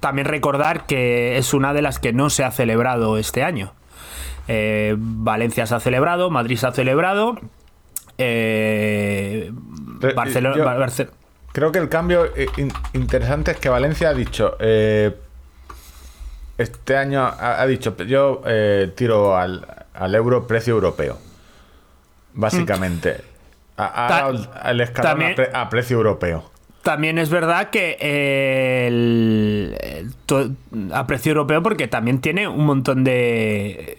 [0.01, 3.73] también recordar que es una de las que no se ha celebrado este año.
[4.49, 7.37] Eh, Valencia se ha celebrado, Madrid se ha celebrado.
[8.19, 9.51] Eh,
[10.15, 10.65] Barcelona, yo-
[11.53, 14.57] Creo que el cambio eh, in- interesante es que Valencia ha dicho,
[16.59, 18.43] este año ha, ha dicho, yo
[18.95, 21.19] tiro al, al euro precio europeo,
[22.35, 23.21] básicamente.
[23.77, 24.49] Escalón
[25.03, 26.51] también- a, pre- a precio europeo.
[26.85, 29.77] También es verdad que eh, el,
[30.29, 33.99] el a precio europeo porque también tiene un montón de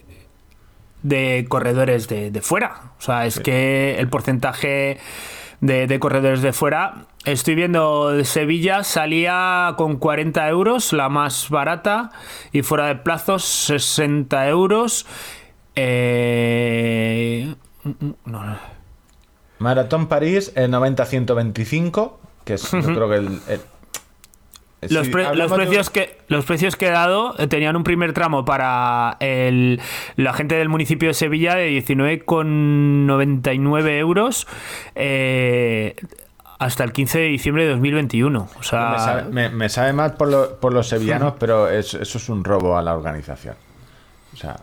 [1.02, 2.92] de corredores de, de fuera.
[2.98, 4.98] O sea, es que el porcentaje
[5.60, 7.06] de, de corredores de fuera.
[7.24, 12.10] Estoy viendo de Sevilla, salía con 40 euros, la más barata,
[12.52, 15.06] y fuera de plazos 60 euros.
[15.74, 17.54] Eh,
[17.84, 18.58] no, no.
[19.58, 22.12] Maratón París, eh, 90-125,
[22.46, 23.26] que es yo creo que el...
[23.48, 23.60] el-
[24.90, 28.12] Los, pre- los un- precios que los precios que he dado eh, tenían un primer
[28.12, 29.80] tramo para el,
[30.16, 34.46] la gente del municipio de Sevilla de 19,99 euros
[34.94, 35.96] eh,
[36.58, 38.48] hasta el 15 de diciembre de 2021.
[38.58, 41.94] O sea, Me sabe, me- me sabe mal por, lo- por los sevillanos, pero es-
[41.94, 43.56] eso es un robo a la organización.
[44.34, 44.56] O sea,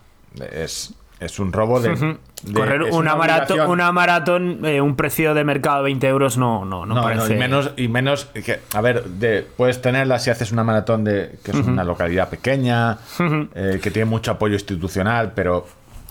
[0.52, 0.94] es,
[1.26, 1.90] es un robo de...
[1.90, 6.66] de- correr una, maratón, una maratón, eh, un precio de mercado de 20 euros no,
[6.66, 7.34] no, no, No, no, parece.
[7.36, 11.38] y menos, y menos que, a ver, de, puedes tenerla si haces una maratón de
[11.44, 12.98] que es una localidad pequeña,
[13.56, 15.66] eh, que tiene mucho apoyo institucional, pero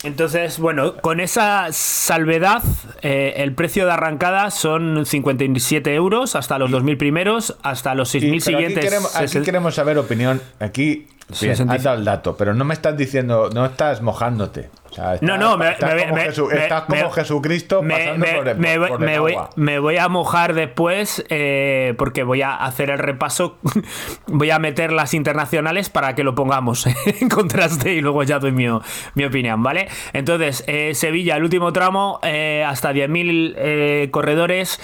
[0.05, 2.63] Entonces, bueno, con esa salvedad,
[3.03, 8.17] eh, el precio de arrancada son 57 euros hasta los 2.000 primeros, hasta los 6.000
[8.17, 8.85] y- pero aquí siguientes.
[8.85, 9.45] queremos, aquí 60.
[9.45, 10.41] queremos saber opinión.
[10.61, 11.07] Aquí
[11.41, 11.73] Bien, 65.
[11.73, 14.71] has dado el dato, pero no me estás diciendo, no estás mojándote.
[14.93, 17.11] O sea, estás- No, no, me, estás me- como, me- Jesu- me- estás como me-
[17.11, 19.51] Jesucristo pasando me- por voy- por el me voy- agua.
[19.57, 23.59] me voy a mojar después eh, porque voy a hacer el repaso.
[24.27, 26.87] voy a meter las internacionales para que lo pongamos
[27.21, 28.67] en contraste y luego ya doy mi,
[29.15, 29.89] mi opinión, ¿vale?
[30.13, 34.79] Entonces, eh, Sevilla, el último tramo, eh, hasta 10.000 eh, corredores,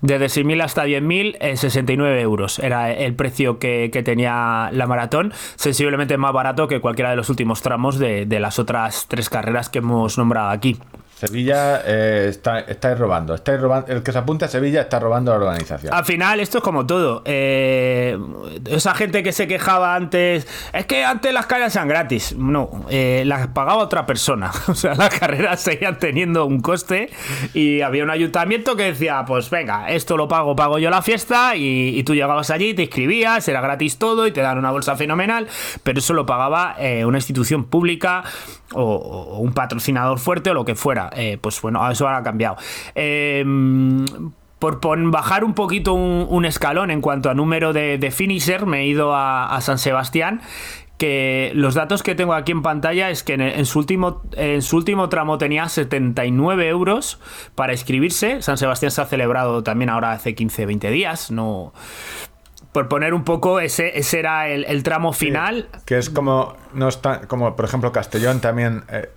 [0.00, 2.58] desde 6.000 hasta 10.000, eh, 69 euros.
[2.60, 7.28] Era el precio que, que tenía la maratón, sensiblemente más barato que cualquiera de los
[7.28, 10.78] últimos tramos de, de las otras tres carreras que hemos nombrado aquí.
[11.20, 13.92] Sevilla eh, está, estáis robando, estáis robando.
[13.92, 15.92] El que se apunte a Sevilla está robando la organización.
[15.92, 17.20] Al final, esto es como todo.
[17.26, 18.18] Eh,
[18.64, 22.34] esa gente que se quejaba antes, es que antes las carreras eran gratis.
[22.38, 24.50] No, eh, las pagaba otra persona.
[24.70, 27.10] O sea, las carreras seguían teniendo un coste
[27.52, 31.56] y había un ayuntamiento que decía, pues venga, esto lo pago, pago yo la fiesta
[31.56, 35.48] y, tú llegabas allí, te inscribías, era gratis todo y te dan una bolsa fenomenal,
[35.82, 38.22] pero eso lo pagaba eh, una institución pública
[38.72, 41.09] o un patrocinador fuerte o lo que fuera.
[41.14, 42.56] Eh, pues bueno, eso ahora ha cambiado.
[42.94, 43.44] Eh,
[44.58, 48.66] por pon- bajar un poquito un, un escalón en cuanto a número de, de finisher,
[48.66, 50.42] me he ido a, a San Sebastián.
[50.98, 54.60] Que los datos que tengo aquí en pantalla es que en, en su último, en
[54.60, 57.18] su último tramo tenía 79 euros
[57.54, 58.42] para inscribirse.
[58.42, 61.30] San Sebastián se ha celebrado también ahora hace 15, 20 días.
[61.30, 61.72] No,
[62.72, 65.70] por poner un poco, ese, ese era el, el tramo final.
[65.86, 68.84] Que es como, no está, como por ejemplo Castellón también.
[68.90, 69.08] eh,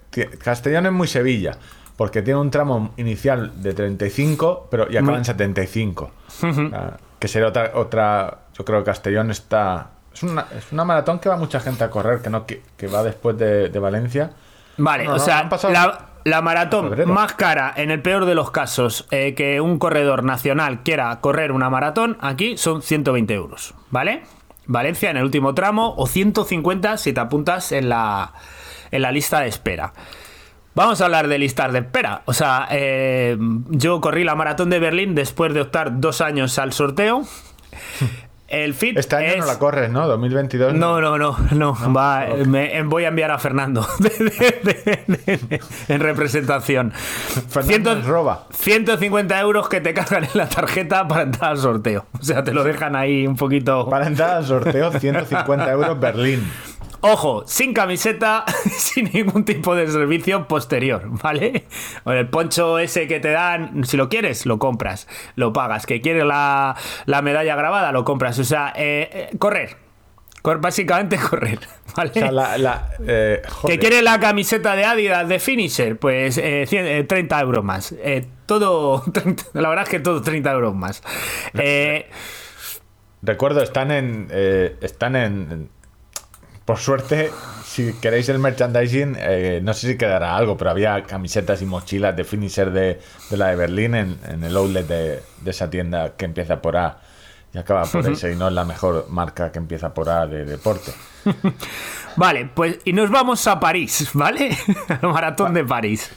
[0.41, 1.57] Castellón es muy Sevilla,
[1.97, 6.11] porque tiene un tramo inicial de 35, pero y acaba en 75.
[6.41, 8.39] O sea, que sería otra, otra.
[8.57, 9.91] Yo creo que Castellón está.
[10.13, 12.87] Es una, es una maratón que va mucha gente a correr, que no que, que
[12.87, 14.31] va después de, de Valencia.
[14.77, 18.51] Vale, No, no, o sea, la, la maratón más cara, en el peor de los
[18.51, 24.23] casos, eh, que un corredor nacional quiera correr una maratón, aquí son 120 euros, ¿vale?
[24.65, 28.33] Valencia en el último tramo o 150 si te apuntas en la,
[28.91, 29.93] en la lista de espera.
[30.75, 32.21] Vamos a hablar de listas de espera.
[32.25, 33.37] O sea, eh,
[33.69, 37.23] yo corrí la maratón de Berlín después de optar dos años al sorteo.
[38.49, 40.07] El fit Este año no la corres, ¿no?
[40.07, 40.75] 2022.
[40.75, 41.75] no, no, no, no.
[41.91, 44.61] va, eh, me- voy a enviar a Fernando de- de-
[45.07, 46.91] de- de- en representación.
[47.49, 48.45] Fernando nos roba.
[48.51, 52.05] 150 euros que te cargan en la tarjeta para entrar al sorteo.
[52.19, 53.89] O sea, te lo dejan ahí un poquito.
[53.89, 56.47] Para entrar al sorteo, 150 euros Berlín.
[57.05, 58.45] Ojo, sin camiseta,
[58.77, 61.65] sin ningún tipo de servicio posterior, ¿vale?
[62.05, 65.85] O el poncho ese que te dan, si lo quieres, lo compras, lo pagas.
[65.85, 68.39] Que quieres la, la medalla grabada, lo compras.
[68.39, 69.75] O sea, eh, eh, correr.
[70.41, 71.59] Cor- básicamente correr,
[71.95, 72.11] ¿vale?
[72.11, 72.57] O sea, la.
[72.57, 73.41] la eh.
[73.67, 75.97] ¿Que quieres la camiseta de Adidas de Finisher?
[75.97, 77.93] Pues eh, 100, eh, 30 euros más.
[78.45, 81.03] Todo, 30 la verdad es que todo 30 euros más.
[83.21, 84.27] Recuerdo, están en.
[84.81, 85.69] están en.
[86.65, 87.29] Por suerte,
[87.65, 92.15] si queréis el merchandising, eh, no sé si quedará algo, pero había camisetas y mochilas
[92.15, 92.99] de finisher de,
[93.29, 96.77] de la de Berlín en, en el outlet de, de esa tienda que empieza por
[96.77, 96.99] A
[97.53, 100.43] y acaba por S y no es la mejor marca que empieza por A de
[100.43, 100.91] deporte.
[102.15, 104.57] vale, pues y nos vamos a París, ¿vale?
[104.87, 106.11] Al maratón de París.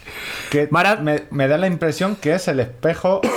[0.51, 0.69] Que
[1.03, 3.29] me, me da la impresión que es el espejo eh,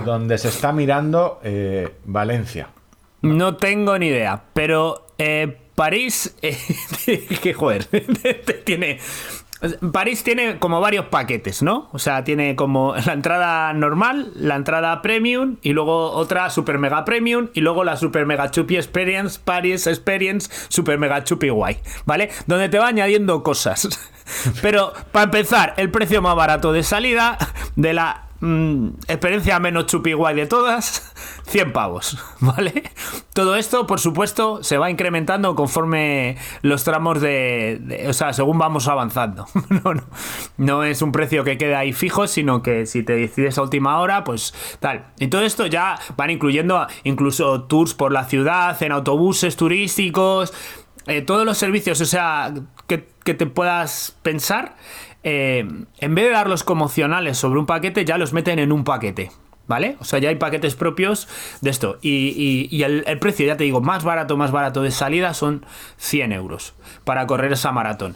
[0.04, 2.68] donde se está mirando eh, Valencia.
[3.22, 7.84] No tengo ni idea, pero eh, París, eh, joder,
[8.64, 8.98] tiene...
[9.90, 11.88] París tiene como varios paquetes, ¿no?
[11.92, 17.06] O sea, tiene como la entrada normal, la entrada premium y luego otra super mega
[17.06, 22.30] premium y luego la super mega chupi experience, Paris experience, super mega chupi guay, ¿vale?
[22.46, 23.88] Donde te va añadiendo cosas.
[24.62, 27.38] Pero para empezar, el precio más barato de salida
[27.76, 31.12] de la mm, experiencia menos chupi guay de todas,
[31.46, 32.90] 100 pavos, ¿vale?
[33.32, 38.88] Todo esto, por supuesto, se va incrementando conforme los tramos de, o sea, según vamos
[38.88, 39.46] avanzando.
[40.58, 43.98] No, es un precio que quede ahí fijo, sino que si te decides a última
[44.00, 45.06] hora, pues tal.
[45.18, 50.52] Y todo esto ya van incluyendo incluso tours por la ciudad, en autobuses turísticos,
[51.06, 52.52] eh, todos los servicios, o sea,
[52.86, 54.76] que te puedas pensar,
[55.28, 58.84] eh, en vez de darlos como opcionales sobre un paquete, ya los meten en un
[58.84, 59.32] paquete.
[59.66, 59.96] ¿Vale?
[59.98, 61.26] O sea, ya hay paquetes propios
[61.60, 61.98] de esto.
[62.00, 65.66] Y, el, precio, ya te digo, más barato, más barato de salida son
[65.96, 68.14] 100 euros para correr esa maratón.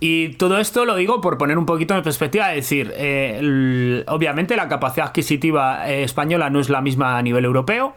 [0.00, 4.56] Y todo esto lo digo por poner un poquito en perspectiva, es decir, eh, obviamente
[4.56, 7.94] la capacidad adquisitiva eh, española no es la misma a nivel europeo,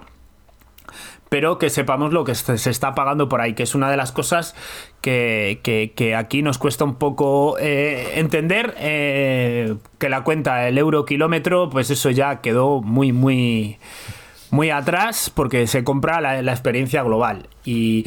[1.36, 4.14] pero que sepamos lo que se está pagando por ahí, que es una de las
[4.14, 4.56] cosas
[5.02, 10.78] que, que- que aquí nos cuesta un poco eh, entender, eh, que la cuenta, el
[10.78, 13.80] euro kilómetro, pues eso ya quedó muy, muy...
[14.56, 17.48] muy atrás porque se compra la, la experiencia global.
[17.66, 18.06] Y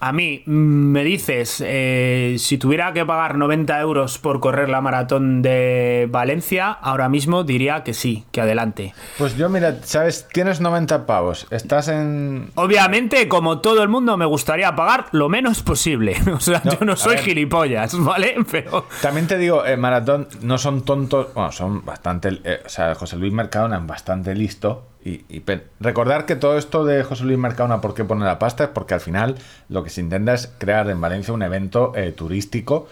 [0.00, 4.80] a mí mm, me dices, eh, si tuviera que pagar 90 euros por correr la
[4.80, 8.94] maratón de Valencia, ahora mismo diría que sí, que adelante.
[9.16, 10.28] Pues yo, mira, ¿sabes?
[10.32, 11.46] Tienes 90 pavos.
[11.50, 12.50] Estás en.
[12.54, 16.16] Obviamente, como todo el mundo, me gustaría pagar lo menos posible.
[16.38, 18.36] O sea, No, yo no soy gilipollas, ¿vale?
[18.50, 18.86] Pero...
[19.02, 23.16] También te digo, el maratón no son tontos, bueno, son bastante, eh, o sea, José
[23.16, 24.84] Luis Mercadona es bastante listo.
[25.08, 25.42] Y, y
[25.80, 28.64] recordar que todo esto de José Luis Mercadona, ¿por qué pone la pasta?
[28.64, 29.36] Es porque al final
[29.68, 32.88] lo que se intenta es crear en Valencia un evento eh, turístico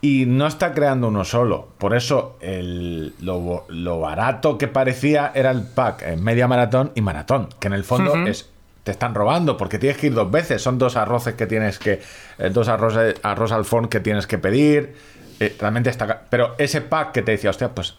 [0.00, 1.68] y no está creando uno solo.
[1.78, 7.48] Por eso el- lo, barato que parecía era el pack eh, media maratón y maratón,
[7.58, 8.50] que en el fondo es
[8.84, 10.60] te están robando porque tienes que ir dos veces.
[10.62, 12.02] Son dos arroces que tienes que.
[12.38, 14.94] eh, dos arroz, arroz al forn que tienes que pedir.
[15.40, 16.24] Eh, realmente está.
[16.28, 17.96] Pero ese pack que te decía, hostia, pues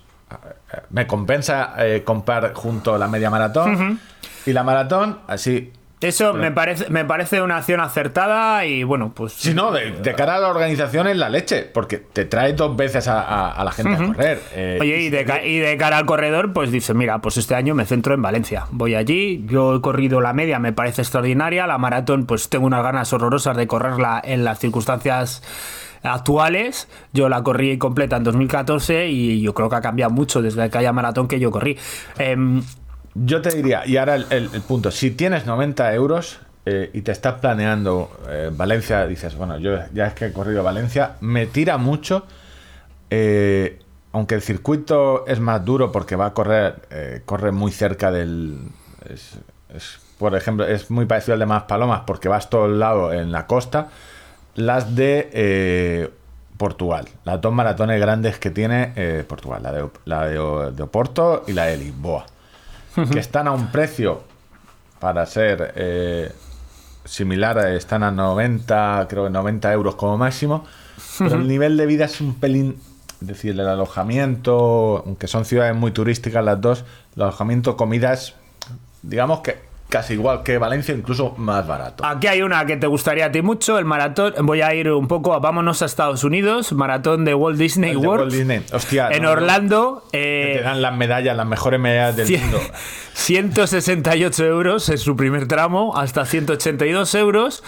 [0.89, 3.99] me compensa eh, comprar junto la media maratón
[4.45, 5.71] y la maratón, así.
[6.01, 9.31] Eso me parece, me parece una acción acertada y bueno, pues...
[9.33, 12.75] Si no, de, de cara a la organización es la leche, porque te trae dos
[12.75, 14.39] veces a, a- a la gente a correr.
[14.53, 17.73] eh, Oye, y de, y de cara al corredor, pues dice, mira, pues este año
[17.73, 18.65] me centro en Valencia.
[18.71, 21.65] Voy allí, yo he corrido la media, me parece extraordinaria.
[21.65, 25.41] La maratón, pues tengo unas ganas horrorosas de correrla en las circunstancias
[26.07, 26.87] actuales.
[27.13, 30.93] Yo la corrí completa en 2014 y yo creo que ha cambiado mucho desde aquella
[30.93, 31.77] maratón que yo corrí.
[32.17, 32.61] Em,
[33.13, 37.35] Yo te diría, y ahora el, punto, si tienes 90 euros eh, y te estás
[37.35, 42.25] planeando eh, Valencia, dices, bueno, yo ya es que he corrido Valencia, me tira mucho,
[43.09, 43.79] eh,
[44.11, 48.57] aunque el circuito es más duro porque va a correr, corre muy cerca del...
[50.17, 53.45] por ejemplo, es muy parecido al de Maspalomas porque vas todo el lado en la
[53.45, 53.89] costa,
[54.55, 56.09] las de eh,
[56.57, 61.53] Portugal, las dos maratones grandes que tiene eh, Portugal, la de, la de, Oporto y
[61.53, 62.25] la de Lisboa.
[63.11, 64.23] Que están a un precio
[65.01, 66.31] para ser eh,
[67.03, 70.63] similar, están a 90, creo que 90 euros como máximo,
[71.19, 72.79] pero el nivel de vida es un pelín,
[73.21, 76.85] es decir, el alojamiento, aunque son ciudades muy turísticas las dos,
[77.17, 78.35] el alojamiento, comidas,
[79.01, 82.05] digamos que casi igual que Valencia, incluso más barato.
[82.05, 84.33] Aquí hay una que te gustaría a ti mucho, el maratón.
[84.41, 88.01] Voy a ir un poco, a- vámonos a Estados Unidos, maratón de Walt Disney El
[88.01, 88.23] de World.
[88.23, 88.63] Walt Disney.
[88.73, 89.33] Hostia, en no, no.
[89.33, 90.03] Orlando.
[90.11, 92.59] Que eh, te dan las medallas, las mejores medallas del mundo.
[93.13, 97.63] 168 euros en su primer tramo, hasta 182 euros.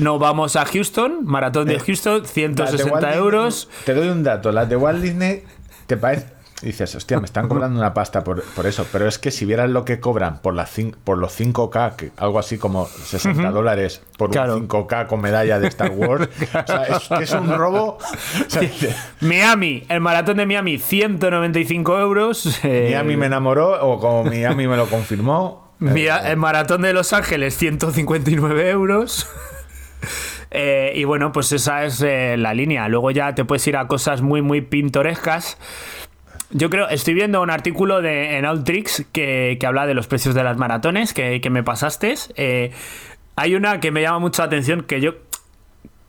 [0.00, 3.68] Nos vamos a Houston, maratón de Eh, Houston, Las de Walt 160 Disney, euros.
[3.84, 5.42] Te doy un dato, las de Walt Disney,
[5.86, 6.26] te parece.
[6.62, 8.86] Dices, hostia, me están cobrando una pasta por, por eso.
[8.92, 10.70] Pero es que si vieras lo que cobran por, las
[11.04, 14.56] por los 5K, que algo así como 60 dólares por Claro.
[14.56, 17.98] un 5K con medalla de Star Wars, o sea, es, que es un robo.
[17.98, 22.60] O sea, dice, Miami, el maratón de Miami, 195 euros.
[22.64, 25.72] eh, Miami me enamoró, o como Miami me lo confirmó.
[25.80, 29.26] Mira, eh, el maratón de Los Ángeles, 159 euros.
[30.54, 32.86] Eh, y bueno, pues esa es eh, la línea.
[32.88, 35.56] Luego ya te puedes ir a cosas muy, muy pintorescas.
[36.52, 40.34] Yo creo, estoy viendo un artículo de, en Outrix que, que habla de los precios
[40.34, 42.14] de las maratones que, que me pasaste.
[42.36, 42.70] Eh,
[43.36, 45.14] hay una que me llama mucho la atención que yo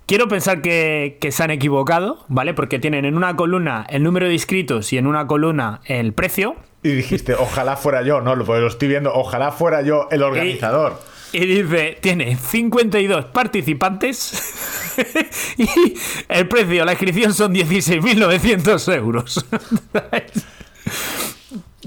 [0.05, 2.53] quiero pensar que, que se han equivocado, ¿vale?
[2.53, 6.55] Porque tienen en una columna el número de inscritos y en una columna el precio.
[6.83, 10.21] Y dijiste, ojalá fuera yo, no, lo, pues lo estoy viendo, ojalá fuera yo el
[10.21, 10.99] organizador.
[10.99, 14.95] Y dice, tiene 52 participantes
[15.57, 15.67] y
[16.29, 19.45] el precio, la inscripción son 16.900 euros.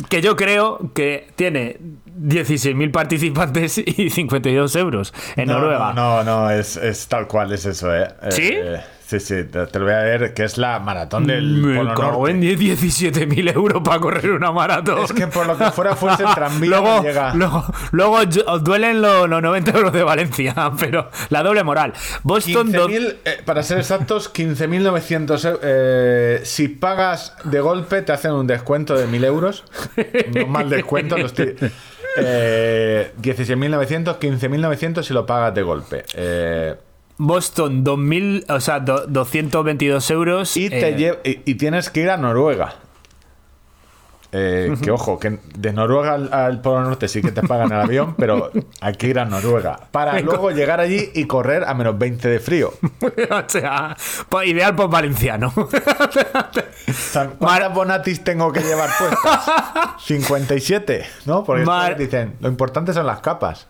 [0.09, 1.79] que yo creo que tiene
[2.21, 5.93] 16.000 participantes y 52 euros en No, Noruega.
[5.93, 8.09] No, no, no, es, es tal cual, es eso, ¿eh?
[8.23, 8.51] Eh, ¿Sí?
[8.53, 11.77] eh, sí, sí, te, te lo voy a ver, que es la maratón del Me
[11.79, 15.05] Polo cago en 17.000 euros para correr una maratón.
[15.05, 17.35] Es que por lo que fuera fuese el tranvía luego, que llega.
[17.35, 21.93] luego, luego os duelen los, los 90 euros de Valencia, pero la doble moral.
[22.23, 25.61] Boston, do- 15.000, eh, para ser exactos, 15.900 euros.
[25.63, 29.65] Eh, si pagas de golpe, te hacen un descuento de 1.000 euros.
[30.35, 31.17] No mal descuento.
[31.17, 31.57] lo estoy-
[32.19, 36.05] eh, 16.900, 15.900 si lo pagas de golpe.
[36.15, 36.75] Eh,
[37.19, 40.57] Boston 2000, o sea, do- 222 euros.
[40.57, 42.75] y, te eh, y, y tienes que ir a Noruega.
[44.33, 47.81] Eh, Que ojo, que de Noruega al, al Polo Norte sí que te pagan el
[47.81, 48.51] avión, pero
[48.83, 49.79] hay que ir a Noruega.
[49.93, 52.73] Para luego llegar allí y correr a menos 20 de frío.
[53.31, 53.97] o sea,
[54.29, 55.53] po- ideal por valenciano.
[55.57, 55.69] O
[56.93, 59.95] sea, ¿Cuántas bonatis tengo que llevar puestas?
[60.05, 61.45] 57, ¿no?
[61.45, 63.67] Porque Mar- dicen, lo importante son las capas.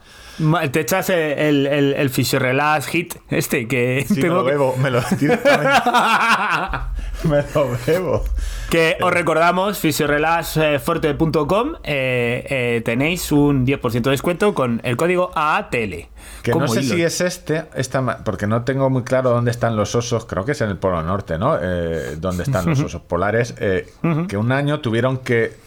[0.71, 4.77] Te echas el, el, el, el Physiorelax Hit, este que me tengo lo que- bebo,
[4.77, 5.01] me lo
[7.25, 8.25] me lo bebo.
[8.71, 16.09] Que os recordamos, fisiorelaxforte.com, eh, eh, tenéis un 10% de descuento con el código AATL.
[16.43, 19.95] Que no sé si es este, esta, porque no tengo muy claro dónde están los
[19.95, 21.57] osos, creo que es en el Polo Norte, ¿no?
[21.61, 23.89] Eh, dónde están los osos polares, eh,
[24.29, 25.65] que un año tuvieron que...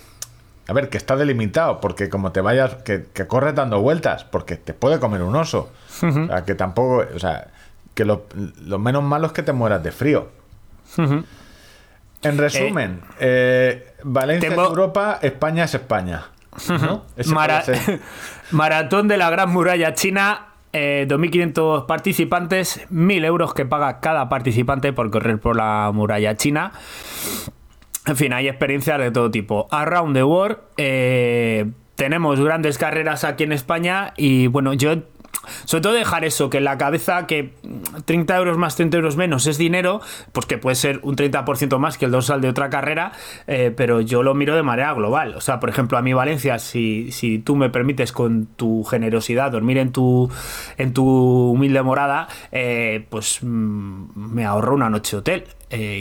[0.69, 4.55] A ver, que está delimitado, porque como te vayas, que, que corres dando vueltas, porque
[4.55, 5.71] te puede comer un oso.
[6.01, 7.47] O sea, que tampoco, o sea,
[7.95, 8.25] que lo,
[8.61, 10.29] lo menos malo es que te mueras de frío.
[12.21, 16.25] En resumen, eh, Valencia tengo- es Europa, España es España.
[18.51, 20.45] Maratón de la Gran Muralla China.
[20.71, 26.73] eh, 2.500 participantes, 1.000 euros que paga cada participante por correr por la muralla china.
[28.09, 29.67] En fin, hay experiencias de todo tipo.
[29.69, 34.95] Around the World, eh, tenemos grandes carreras aquí en España y bueno, yo
[35.65, 37.53] sobre todo dejar eso, que en la cabeza que
[38.05, 41.99] 30 euros más 30 euros menos es dinero, pues que puede ser un 30% más
[41.99, 43.11] que el dorsal de otra carrera,
[43.45, 45.35] eh, pero yo lo miro de manera global.
[45.35, 49.51] O sea, por ejemplo, a mí Valencia, si, si tú me permites con tu generosidad
[49.51, 50.31] dormir en tu,
[50.77, 51.05] en tu
[51.51, 55.43] humilde morada, eh, pues mm, me ahorro una noche de hotel.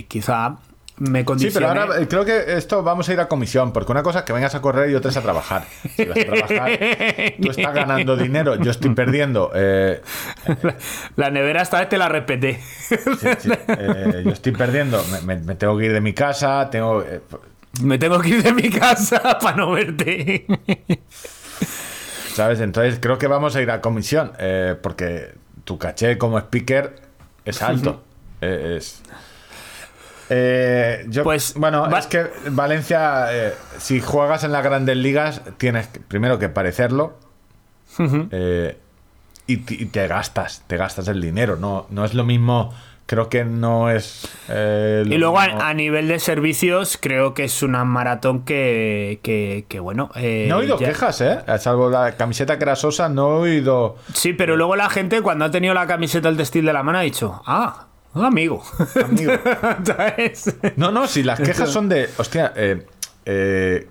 [0.09, 0.57] Quizá
[1.01, 4.03] me Sí, pero ahora eh, creo que esto vamos a ir a comisión, porque una
[4.03, 5.65] cosa es que vengas a correr y otra es a trabajar.
[5.97, 6.71] Si vas a trabajar,
[7.41, 9.51] tú estás ganando dinero, yo estoy perdiendo.
[9.55, 10.01] eh,
[11.17, 12.61] La nevera esta vez te la respeté.
[12.61, 12.97] sí,
[13.39, 17.03] sí, eh, yo estoy perdiendo, me, me- me tengo que ir de mi casa, tengo...
[17.03, 17.21] eh,
[17.83, 20.47] Me tengo que ir de mi casa para no verte.
[22.35, 22.61] ¿Sabes?
[22.61, 25.33] Entonces creo que vamos a ir a comisión, eh, porque
[25.65, 26.95] tu caché como speaker
[27.45, 28.03] es alto.
[28.41, 29.03] Es...
[30.31, 35.41] Eh, yo, Pues, bueno, va- es que Valencia, eh, si juegas en las grandes ligas,
[35.57, 37.17] tienes que- primero que parecerlo
[38.31, 38.77] eh,
[39.47, 41.57] y, te- y te gastas, te gastas el dinero.
[41.57, 42.75] No, no es lo mismo,
[43.07, 44.29] creo que no es.
[44.49, 49.65] Y luego mismo- a, a nivel de servicios, creo que es una maratón que, que,
[49.69, 50.11] que, bueno.
[50.15, 51.39] No he oído ya- quejas, ¿eh?
[51.59, 53.97] Salvo la camiseta que era sosa, no he oído.
[54.13, 56.99] Sí, pero luego la gente, cuando ha tenido la camiseta del textil de la mano,
[56.99, 58.63] ha dicho: Ah, un amigo.
[59.05, 59.33] Amigo.
[60.77, 62.09] No, no, si las quejas son de.
[62.17, 62.87] Hostia, eh,
[63.25, 63.89] eh,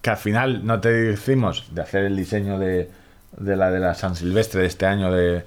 [0.00, 2.90] que al final no te decimos de hacer el diseño de,
[3.36, 5.44] de la de la San Silvestre de este año de,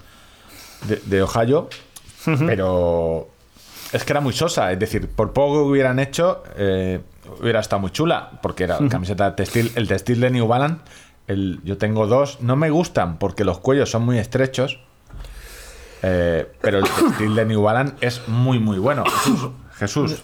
[0.88, 1.70] de, de Ohio,
[2.46, 3.30] pero
[3.92, 4.72] es que era muy sosa.
[4.72, 7.02] Es decir, por poco que hubieran hecho, eh,
[7.40, 9.72] hubiera estado muy chula, porque era camiseta textil.
[9.76, 10.82] El textil de New Balance,
[11.28, 14.80] el, yo tengo dos, no me gustan porque los cuellos son muy estrechos.
[16.04, 19.04] Eh, pero el textil de New Balance es muy, muy bueno.
[19.06, 20.22] Jesús, Jesús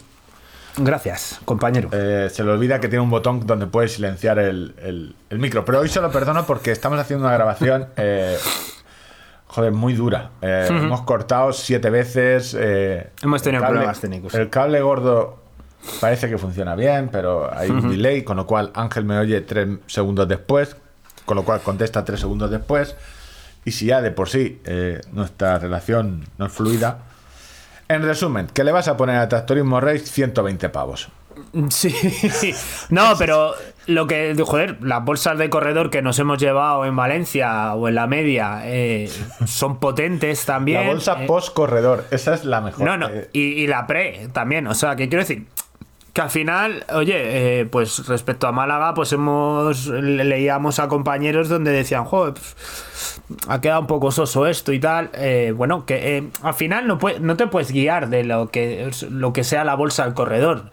[0.79, 1.89] Gracias, compañero.
[1.91, 5.65] eh, se le olvida que tiene un botón donde puede silenciar el, el- el micro.
[5.65, 8.37] Pero hoy se lo perdono porque estamos haciendo una grabación, eh,
[9.47, 10.29] joder, muy dura.
[10.41, 12.53] Eh, Hemos cortado siete veces.
[13.23, 14.33] Hemos tenido problemas técnicos.
[14.35, 15.39] El cable gordo
[15.99, 19.67] parece que funciona bien, pero hay un delay, con lo cual Ángel me oye tres
[19.87, 20.75] segundos después,
[21.25, 22.95] con lo cual contesta tres segundos después.
[23.67, 26.99] Y si ya de por sí eh, nuestra relación no es fluida.
[27.89, 31.09] En resumen, que le vas a poner a Tractorismo Race 120 pavos.
[31.69, 31.93] Sí,
[32.89, 33.53] no, pero
[33.87, 37.95] lo que, joder, las bolsas de corredor que nos hemos llevado en Valencia o en
[37.95, 39.11] la media eh,
[39.45, 40.83] son potentes también.
[40.83, 42.85] La bolsa eh, post corredor, esa es la mejor.
[42.85, 45.45] No, no, y, y la pre también, o sea, que quiero decir
[46.17, 51.47] que al final, oye, eh, pues respecto a Málaga, pues hemos le- leíamos a compañeros
[51.47, 52.33] donde decían, joder,
[53.47, 55.11] ha quedado un poco soso esto y tal.
[55.13, 58.89] Eh, bueno, que eh, al final no, puede- no te puedes guiar de lo que,
[59.11, 60.71] lo que sea la bolsa al corredor.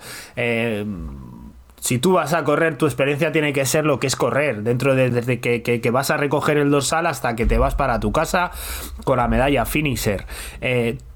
[1.79, 4.95] Si tú vas a correr, tu experiencia tiene que ser lo que es correr, dentro
[4.95, 8.13] de desde que- que vas a recoger el dorsal hasta que te vas para tu
[8.13, 8.51] casa
[9.05, 10.25] con la medalla finisher.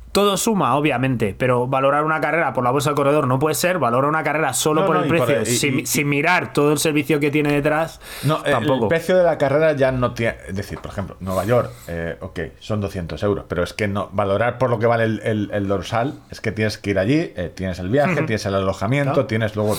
[0.09, 3.55] Eh, todo suma, obviamente, pero valorar una carrera por la bolsa del corredor no puede
[3.55, 5.87] ser, valorar una carrera solo No, por no, el por precio, el- y- sin, y-
[5.87, 8.85] sin mirar todo el servicio que tiene detrás, no, eh, tampoco.
[8.85, 10.37] el precio de la carrera ya no tiene.
[10.49, 14.09] Es decir, por ejemplo, Nueva York, eh, ok, son 200 euros, pero es que no
[14.13, 17.33] valorar por lo que vale el, el- el dorsal es que tienes que ir allí,
[17.37, 19.27] eh, tienes el viaje, tienes el alojamiento, Claro.
[19.27, 19.77] tienes luego.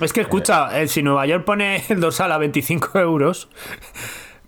[0.00, 3.48] Es que escucha, eh, si Nueva York pone el dorsal a 25 euros,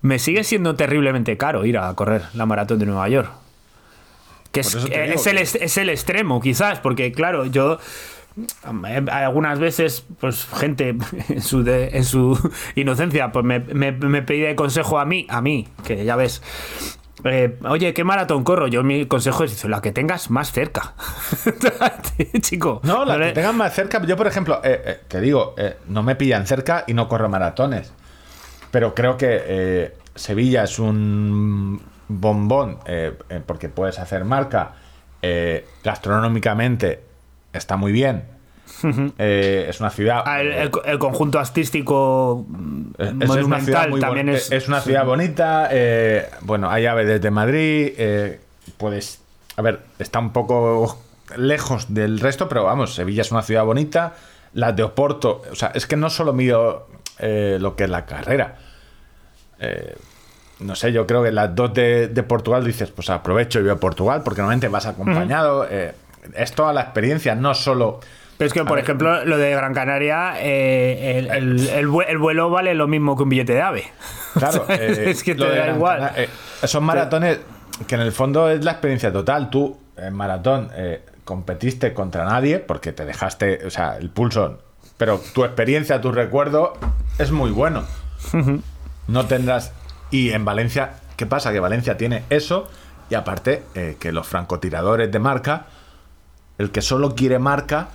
[0.01, 3.31] me sigue siendo terriblemente caro ir a correr la maratón de Nueva York.
[4.53, 7.79] Que es, eh, digo es el, que- es el extremo, quizás, porque claro, yo
[8.87, 10.97] eh, algunas veces, pues gente
[11.29, 12.39] en su, de- en su
[12.77, 16.43] inocencia, pues me, me, me pide consejo a mí, a mí, que ya ves.
[17.25, 18.67] eh, Oye, ¿qué maratón corro?
[18.69, 20.95] Yo mi consejo es la que tengas más cerca.
[22.41, 22.81] Chico.
[22.85, 24.05] No, la que tengan más cerca.
[24.05, 25.55] Yo, por ejemplo, eh, eh, te digo,
[25.89, 27.93] no me pillan cerca y no corro maratones.
[28.71, 34.73] Pero creo que Sevilla es un bombón eh, eh, porque puedes hacer marca.
[35.23, 37.01] eh, gastronómicamente
[37.53, 38.25] está muy bien.
[39.19, 40.23] Eh, es una ciudad.
[40.25, 42.47] Ah, el, el- el conjunto artístico
[42.99, 44.51] Es- monumental también es.
[44.51, 45.69] es una ciudad bonita.
[46.41, 47.93] bueno, hay ave desde Madrid.
[48.79, 49.21] puedes.
[49.57, 50.99] A ver, está un poco
[51.37, 54.15] lejos del resto, pero vamos, Sevilla es una ciudad bonita.
[54.55, 56.89] Las de Oporto, o sea, es que no solo mido
[57.61, 58.57] lo que es la carrera.
[59.61, 59.95] Eh,
[60.63, 63.73] no sé, yo creo que las dos de, de Portugal dices, pues aprovecho y voy
[63.73, 65.67] a Portugal, porque normalmente vas acompañado.
[65.71, 65.93] eh,
[66.35, 68.01] es toda la experiencia, no solo.
[68.39, 68.85] Pero es que, por ver.
[68.85, 73.17] ejemplo, lo de Gran Canaria, eh, el, el- el vue- el vuelo vale lo mismo
[73.17, 73.85] que un billete de ave.
[74.35, 75.99] Claro, eh, es que te da Gran igual.
[76.01, 77.41] Canaria, eh, son maratones
[77.87, 79.51] que en el fondo es la experiencia total.
[79.51, 84.59] Tú en maratón eh, competiste contra nadie porque te dejaste, o sea, el pulso,
[84.97, 86.75] pero tu experiencia, tu recuerdo
[87.19, 87.85] es muy bueno.
[89.09, 89.73] No tendrás.
[90.13, 91.53] Y en Valencia, ¿qué pasa?
[91.53, 92.69] Que Valencia tiene eso
[93.11, 95.67] y aparte eh, que los francotiradores de marca,
[96.59, 97.89] el que solo quiere marca,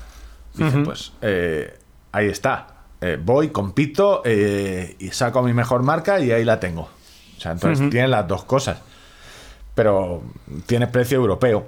[0.53, 1.77] dice, pues eh,
[2.11, 2.67] ahí está.
[2.99, 6.89] Eh, voy, compito y saco mi mejor marca y ahí la tengo.
[7.37, 8.81] O sea, entonces tiene las dos cosas.
[9.75, 10.23] Pero
[10.65, 11.67] tiene precio europeo.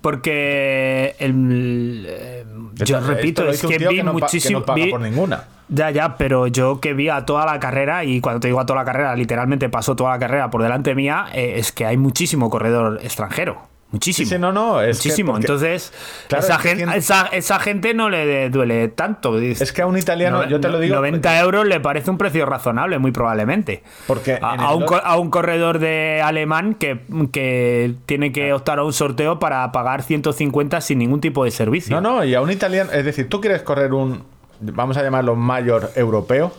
[0.00, 2.44] Porque el,
[2.84, 4.64] yo Esto- repito, esto es que vi no pa- que muchísimo.
[4.66, 5.44] no vi- por ninguna.
[5.68, 8.66] Ya, ya, pero yo que vi a toda la carrera, y cuando te digo a
[8.66, 11.96] toda la carrera, literalmente pasó toda la carrera por delante mía, eh, es que hay
[11.96, 13.58] muchísimo corredor extranjero.
[13.92, 14.28] Muchísimo.
[14.28, 15.32] Sí, no, no, es que muchísimo.
[15.32, 15.92] porque- Entonces,
[16.28, 19.38] Claro, esa, es que gente, esa, esa gente no le duele tanto.
[19.38, 20.96] Es que a un italiano, No- yo te lo digo.
[20.96, 23.84] 90 euros le parece un precio razonable, muy probablemente.
[24.08, 27.00] Porque a, un, a un corredor de alemán que,
[27.32, 31.98] que tiene que optar a un sorteo para pagar 150 sin ningún tipo de servicio.
[32.00, 34.24] No, no, y a un italiano, es decir, tú quieres correr un,
[34.60, 36.52] vamos a llamarlo mayor europeo,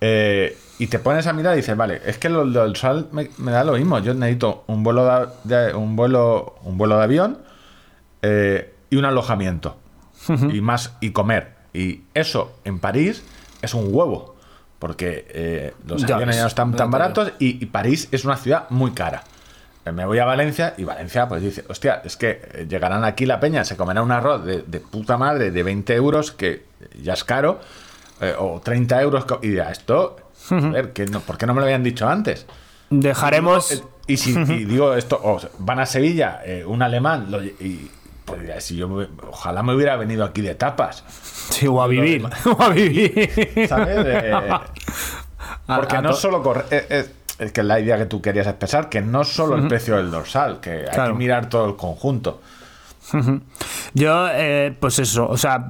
[0.00, 3.30] eh, y te pones a mirar y dices, vale, es que lo del sol me,
[3.38, 5.04] me da lo mismo, yo necesito un vuelo
[5.44, 7.38] de, de- un vuelo, un vuelo de avión
[8.22, 9.76] eh, y un alojamiento.
[10.50, 11.52] Y más y comer.
[11.74, 13.22] Y eso en París
[13.60, 14.34] es un huevo
[14.78, 18.08] porque eh, los Ya aviones ves, ya no están ya tan baratos y, y París
[18.10, 19.22] es una ciudad muy cara.
[19.84, 23.38] Eh, Me voy a Valencia y Valencia pues dice, hostia, es que llegarán aquí la
[23.38, 26.64] peña, se comerá un arroz de, de puta madre de 20 euros, que
[27.02, 27.60] ya es caro,
[28.22, 30.16] eh, o 30 euros, y dirá, esto,
[30.48, 32.46] joder, que no, ¿por qué no me lo habían dicho antes?
[32.90, 33.72] Dejaremos.
[33.72, 35.20] Eh, Y si y digo esto,
[35.58, 37.90] van a Sevilla, eh, un alemán, lo- y
[38.24, 41.04] pues si yo me- ojalá me hubiera venido aquí de tapas,
[41.50, 42.26] Sí, o a vivir.
[42.58, 43.66] O a vivir.
[43.68, 43.98] ¿sabes?
[44.06, 44.32] Eh,
[45.66, 48.46] A- porque a no solo corre, es, es- es que la idea que tú querías
[48.46, 51.12] expresar, que no solo el precio del dorsal, que hay Claro.
[51.14, 52.40] que mirar todo el conjunto.
[53.92, 55.66] Yo, eh, pues eso, o sea,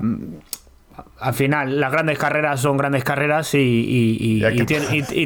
[1.21, 4.43] al final las grandes carreras son grandes carreras y,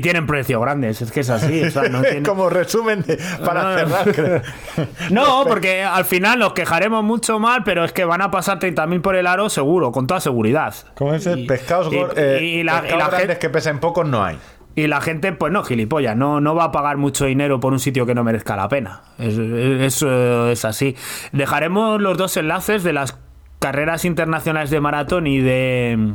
[0.00, 1.62] tienen, precios grandes, es que es así.
[1.64, 4.42] o sea, no tiene- Como resumen de- para cerrar.
[5.10, 9.00] No, porque al final nos quejaremos mucho mal, pero es que van a pasar 30.000
[9.00, 10.74] por el aro seguro, con toda seguridad.
[10.94, 14.22] ¿Cómo es el Y- pescados, eh, la- pescados la grandes gente- que pesan poco no
[14.24, 14.38] hay?
[14.74, 17.80] Y la gente, pues no, gilipollas, no, no va a pagar mucho dinero por un
[17.80, 19.00] sitio que no merezca la pena.
[19.18, 20.94] Es- Eso es, así.
[21.32, 23.18] Dejaremos los dos enlaces de las
[23.58, 26.14] carreras internacionales de maratón y de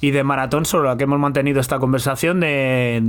[0.00, 3.00] y de maratón sobre la que hemos mantenido esta conversación de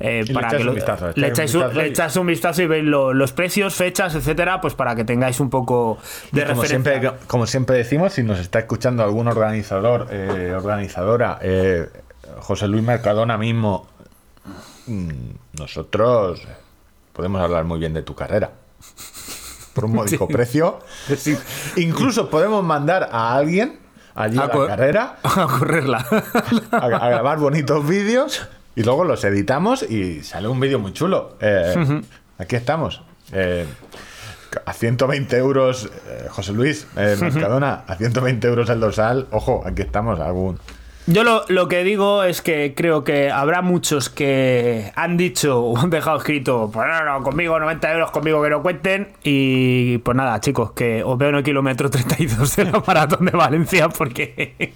[0.00, 2.62] eh, para que un lo- vistazo, le echáis un vistazo le y- echáis un vistazo
[2.62, 5.98] y veis lo- los precios, fechas, etcétera, pues para que tengáis un poco
[6.32, 6.92] de como referencia.
[7.00, 11.86] siempre, como siempre decimos, si nos está escuchando algún organizador, eh, organizadora, eh,
[12.40, 13.88] José Luis Mercadona mismo,
[14.86, 15.08] mm,
[15.58, 16.42] nosotros
[17.12, 18.50] podemos hablar muy bien de tu carrera.
[19.74, 20.80] Por un módico precio.
[21.76, 23.78] Incluso podemos mandar a alguien
[24.14, 26.06] allí a, A la carrera a correrla.
[26.72, 31.36] a, a grabar bonitos vídeos y luego los editamos y sale un vídeo muy chulo.
[31.40, 32.02] Eh,
[32.38, 33.02] Aquí estamos.
[33.32, 33.66] Eh,
[34.64, 39.26] a 120 euros, eh, José Luis Mercadona, a 120 euros el dorsal.
[39.30, 40.18] Ojo, aquí estamos.
[40.20, 40.58] Algún.
[41.10, 45.78] Yo lo, lo que digo es que creo que habrá muchos que han dicho o
[45.78, 49.08] han dejado escrito, pues no, no, conmigo 90 euros, conmigo que no cuenten.
[49.24, 53.32] Y pues nada, chicos, que os veo en el kilómetro 32 de la maratón de
[53.32, 54.74] Valencia porque...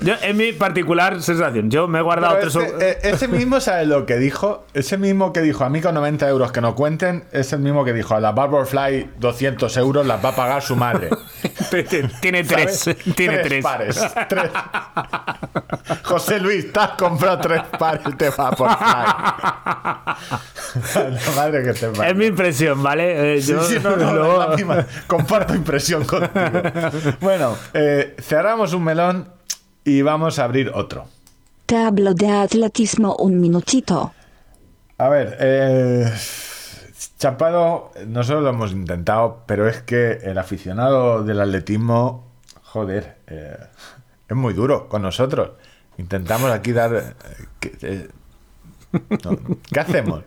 [0.00, 2.64] yo, en mi particular sensación, yo me he guardado Pero tres...
[2.66, 4.66] este- eh, ese mismo sabe lo que dijo.
[4.74, 7.84] Ese mismo que dijo a mí con 90 euros que no cuenten, es el mismo
[7.84, 11.10] que dijo a la Barberfly 200 euros las va a pagar su madre.
[12.20, 12.98] tiene tres, ¿Sabes?
[13.14, 13.62] tiene tres.
[13.62, 14.00] pares.
[14.28, 14.50] tres.
[16.04, 18.76] José Luis, te has comprado tres pares de Vaporfly.
[20.94, 22.04] la madre que te parió.
[22.04, 23.36] Es mi impresión, ¿vale?
[23.36, 24.86] Eh, Sí, yo sí, no, no, luego- es la misma.
[25.06, 26.32] Comparto impresión contigo.
[27.20, 29.28] Bueno, eh, cerramos un melón
[29.84, 31.06] y vamos a abrir otro.
[31.66, 34.12] Te hablo de atletismo un minutito.
[34.98, 36.12] A ver, eh,
[37.18, 42.26] Chapado, nosotros lo hemos intentado, pero es que el aficionado del atletismo,
[42.62, 43.56] joder, eh,
[44.28, 45.50] es muy duro con nosotros.
[45.96, 46.94] Intentamos aquí dar...
[46.94, 47.14] eh,
[47.60, 48.08] que- eh,
[49.24, 49.38] no,
[49.72, 50.22] ¿Qué hacemos?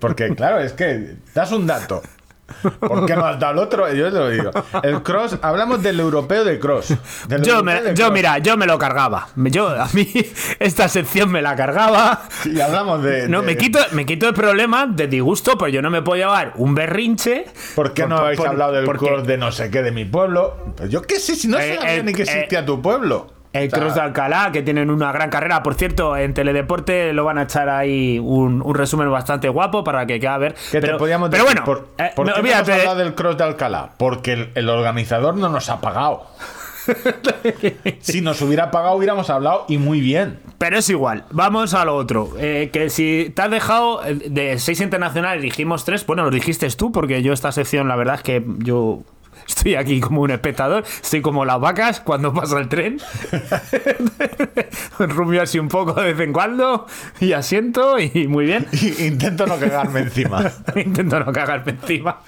[0.00, 2.02] Porque, claro, es que das un dato.
[2.80, 3.92] ¿Por qué no has dado el otro?
[3.92, 4.50] Yo te lo digo.
[4.82, 6.94] El cross, hablamos del europeo de cross.
[7.28, 8.12] del Yo, me, de yo cross.
[8.12, 9.28] mira, yo me lo cargaba.
[9.36, 10.06] Yo, a mí,
[10.58, 12.22] esta sección me la cargaba.
[12.44, 13.28] Y hablamos de.
[13.28, 16.18] No, de- me quito, me quito el problema de disgusto, pues yo no me puedo
[16.20, 17.46] llevar un berrinche.
[17.74, 20.04] ¿Por qué no por- habéis por- hablado del cross de no sé qué de mi
[20.04, 20.56] pueblo?
[20.76, 23.28] Pues yo qué sé, si no Eh, sabía eh, ni que eh, existía tu pueblo.
[23.52, 25.62] El Cross de Alcalá, que tienen una gran carrera.
[25.62, 30.06] Por cierto, en Teledeporte lo van a echar ahí un, un resumen bastante guapo para
[30.06, 30.54] que quede a ver.
[30.70, 31.60] ¿Qué pero, te podíamos pero decir?
[31.62, 33.90] bueno, ¿Por, eh, por no, qué no hemos de- hablado del cross de Alcalá?
[33.98, 36.26] Porque el, el organizador no nos ha pagado.
[38.00, 40.38] si nos hubiera pagado, hubiéramos hablado y muy bien.
[40.58, 42.30] Pero es igual, vamos a lo otro.
[42.38, 46.06] Eh, que si te has dejado eh, de seis internacionales, dijimos tres.
[46.06, 49.00] Bueno, lo dijiste tú, porque yo esta sección, la verdad es que yo
[49.48, 50.84] estoy aquí como un espectador.
[51.02, 52.98] Estoy como las vacas cuando pasa el tren.
[54.98, 56.86] Rumio así un poco de vez en cuando
[57.20, 58.66] y asiento y muy bien.
[58.98, 60.50] Intento no cagarme encima.
[60.76, 62.20] Intento no cagarme encima.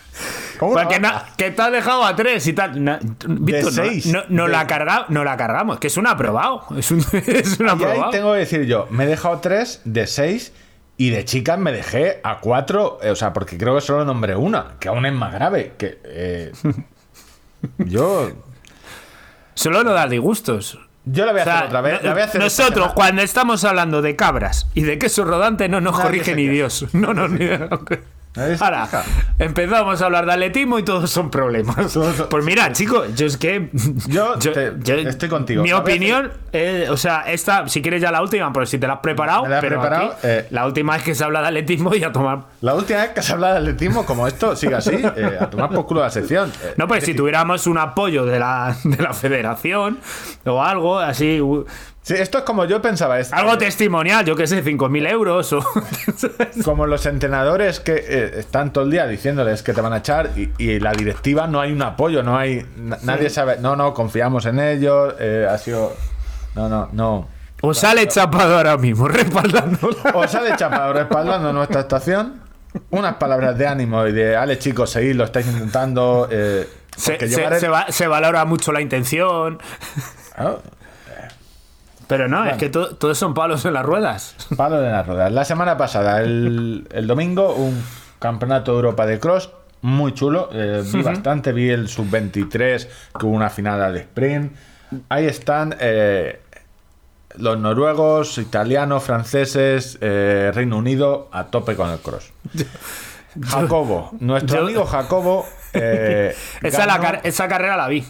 [0.58, 2.82] Porque na- que te has dejado a tres y tal.
[2.82, 4.06] Na- Víctor, no- seis.
[4.06, 6.64] No, no De- la carga, no la cargamos, que es un aprobado.
[6.76, 8.10] Es un, es un Y ahí aprobado.
[8.10, 10.52] tengo que decir yo, me he dejado tres de seis
[10.96, 14.36] y de chicas me dejé a cuatro, eh, o sea, porque creo que solo nombré
[14.36, 15.72] una, que aún es más grave.
[15.76, 16.52] Que eh,
[17.78, 18.30] yo,
[19.54, 20.78] Solo no da disgustos.
[21.04, 22.02] yo la voy a O sea, hacer otra vez.
[22.02, 25.24] no- la voy a hacer esta nosotros, cuando estamos hablando de cabras y de queso
[25.24, 26.48] rodante, no nos Nadie corrige ni.
[26.48, 26.86] Dios.
[26.92, 27.46] No, no, ni...
[28.36, 28.88] Ahora,
[29.38, 31.96] empezamos a hablar de atletismo y todos son problemas.
[32.28, 33.70] Pues mira, chicos, yo es que.
[34.08, 35.62] Yo te- estoy contigo.
[35.62, 38.94] Mi opinión, eh, o sea, esta, si quieres ya la última, pero si te la
[38.94, 39.44] has preparado.
[39.44, 40.46] Me la he pero preparado, aquí, eh.
[40.50, 42.46] la última es que se habla de atletismo y a tomar.
[42.60, 45.70] La última vez que se habla de atletismo, como esto sigue así, eh, a tomar
[45.70, 46.52] por culo la sección.
[46.76, 50.00] No, pues si tuviéramos un apoyo de la, de la federación
[50.44, 51.40] o algo así.
[52.04, 53.18] Sí, esto es como yo pensaba.
[53.18, 55.64] Es, Algo eh, testimonial, yo qué sé, 5.000 euros o.
[56.64, 60.30] como los entrenadores que eh, están todo el día diciéndoles que te van a echar
[60.36, 62.64] y, y la directiva no hay un apoyo, no hay.
[62.76, 63.56] na- Nadie sabe.
[63.58, 65.14] No, no, confiamos en ellos.
[65.18, 65.92] eh, ha sido.
[66.54, 67.28] No, no, no.
[67.62, 70.12] O sale chapado ahora mismo, respaldándola.
[70.14, 72.42] Os sale chapado respaldando nuestra estación.
[72.90, 76.28] Unas palabras de ánimo y de, ale chicos, seguid, lo estáis intentando.
[76.30, 79.58] eh, Se, se- llevar el- se va- se valora mucho la intención.
[80.36, 80.56] Ah,
[82.06, 84.36] Pero no, es que to- todos son palos en las ruedas.
[84.56, 85.32] Palo de las ruedas.
[85.32, 87.82] La semana pasada, el, el domingo, un
[88.18, 89.50] campeonato de Europa de cross
[89.82, 90.48] muy chulo.
[90.52, 94.52] eh, vi bastante, vi el sub-23 que hubo una final al sprint.
[95.08, 96.40] Ahí están eh,
[97.36, 102.32] los noruegos, italianos, franceses, eh, Reino Unido a tope con el cross.
[103.42, 105.46] Jacobo, nuestro yo- amigo Jacobo.
[105.74, 108.04] Esa, la car- esa carrera la vi.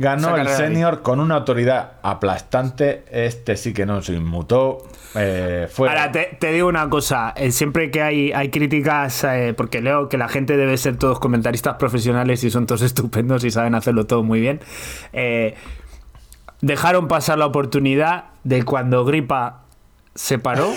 [0.00, 3.04] Ganó el senior con una autoridad aplastante.
[3.10, 4.78] Este sí que no se inmutó.
[5.14, 7.34] Eh, fue Ahora, te, te digo una cosa.
[7.36, 11.20] eh, siempre que hay, hay críticas, eh, porque leo que la gente debe ser todos
[11.20, 14.60] comentaristas profesionales y son todos estupendos y saben hacerlo todo muy bien.
[15.12, 15.54] eh,
[16.62, 19.64] dejaron pasar la oportunidad de cuando Gripa
[20.14, 20.68] se paró.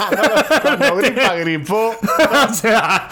[0.62, 1.90] Cuando gripa gripó.
[2.50, 3.08] o sea,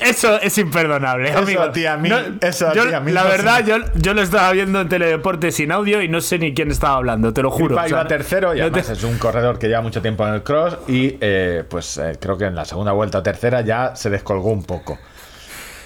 [0.00, 1.30] eso es imperdonable.
[1.30, 1.62] Eso amigo.
[1.62, 2.10] a ti, a mí,
[2.40, 4.88] eso a yo- ti, a mí La no verdad, yo, yo lo estaba viendo en
[4.88, 7.68] Teledeporte sin audio y no sé ni quién estaba hablando, te lo juro.
[7.76, 10.02] Gripa o sea, iba tercero y no te- además es un corredor que lleva mucho
[10.02, 13.22] tiempo en el cross y eh, pues eh, creo que en la segunda vuelta o
[13.22, 14.98] tercera ya se descolgó un poco.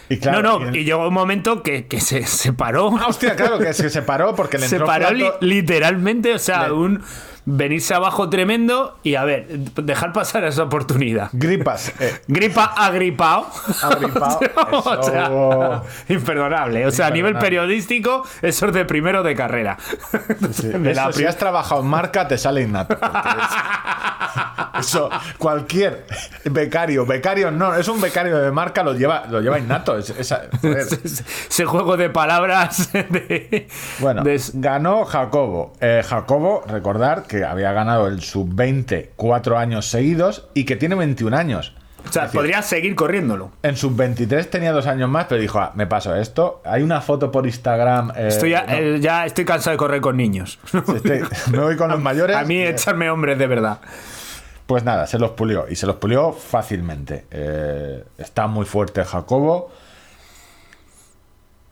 [0.09, 2.91] Y claro, no, no, y- y llegó un momento que, que se, se paró.
[3.01, 6.39] Ah, hostia, claro, que se separó porque le se entró paró plato- li- literalmente, o
[6.39, 7.03] sea, Le- un
[7.45, 11.29] venirse abajo tremendo y a ver, dejar pasar esa oportunidad.
[11.33, 11.93] gripas.
[12.01, 12.65] eh, Gripa.
[12.77, 13.47] Agripao,
[14.73, 16.87] o sea, eso- imperdonable.
[16.87, 19.77] O sea, a nivel periodístico, eso es de primero de carrera.
[20.53, 22.95] Sí, De eso, la si has trabajado en marca, te sale innato.
[22.95, 23.01] es-
[24.79, 26.07] Eso, cualquier
[26.45, 29.97] becario, becario no, es un becario de marca, lo lleva, lo lleva innato.
[29.99, 30.43] es- esa-.
[30.63, 32.91] Ese juego de palabras.
[32.93, 33.69] de-
[34.01, 35.75] Bueno, de- ganó Jacobo.
[35.81, 41.35] Eh, Jacobo, recordar que había ganado el sub-20 cuatro años seguidos y que tiene 21
[41.37, 41.75] años.
[42.09, 43.51] o sea, decir, podría seguir corriéndolo.
[43.63, 46.61] En sub-23 tenía dos años más, pero dijo, ah, me paso esto.
[46.65, 48.13] Hay una foto por Instagram.
[48.17, 50.59] eh, Estoy ya, no, eh, ya estoy cansado de correr con niños.
[50.95, 52.37] este, me voy con los mayores.
[52.37, 53.79] A mí Eh, echarme hombres de verdad.
[54.67, 57.25] Pues nada, se los pulió y se los pulió fácilmente.
[57.31, 59.71] Eh, está muy fuerte Jacobo.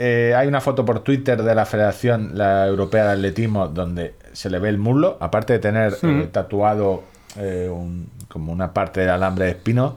[0.02, 4.48] Eh, hay una foto por Twitter de la Federación la Europea de Atletismo donde se
[4.48, 7.02] le ve el muslo, aparte de tener eh, tatuado
[7.36, 9.96] eh, un- como una parte del alambre de espino.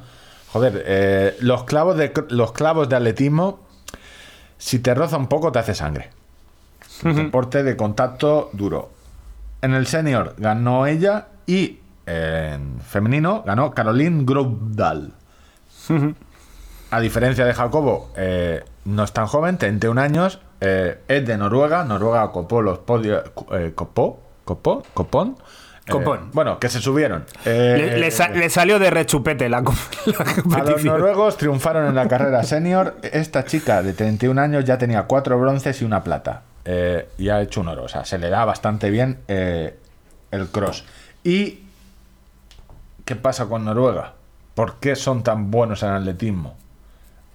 [0.52, 3.62] Joder, los, clavos de, los clavos de atletismo,
[4.58, 6.10] si te roza un poco, te hace sangre.
[7.16, 8.92] Deporte de contacto duro.
[9.62, 15.14] En el senior ganó ella y en femenino ganó Caroline Grovdal.
[16.96, 21.84] A diferencia de Jacobo, eh, no es tan joven, 31 años, eh, es de Noruega.
[21.84, 23.24] Noruega copó los podios.
[23.52, 25.38] eh, copó, copó, copón.
[25.90, 26.30] Copón.
[26.32, 27.26] bueno, que se subieron.
[27.44, 29.62] Le, le sa- le salió de rechupete la,
[30.46, 32.96] la a los noruegos triunfaron en la carrera senior.
[33.02, 36.44] Esta chica de 31 años ya tenía cuatro bronces y una plata.
[37.18, 37.84] Y ha hecho un oro.
[37.84, 40.86] O sea, se le da bastante bien el cross.
[41.24, 41.64] ¿Y
[43.04, 44.14] qué pasa con Noruega?
[44.56, 46.56] ¿Por qué son tan buenos en atletismo?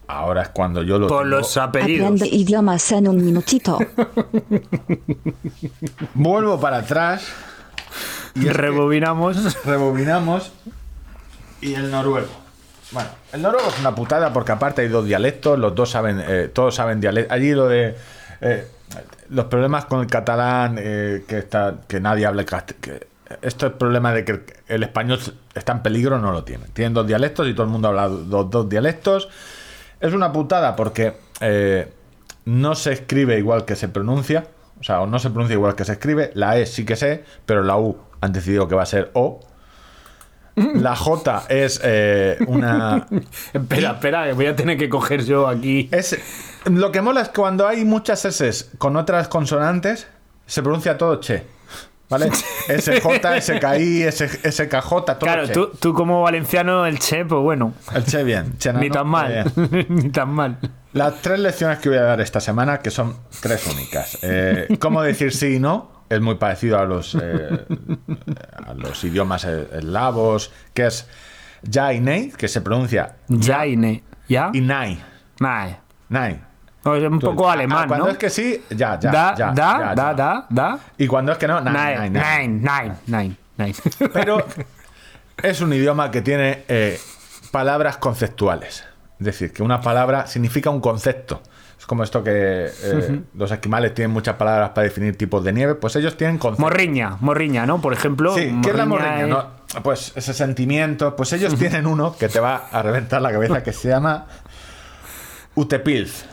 [0.09, 1.37] Ahora es cuando yo lo Por tengo.
[1.37, 2.07] los apellidos.
[2.07, 3.79] Aprende idiomas en un minutito.
[6.15, 7.29] Vuelvo para atrás,
[8.35, 9.65] Y rebobinamos.
[9.65, 10.53] rebobinamos
[11.61, 12.29] y el noruego.
[12.93, 16.51] Bueno, el noruego es una putada porque aparte hay dos dialectos, los dos saben, eh,
[16.53, 17.35] todos saben dialecto.
[17.35, 17.95] Allí lo de
[18.41, 18.67] eh,
[19.29, 23.07] los problemas con el catalán, eh, que está, que nadie habla que
[23.43, 25.21] esto es problema de que el español
[25.55, 26.71] está en peligro, no lo tienen.
[26.71, 29.29] Tienen dos dialectos y todo el mundo habla dos, dos dialectos.
[30.01, 31.93] Es una putada porque eh,
[32.45, 34.47] no se escribe igual que se pronuncia.
[34.81, 36.31] O sea, no se pronuncia igual que se escribe.
[36.35, 39.41] La E sí que sé, pero la U han decidido que va a ser O.
[40.57, 43.07] La J es eh, una.
[43.53, 45.89] Espera, espera, voy a tener que coger yo aquí.
[45.93, 46.19] Es,
[46.65, 50.09] lo que mola es que cuando hay muchas S con otras consonantes,
[50.47, 51.58] se pronuncia todo che.
[52.11, 52.31] ¿Vale?
[52.31, 55.53] SJ, SKI, SKJ, todo Claro, che.
[55.53, 58.57] tú, tú como valenciano, el che, pues bueno, El che bien.
[58.59, 59.29] che ni tan mal.
[59.55, 59.87] bien.
[59.91, 60.57] ni tan mal.
[60.95, 64.19] Las tres lecciones que voy a dar esta semana, que son tres únicas.
[64.23, 66.05] Eh, ¿Cómo decir sí y no?
[66.09, 67.67] Es muy parecido a los, eh,
[68.67, 71.07] a los idiomas eh, eslavos, que es
[71.63, 74.03] ya y nei, que se pronuncia Jaine.
[74.29, 74.51] ¿Ya?
[74.55, 74.99] y nai.
[75.41, 75.69] Nah.
[76.09, 76.41] Nai.
[76.85, 78.13] Es un poco Ah, alemán, Cuando ¿no?
[78.13, 79.11] es que sí, ya, ya.
[79.11, 80.15] da, ya, da, ya, da, ya.
[80.15, 80.79] da, da.
[80.97, 83.75] Y cuando es que no, Nine, nine, nine, nine, nine.
[84.13, 84.45] Pero
[85.43, 86.99] es un idioma que tiene eh,
[87.51, 88.85] palabras conceptuales.
[89.19, 91.43] Es decir, que una palabra significa un concepto.
[91.79, 92.31] Es como esto que
[92.83, 96.61] eh, los esquimales tienen muchas palabras para definir tipos de nieve, pues ellos tienen conceptos.
[96.71, 97.81] Morriña, morriña, ¿no?
[97.81, 98.35] Por ejemplo.
[98.35, 99.21] Sí, ¿qué es la morriña?
[99.23, 99.47] es- no?
[99.83, 101.15] Pues ese sentimiento.
[101.17, 104.27] Pues ellos tienen uno que te va a reventar la cabeza que se llama
[105.55, 106.25] Utepilz.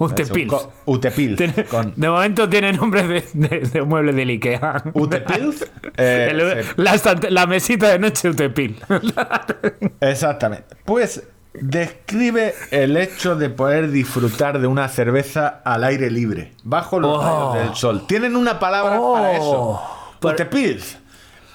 [0.00, 1.36] Utepil.
[1.40, 4.82] Eso, Con De momento tiene nombre de, de, de del Ikea.
[4.94, 5.62] Utepilz.
[5.96, 8.80] eh, El- la, mesita de noche Utepil.
[10.00, 10.76] Exactamente.
[10.84, 11.22] Pues
[11.52, 17.52] describe el hecho de poder disfrutar de una cerveza al aire libre, bajo los Oh.
[17.52, 18.06] rayos del sol.
[18.06, 19.14] Tienen una palabra Oh.
[19.14, 19.80] para eso.
[20.20, 20.96] Pero- Utepilz.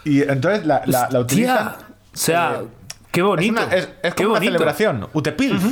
[0.03, 1.57] Y entonces la, la, la utilizan.
[1.57, 1.77] Tía,
[2.13, 2.67] o sea, eh,
[3.11, 3.53] qué Es, bonito.
[3.53, 5.07] una, es, es qué como una celebración.
[5.13, 5.63] Utepilz.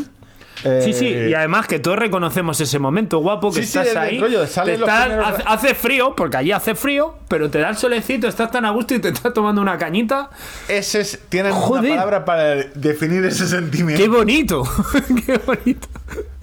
[0.64, 4.20] Eh, Sí, sí, y además que todos reconocemos ese momento guapo que Sí, estás ahí.
[4.20, 8.28] rollo te estás- primeros- hace, frío, porque allí hace frío, pero te da el solecito,
[8.28, 10.30] estás tan a gusto y te estás tomando una cañita.
[10.68, 11.84] ese es- tienen Joder.
[11.86, 12.44] una palabra para
[12.76, 14.02] definir ese sentimiento.
[14.02, 14.64] ¡Qué bonito!
[15.26, 15.88] ¡Qué bonito!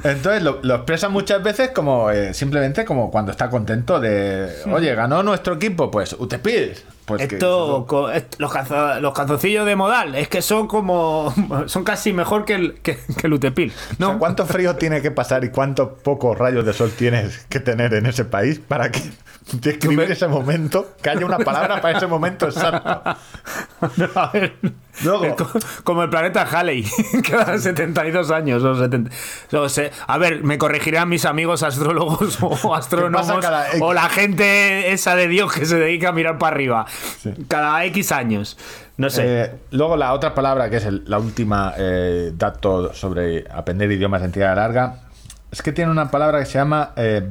[0.03, 4.95] Entonces lo, lo expresa muchas veces como eh, simplemente como cuando está contento de, oye,
[4.95, 6.85] ganó nuestro equipo, pues Utepilz.
[7.17, 11.33] Pues que- Esto, est- los, calzo- los calzoncillos de modal, es que son como.
[11.67, 13.71] Son casi mejor que el, que, que el Utepil.
[13.73, 14.09] O ¿no?
[14.11, 17.95] sea, ¿Cuánto frío tiene que pasar y cuántos pocos rayos de sol tienes que tener
[17.95, 19.01] en ese país para que
[19.53, 23.03] describir ese momento, que haya una palabra para ese momento exacto?
[24.15, 24.55] A ver,
[25.05, 25.37] Luego-
[25.85, 26.85] como el planeta Halley,
[27.31, 28.63] cada 72 años.
[28.63, 29.11] O 70,
[29.57, 29.67] o
[30.07, 35.29] a ver, me corregirán mis amigos astrólogos o astrónomos cada o la gente esa de
[35.29, 36.87] Dios que se dedica a mirar para arriba.
[37.23, 37.33] Sí.
[37.49, 38.59] Cada X años.
[38.97, 39.23] No sé.
[39.45, 44.23] Eh, luego la otra palabra, que es el- la última eh, dato sobre aprender idiomas
[44.23, 44.97] en tirada larga,
[45.51, 47.23] es que tiene una palabra que se llama eh,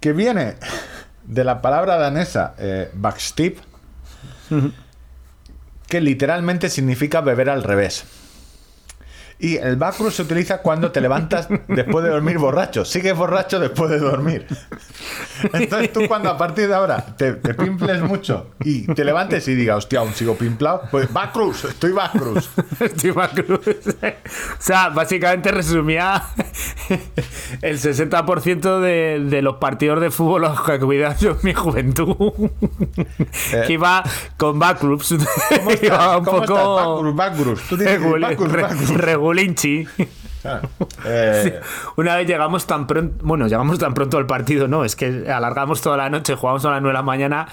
[0.00, 0.56] que viene
[1.24, 3.58] de la palabra danesa eh, backstip,
[5.90, 8.04] que literalmente significa beber al revés.
[9.40, 12.84] Y el bakrus se utiliza cuando te levantas después de dormir borracho.
[12.84, 14.46] Sigues borracho después de dormir.
[15.52, 19.54] Entonces tú cuando a partir de ahora te, te pimples mucho y te levantes y
[19.54, 22.50] digas, hostia, aún sigo pimplado, pues bakrus, estoy bakrus.
[22.80, 23.60] Estoy cruz.
[23.66, 26.22] o sea, básicamente resumía
[27.62, 32.32] el 60% de, de los partidos de fútbol los que cuidaba yo en mi juventud.
[33.66, 34.02] que iba
[34.36, 35.14] con backgroups.
[35.56, 35.82] ¿Cómo estás?
[35.82, 36.56] Iba un ¿Cómo estás?
[36.58, 37.62] poco Bakrus, bakrus.
[37.68, 38.98] Tú tienes que decir
[40.42, 40.68] Claro.
[41.04, 41.60] Eh,
[41.96, 45.82] Una vez llegamos tan pronto, bueno, llegamos tan pronto al partido, no, es que alargamos
[45.82, 47.46] toda la noche, jugamos a las 9 de la mañana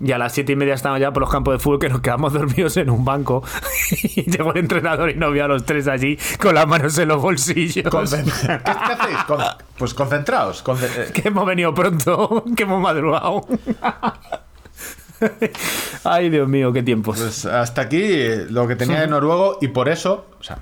[0.00, 2.00] y a las 7 y media estábamos ya por los campos de fútbol que nos
[2.00, 3.44] quedamos dormidos en un banco
[4.02, 7.08] y llegó el entrenador y nos vio a los tres allí con las manos en
[7.08, 7.84] los bolsillos.
[7.92, 9.18] concen- ¿Qué, qué hacéis?
[9.28, 9.40] Con-
[9.78, 10.64] pues concentraos.
[10.64, 13.46] concen- eh, que hemos venido pronto, que hemos madrugado.
[16.02, 17.18] Ay, Dios mío, qué tiempos.
[17.20, 18.02] Pues hasta aquí
[18.50, 20.58] lo que tenía de noruego y por eso, o sea,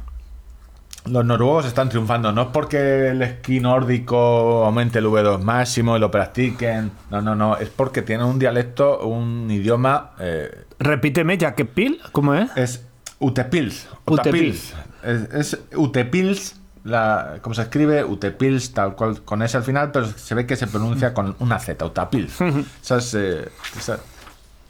[1.06, 2.32] los noruegos están triunfando.
[2.32, 6.90] No es porque el esquí nórdico aumente el V2 máximo y lo practiquen.
[7.10, 7.56] No, no, no.
[7.56, 10.12] Es porque tienen un dialecto, un idioma.
[10.20, 11.38] eh, Repíteme,
[11.74, 12.50] Pil, ¿cómo es?
[12.56, 12.86] es
[13.18, 13.88] Utepils.
[14.06, 14.74] Utepils.
[15.02, 15.22] Es,
[15.54, 16.56] es Utepils.
[16.82, 20.56] La, como se escribe, Utepils, tal cual, con S al final, pero se ve que
[20.56, 22.40] se pronuncia con una Z, Utapils.
[22.82, 23.98] Esa es, eh, esa-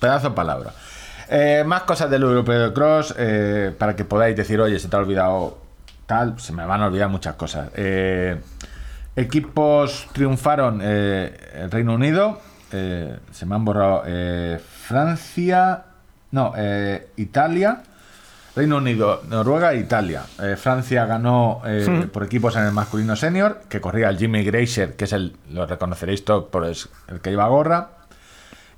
[0.01, 0.73] pedazo de palabra.
[1.29, 4.97] Eh, más cosas del europeo de cross, eh, para que podáis decir, oye, se te
[4.97, 5.59] ha olvidado
[6.11, 7.69] tal, se me van a olvidar muchas cosas.
[7.77, 8.37] Eh,
[9.15, 12.41] equipos triunfaron eh, el Reino Unido,
[12.73, 14.03] eh, se me han borrado
[14.89, 15.85] Francia,
[16.33, 16.53] no,
[17.17, 17.83] Italia,
[18.57, 20.23] Reino Unido, Noruega e Italia.
[20.57, 21.63] Francia ganó
[22.13, 25.65] por equipos en el masculino senior, que corría el Jimmy Grazer, que es el, lo
[25.67, 27.91] reconoceréis todos por es- el que lleva gorra.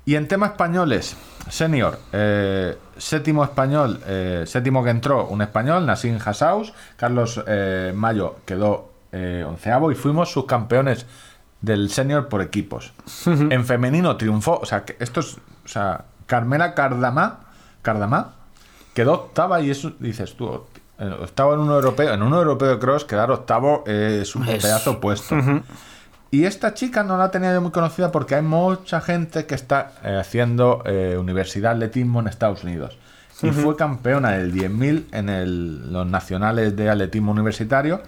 [0.05, 1.15] Y en tema españoles,
[1.49, 8.37] senior, eh, séptimo español, eh, séptimo que entró, un español, Nassim Hassaus, Carlos eh, Mayo
[8.45, 11.05] quedó eh, onceavo y fuimos subcampeones
[11.61, 12.91] del senior por equipos.
[13.25, 17.39] en femenino triunfó, o sea, que esto es, o sea, Carmela Cardamá,
[17.81, 18.33] Cardamá
[18.93, 20.65] quedó octava y eso dices tú,
[20.99, 24.61] eh, octavo en un europeo, en un europeo de cross quedar octavo es un Es-
[24.61, 25.35] pedazo puesto.
[26.33, 29.91] Y esta chica no la tenía yo muy conocida porque hay mucha gente que está
[30.03, 32.97] eh, haciendo eh, universidad de atletismo en Estados Unidos.
[33.43, 38.01] Y fue campeona del 10.000 en el- los nacionales de atletismo universitario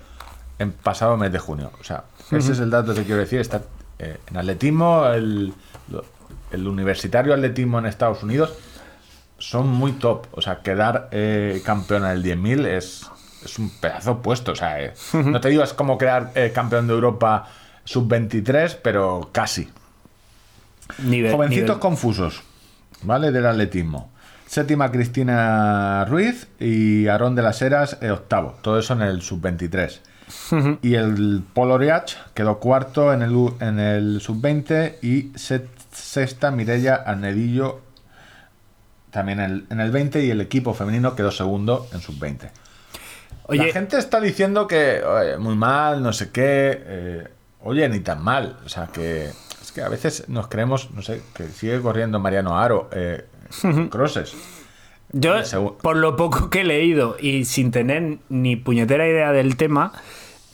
[0.58, 1.72] en pasado mes de junio.
[1.80, 3.40] O sea, ese es el dato que quiero decir.
[3.40, 3.62] Está,
[4.00, 5.54] eh, en atletismo, el,
[6.52, 8.56] el universitario atletismo en Estados Unidos
[9.38, 10.26] son muy top.
[10.32, 13.08] O sea, quedar eh, campeona del 10.000 es,
[13.44, 14.54] es un pedazo puesto.
[14.54, 14.78] O sea,
[15.14, 17.48] no te digo es como quedar campeón de Europa
[17.86, 19.70] sub-23, pero casi.
[21.00, 21.80] Nivel, Jovencitos nivel.
[21.80, 22.44] confusos,
[23.04, 23.32] ¿vale?
[23.32, 24.12] Del atletismo.
[24.46, 28.58] Séptima Cristina Ruiz y Aarón de las Heras eh, octavo.
[28.62, 30.00] Todo eso en el sub-23.
[30.82, 36.96] Y el Polo Riach quedó cuarto en el, en el sub-20 y se- sexta Mirella
[36.96, 37.82] Arnedillo
[39.12, 42.50] también en el, en el 20 y el equipo femenino quedó segundo en sub-20.
[43.48, 46.82] Oye, La gente está diciendo que oye, muy mal, no sé qué.
[46.86, 47.28] eh,
[47.66, 48.58] oye, ni tan mal.
[48.66, 52.58] O sea, que es que a veces nos creemos, no sé, que sigue corriendo Mariano
[52.58, 53.26] Aro eh,
[53.90, 54.34] crosses.
[55.12, 55.34] Yo,
[55.82, 59.94] por lo poco que he leído y sin tener ni puñetera idea del tema,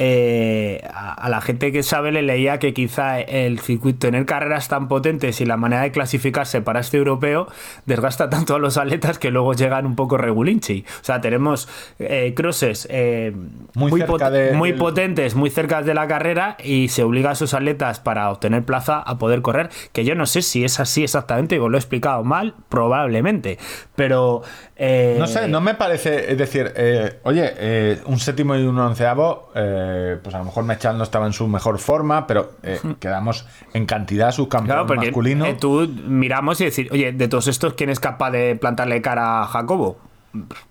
[0.03, 4.68] eh, a, a la gente que sabe le leía que quizá el circuito, tener carreras
[4.68, 7.48] tan potentes y la manera de clasificarse para este europeo
[7.86, 10.86] desgasta tanto a los atletas que luego llegan un poco regulinchi.
[11.02, 11.69] O sea, tenemos
[11.99, 13.32] eh, crosses eh,
[13.76, 17.30] Muy cerca pot- de- muy del- potentes, muy cerca de la carrera y se obliga
[17.30, 20.80] a esos atletas para obtener plaza a poder correr, que yo no sé si es
[20.80, 23.60] así exactamente, o lo he explicado mal, probablemente,
[23.95, 24.41] pero...
[24.78, 26.32] eh, No sé, no me parece.
[26.32, 29.90] Es decir, eh, oye, un séptimo y un onceavo, eh,
[30.24, 33.86] pues a lo mejor Mechal no estaba en su mejor forma, pero eh, quedamos en
[33.86, 35.46] cantidad subcampeón Claro, porque masculino.
[35.46, 39.42] eh, tú miramos y decir, oye, de todos estos, ¿quién es capaz de plantarle cara
[39.44, 40.00] a Jacobo?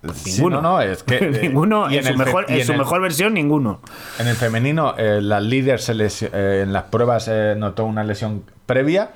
[0.00, 0.62] Pues Sí, ninguno.
[0.62, 2.78] no, no, es que, eh, ninguno, y en, en su, mejor, en en su el-
[2.78, 3.80] mejor versión, ninguno.
[4.18, 8.02] En el femenino, eh, la líder se lesi- eh, en las pruebas eh, notó una
[8.04, 9.10] lesión previa.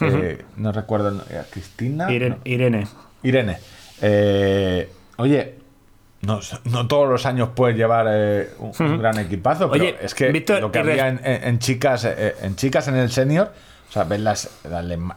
[0.00, 2.10] Eh, No recuerdo, eh, Cristina.
[2.10, 2.36] Irene.
[2.36, 2.40] No.
[2.44, 2.86] Irene.
[3.22, 3.58] Irene.
[4.00, 5.54] Eh, oye,
[6.26, 10.14] no, no todos los años puedes llevar eh, un, un gran equipazo, pero Oye, es
[10.14, 13.52] que Víctor, lo que había en, en- en chicas eh, en chicas en el senior,
[13.88, 14.50] o sea, ves las,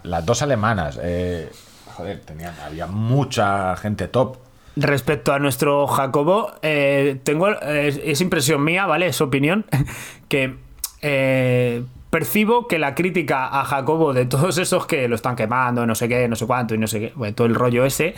[0.04, 1.50] las, dos alemanas, eh,
[1.96, 4.38] joder, tenían, había mucha gente top.
[4.76, 9.08] Respecto a nuestro Jacobo, eh, tengo es, es impresión mía, ¿vale?
[9.08, 9.66] Es opinión,
[10.30, 10.56] que
[11.02, 15.96] eh, percibo que la crítica a Jacobo de todos esos que lo están quemando, no
[15.96, 18.14] sé qué, no sé cuánto y no sé qué, bueno, todo el rollo ese,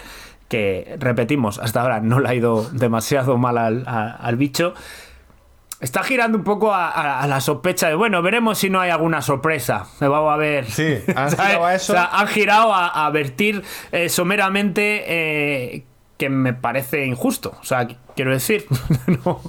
[0.50, 4.74] que repetimos, hasta ahora no le ha ido demasiado mal al, a- al bicho.
[5.80, 8.90] Está girando un poco a, a- a la sospecha de, bueno, veremos si no hay
[8.90, 9.86] alguna sorpresa.
[10.02, 10.66] Me vamos a ver.
[10.66, 11.94] Sí, han girado a eso.
[11.94, 13.64] O sea, han girado a, a vertir
[13.94, 15.86] eh, someramente eh,
[16.20, 17.58] que me parece injusto.
[17.62, 18.66] O sea, quiero decir,
[19.26, 19.42] no.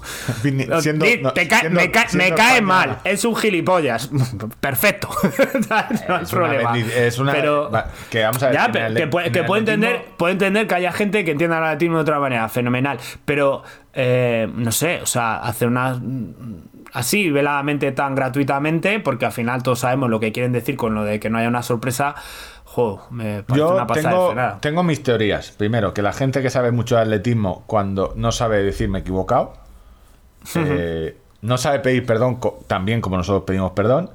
[0.42, 2.86] Vini- No, siendo- di- no, te ca- siendo- me, ca- siendo me cae española.
[2.86, 4.08] mal, es un gilipollas.
[4.60, 5.08] Perfecto.
[5.68, 6.78] no hay Es problema.
[6.78, 7.70] es una- pero,
[8.08, 11.24] que vamos a ver, Ya, que, puede, que puedo, entender, puedo entender que haya gente
[11.24, 12.98] que entienda el atletismo de otra manera, fenomenal.
[13.24, 16.00] Pero, eh, no sé, o sea, hacer una.
[16.92, 21.04] Así, veladamente, tan gratuitamente, porque al final todos sabemos lo que quieren decir con lo
[21.04, 22.14] de que no haya una sorpresa.
[22.72, 24.58] Jo, me parece Yo una pasada de tengo, frenada.
[24.60, 25.50] tengo mis teorías.
[25.50, 29.02] Primero, que la gente que sabe mucho de atletismo, cuando no sabe decir me he
[29.02, 29.54] equivocado,
[30.54, 34.06] eh, no sabe pedir perdón co- tan bien como nosotros pedimos perdón.
[34.08, 34.12] que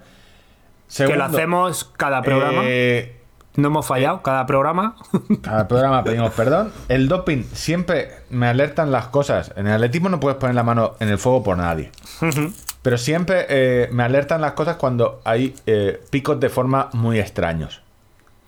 [0.87, 2.61] Segundo, lo hacemos cada programa.
[2.65, 3.17] eh,
[3.55, 4.95] no hemos fallado, cada programa.
[5.41, 6.71] cada programa pedimos perdón.
[6.87, 9.51] El doping, siempre me alertan las cosas.
[9.57, 11.91] En el atletismo no puedes poner la mano en el fuego por nadie.
[12.81, 17.81] Pero siempre eh, me alertan las cosas cuando hay eh, picos de forma muy extraños.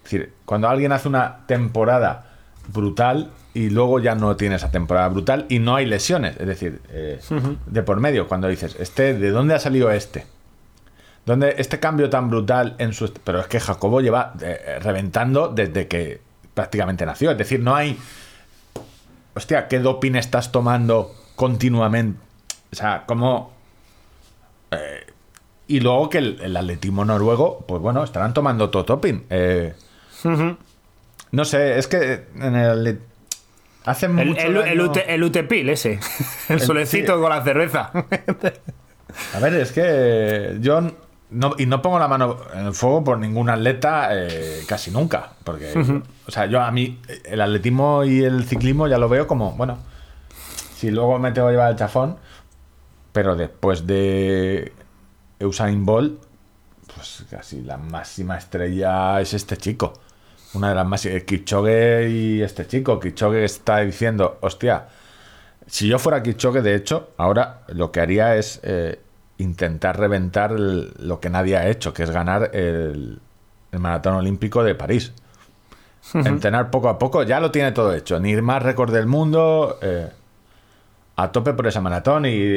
[0.07, 2.27] Es decir, cuando alguien hace una temporada
[2.69, 6.38] brutal y luego ya no tiene esa temporada brutal y no hay lesiones.
[6.38, 7.19] Es decir, eh,
[7.65, 10.25] de por medio, cuando dices, este, ¿de dónde ha salido este?
[11.25, 13.11] ¿Dónde este cambio tan brutal en su...
[13.25, 16.21] Pero es que Jacobo lleva eh, reventando desde que
[16.53, 17.31] prácticamente nació.
[17.31, 17.97] Es decir, no hay...
[19.35, 22.17] Hostia, ¿qué doping estás tomando continuamente?
[22.71, 23.51] O sea, como...
[24.71, 25.05] eh,
[25.67, 29.23] y luego que el, el atletismo noruego, pues bueno, estarán tomando todo doping.
[29.29, 29.75] Eh,
[31.31, 32.99] no sé, es que en el...
[33.85, 35.99] Hace El, mucho el, el, daño- UT el UTPIL ese.
[36.49, 37.22] El solecito sí.
[37.22, 37.91] con la cerveza.
[39.34, 40.81] A ver, es que yo
[41.30, 45.31] no, y no pongo la mano en el fuego por ningún atleta eh, casi nunca.
[45.45, 45.73] Porque,
[46.27, 49.77] o sea, yo a mí el atletismo y el ciclismo ya lo veo como, bueno,
[50.76, 52.18] si luego me tengo que llevar el chafón,
[53.14, 54.73] pero después de
[55.39, 56.22] Usain Bolt,
[56.94, 59.94] pues casi la máxima estrella es este chico.
[60.53, 61.07] Una de las más...
[61.26, 62.99] Kipchoge y este chico.
[62.99, 64.88] Kipchoge está diciendo, hostia,
[65.65, 68.99] si yo fuera Kipchoge, de hecho, ahora lo que haría es eh,
[69.38, 73.19] intentar reventar el- lo que nadie ha hecho, que es ganar el,
[73.72, 75.14] el maratón olímpico de París.
[76.14, 78.18] Entrenar poco a poco, ya lo tiene todo hecho.
[78.19, 80.10] Ni más récord del mundo, eh,
[81.18, 82.26] a tope por esa maratón.
[82.26, 82.56] Y,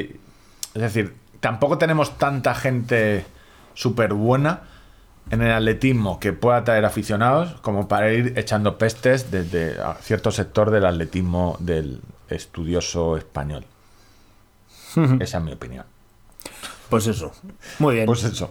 [0.75, 3.27] es decir, tampoco tenemos tanta gente
[3.75, 4.61] súper buena
[5.31, 10.71] en el atletismo que pueda traer aficionados como para ir echando pestes desde cierto sector
[10.71, 13.65] del atletismo del estudioso español.
[15.21, 15.85] Esa es mi opinión.
[16.89, 17.33] Pues eso.
[17.79, 18.07] Muy bien.
[18.07, 18.51] Pues eso.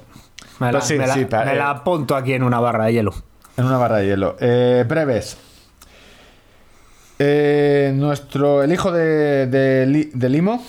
[0.59, 2.59] me la, pues sí, me la- sí, pa- me eh, la apunto aquí en una
[2.61, 3.13] barra de hielo.
[3.57, 4.37] En una barra de hielo.
[4.39, 5.37] Eh, breves.
[7.21, 10.63] Eh, nuestro, el hijo de, de, Li- de Limo,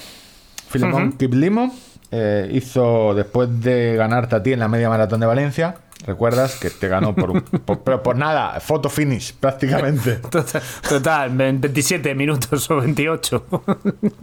[0.68, 1.72] Filemón Kip Limo,
[2.10, 5.76] eh, hizo después de ganarte a ti en la media maratón de Valencia.
[6.06, 8.58] ¿Recuerdas que te ganó por, por- pero por nada?
[8.60, 10.16] Foto finish, prácticamente.
[10.30, 13.44] Total, total, 27 minutos o 28.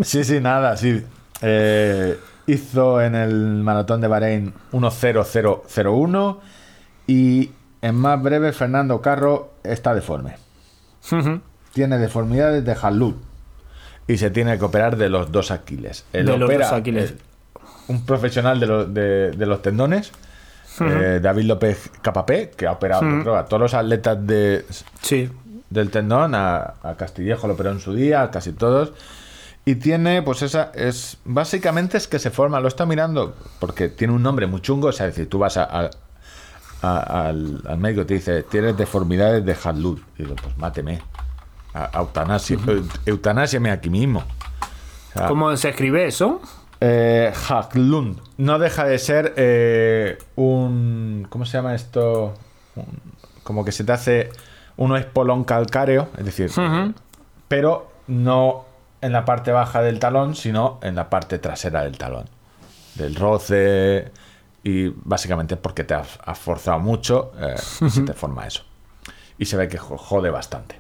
[0.02, 1.04] Sí, sí, nada, sí.
[1.42, 2.18] Eh,
[2.48, 6.38] hizo en el maratón de Bahrein 1.0001
[7.08, 7.52] y
[7.82, 10.36] en más breve Fernando Carro está deforme.
[11.74, 13.16] Tiene deformidades de Halud
[14.08, 16.06] y se tiene que operar de los dos Aquiles.
[16.14, 17.12] Él De los dos Aquiles.
[17.12, 17.18] eh,
[17.88, 20.12] un profesional de, los- de- de los tendones,
[20.82, 24.66] eh, David López Capapé, que ha operado creo, a todos los atletas de,
[25.02, 25.30] Sí.
[25.70, 28.94] del tendón, a, a Castillejo lo operó en su día, a casi todos.
[29.66, 34.14] Y tiene, pues esa, es, básicamente es que se forma, lo está mirando, porque tiene
[34.14, 35.90] un nombre muy chungo, o sea, es decir, tú vas a-
[36.82, 40.00] al, al médico y te dice, tienes deformidades de Hadlud.
[40.18, 41.02] Y digo, pues máteme,
[41.94, 42.58] eutanasia,
[43.06, 44.20] eutanasiame aquí mismo.
[44.20, 46.42] O sea, ¿Cómo se escribe eso?
[46.82, 48.20] Eh, Haglund.
[48.38, 51.26] No deja de ser eh, un.
[51.30, 52.34] ¿Cómo se llama esto?
[52.76, 53.02] Un-
[53.44, 54.30] como que se te hace
[54.76, 56.52] un espolón calcáreo, es decir,
[57.48, 58.66] pero no
[59.02, 62.26] en la parte baja del talón, sino en la parte trasera del talón.
[62.96, 64.12] Del roce.
[64.64, 67.56] Y básicamente porque te has, has forzado mucho eh,
[67.90, 68.64] se te forma eso.
[69.38, 70.78] Y se ve que jo- jode bastante.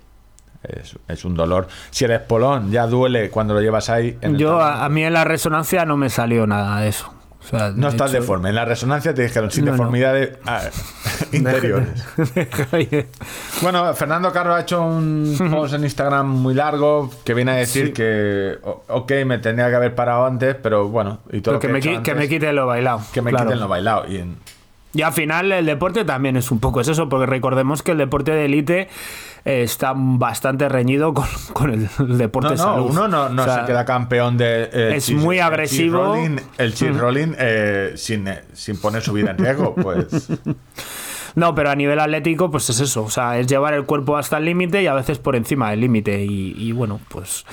[0.63, 1.67] Es, es un dolor.
[1.91, 4.17] Si el espolón ya duele cuando lo llevas ahí.
[4.21, 7.13] en Yo, a, a mí en la resonancia no me salió nada de eso.
[7.39, 8.49] O sea, no de estás hecho- deforme.
[8.49, 9.77] En la resonancia te dijeron sin No, no.
[9.77, 10.61] deformidades ah,
[11.31, 12.05] interiores.
[13.61, 17.87] Bueno, Fernando Carro ha hecho un post en Instagram muy largo que viene a decir
[17.87, 17.93] Sí.
[17.93, 18.57] que,
[18.87, 21.73] ok, me tendría que haber parado antes, pero bueno, y todo lo que, que, he
[21.73, 23.01] me, hecho qui- que antes, me quiten lo bailado.
[23.13, 23.45] que me claro.
[23.45, 24.05] quiten lo bailado.
[24.07, 24.37] Y en-
[24.93, 27.97] Y al final el deporte también es un poco es eso, porque recordemos que el
[27.97, 28.89] deporte de élite
[29.47, 33.65] está bastante reñido con, con el, deporte no, no, uno no, no O sea, se
[33.65, 34.63] queda campeón de.
[34.71, 36.15] eh, es cheese- muy el agresivo.
[36.57, 40.29] El cheese rolling eh, sin, eh, sin poner su vida en riesgo, pues.
[41.35, 43.03] No, pero a nivel atlético, pues es eso.
[43.03, 45.81] O sea, es llevar el cuerpo hasta el límite y a veces por encima del
[45.81, 46.23] límite.
[46.25, 47.45] Y, y bueno, pues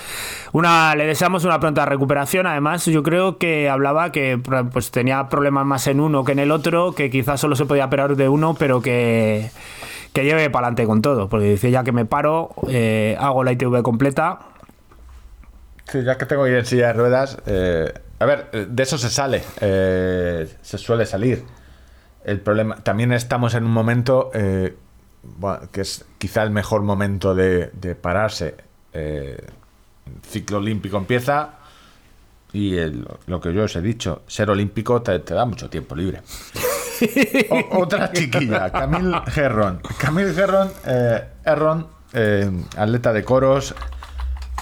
[0.52, 2.46] una le deseamos una pronta recuperación.
[2.46, 4.40] Además, yo creo que hablaba que
[4.72, 7.84] pues tenía problemas más en uno que en el otro, que quizás solo se podía
[7.84, 9.50] operar de uno, pero que,
[10.14, 11.28] que lleve para adelante con todo.
[11.28, 14.38] Porque dice, ya que me paro, eh, hago la ITV completa.
[15.90, 18.96] Sí, ya que tengo que ir en silla de ruedas, eh, a ver, de eso
[18.96, 21.44] se sale, eh, se suele salir.
[22.24, 27.94] El problema, también estamos en un momento que es quizá el mejor momento de, de
[27.94, 28.54] pararse.
[28.94, 29.44] El
[30.22, 31.50] ciclo olímpico empieza
[32.54, 35.94] y el- lo que yo os he dicho, ser olímpico te, te da mucho tiempo
[35.94, 36.22] libre.
[37.50, 39.80] O- otra chiquilla, Camille Herron.
[39.98, 43.74] Camille Herron, eh, Herron, eh, atleta de coros,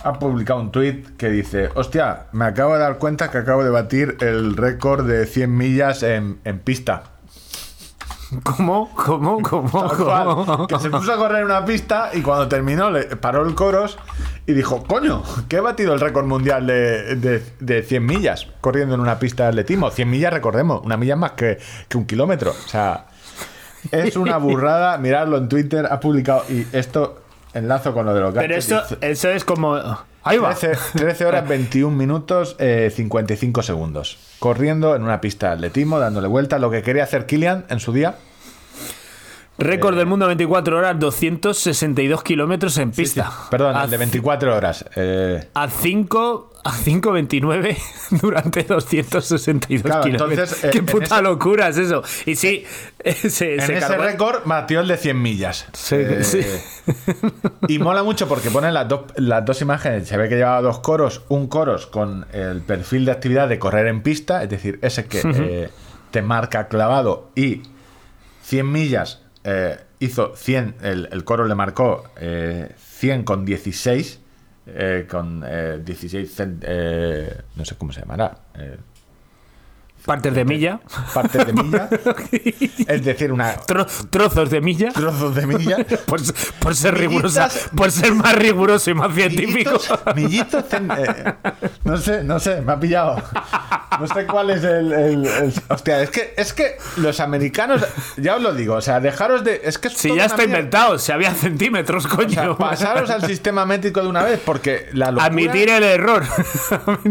[0.02, 3.70] ha publicado un tweet que dice: Hostia, me acabo de dar cuenta que acabo de
[3.70, 7.11] batir el récord de 100 millas en, en pista.
[8.42, 8.90] ¿Cómo?
[8.94, 9.40] ¿Cómo?
[9.42, 10.66] ¿Cómo?
[10.66, 13.98] Que se puso a correr en una pista y cuando terminó le paró el coros
[14.46, 18.94] y dijo, coño, que he batido el récord mundial de, de, de 100 millas corriendo
[18.94, 19.90] en una pista de atletismo.
[19.90, 22.50] 100 millas, recordemos, una milla es más que, que un kilómetro.
[22.50, 23.06] O sea,
[23.90, 24.98] es una burrada.
[24.98, 27.22] Miradlo en Twitter, ha publicado y esto
[27.55, 29.77] enlazo con lo de los Pero esto, eso es como.
[30.24, 30.55] Ahí va.
[30.55, 34.19] 13, 13 horas 21 minutos eh, 55 segundos.
[34.39, 37.93] Corriendo en una pista de atletismo, dándole vueltas, lo que quería hacer Kilian en su
[37.93, 38.16] día.
[39.59, 43.31] Récord del mundo 24 horas, 262 kilómetros en pista.
[43.51, 44.85] Perdón, a, el de 24 horas.
[44.97, 47.77] eh, a 5 a 5.29
[48.23, 50.39] durante 262 Claro, kilómetros.
[50.53, 52.03] entonces, eh, Qué puta ese- locura es eso.
[52.24, 52.65] Y sí,
[53.01, 55.66] eh, se, en se ese récord batió el de 100 millas.
[55.73, 56.41] Sí, Eh, sí.
[57.69, 60.09] Y mola mucho porque ponen las dos, las dos imágenes.
[60.09, 61.23] Se ve que llevaba dos coros.
[61.29, 65.20] Un coros con el perfil de actividad de correr en pista, es decir, ese que
[65.24, 65.70] eh,
[66.11, 67.62] te marca clavado y
[68.45, 69.22] 100 millas.
[69.44, 74.20] Eh, hizo 100, el, el coro le marcó eh, 100 con 16.
[74.66, 78.36] eh, con eh, 16, cent- eh, no sé cómo se llamará.
[80.05, 80.81] Partes de milla,
[81.15, 81.89] partes de milla.
[82.89, 84.91] es decir, una, tro- trozos de milla.
[84.93, 85.77] trozos de milla.
[86.07, 86.20] Por,
[86.61, 89.79] por ser rigurosa, por ser más riguroso y más científico.
[90.16, 91.35] Millitos, eh,
[91.85, 93.23] no sé, no sé, me ha pillado.
[94.01, 97.85] No sé cuál es el, el- el- Hostia, es que, es que los americanos,
[98.16, 99.61] ya os lo digo, o sea, dejaros de.
[99.65, 100.57] Es que es Si ya está mierda.
[100.59, 102.31] inventado, si había centímetros, O coño.
[102.31, 105.27] sea, pasaros al sistema métrico de una vez, porque la locura.
[105.27, 106.24] Admitir el error.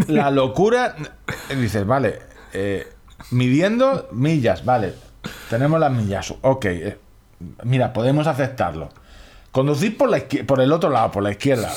[0.08, 0.96] La locura.
[1.56, 2.20] Dices, vale,
[2.54, 2.88] eh,
[3.32, 4.94] midiendo millas, vale.
[5.50, 6.66] Tenemos las millas, ok.
[6.66, 6.98] eh,
[7.64, 8.90] mira, podemos aceptarlo.
[9.52, 11.70] Conducir por, la por el otro lado, por la izquierda.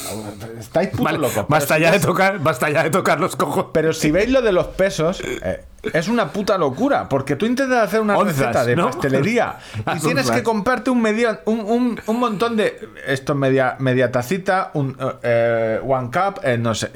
[0.60, 1.44] Estáis putos Vale, locos.
[1.48, 3.66] basta ya si de tocar, basta ya de tocar los cojos.
[3.72, 7.08] Pero si veis lo de los pesos, eh, es una puta locura.
[7.08, 8.90] Porque tú intentas hacer una Onzas, receta de ¿no?
[8.92, 9.58] pastelería
[9.96, 12.78] y tienes que comprarte un, media, un, un- un montón de.
[13.08, 16.92] Esto, media, media tacita, un eh, one cup, eh, no sé.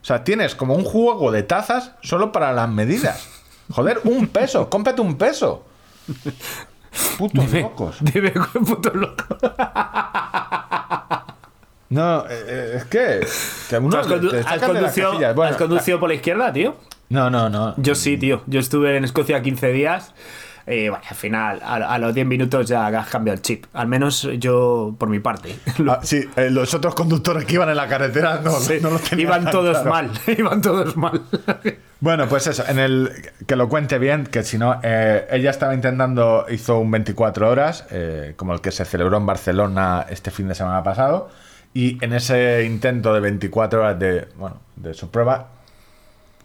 [0.00, 3.28] O sea, tienes como un juego de tazas solo para las medidas.
[3.72, 5.64] Joder, un peso, cómprate un peso.
[7.18, 7.96] Putos locos.
[8.00, 8.32] Dime,
[8.66, 9.24] puto loco.
[11.88, 13.20] No, eh, eh, es que.
[13.68, 15.34] que a uno ¿Has, le- condu- te has sacan de las conducido, casillas.
[15.34, 16.76] Bueno, has conducido por la izquierda, tío?
[17.08, 17.74] No, no, no.
[17.78, 18.42] Yo sí, tío.
[18.46, 20.14] Yo estuve en Escocia 15 días.
[20.88, 23.66] Bueno, al final, a, a los 10 minutos ya has cambiado el chip.
[23.72, 25.56] Al menos yo, por mi parte.
[25.90, 28.98] Ah, sí, eh, los otros conductores que iban en la carretera no, Sí, no lo
[29.00, 29.90] tenían iban todos claro.
[29.90, 30.10] mal.
[30.38, 31.20] Iban todos mal.
[32.00, 33.12] Bueno, pues eso, en el
[33.46, 37.84] que lo cuente bien, que si no, eh, ella estaba intentando, hizo un 24 horas,
[37.90, 41.28] eh, como el que se celebró en Barcelona este fin de semana pasado,
[41.74, 45.48] y en ese intento de 24 horas de, bueno, de su prueba,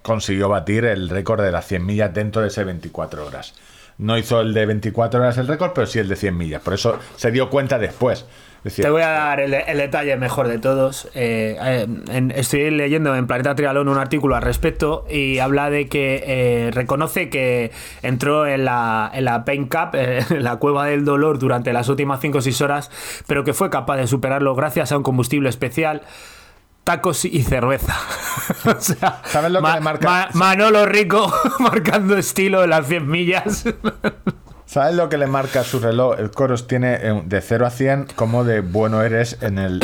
[0.01, 3.53] consiguió batir el récord de las 100 millas dentro de ese 24 horas.
[3.97, 6.61] No hizo el de 24 horas el récord, pero sí el de 100 millas.
[6.61, 8.25] Por eso se dio cuenta después.
[8.75, 11.07] Te voy a dar el, detalle mejor de todos.
[11.13, 16.23] Eh, eh, estoy leyendo en Planeta Trialón un artículo al respecto y habla de que
[16.25, 21.37] eh, reconoce que entró en la, en la Pain Cup, en la cueva del dolor,
[21.37, 22.91] durante las últimas 5 o 6 horas,
[23.27, 26.01] pero que fue capaz de superarlo gracias a un combustible especial.
[26.85, 27.95] Tacos y cerveza.
[28.65, 30.29] o sea, ¿Sabes lo que marca?
[30.33, 33.65] Manolo Rico marcando estilo en las 100 millas.
[34.67, 36.19] ¿Sabes lo que le marca su reloj?
[36.19, 39.83] El Coros tiene eh, de 0 a 100 como de bueno eres en el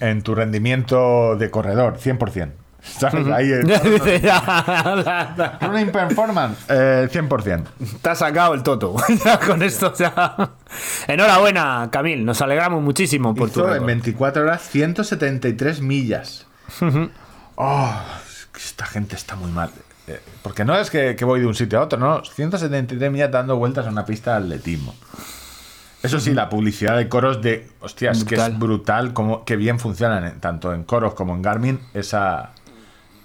[0.00, 2.52] en tu rendimiento de corredor, 100%.
[2.98, 3.26] ¿Sabes?
[3.28, 3.48] Ahí
[4.22, 7.64] ya, running performance, eh, 100%.
[8.00, 8.94] Te has sacado el toto.
[9.24, 10.50] Ya con esto, ya.
[11.08, 12.24] Enhorabuena, Camil.
[12.24, 13.86] Nos alegramos muchísimo por tu en récord.
[13.86, 16.46] 24 horas 173 millas.
[17.56, 17.90] Oh,
[18.56, 19.70] esta gente está muy mal.
[20.06, 22.24] Eh, Porque no es que, que voy de un sitio a otro, no.
[22.24, 24.94] 173 millas dando vueltas en una pista de atletismo.
[26.02, 27.68] Eso sí, la publicidad de coros de.
[27.80, 28.52] Hostias, que Brutal.
[28.52, 32.50] es brutal, como, que bien funcionan en- tanto en coros como en Garmin, esa,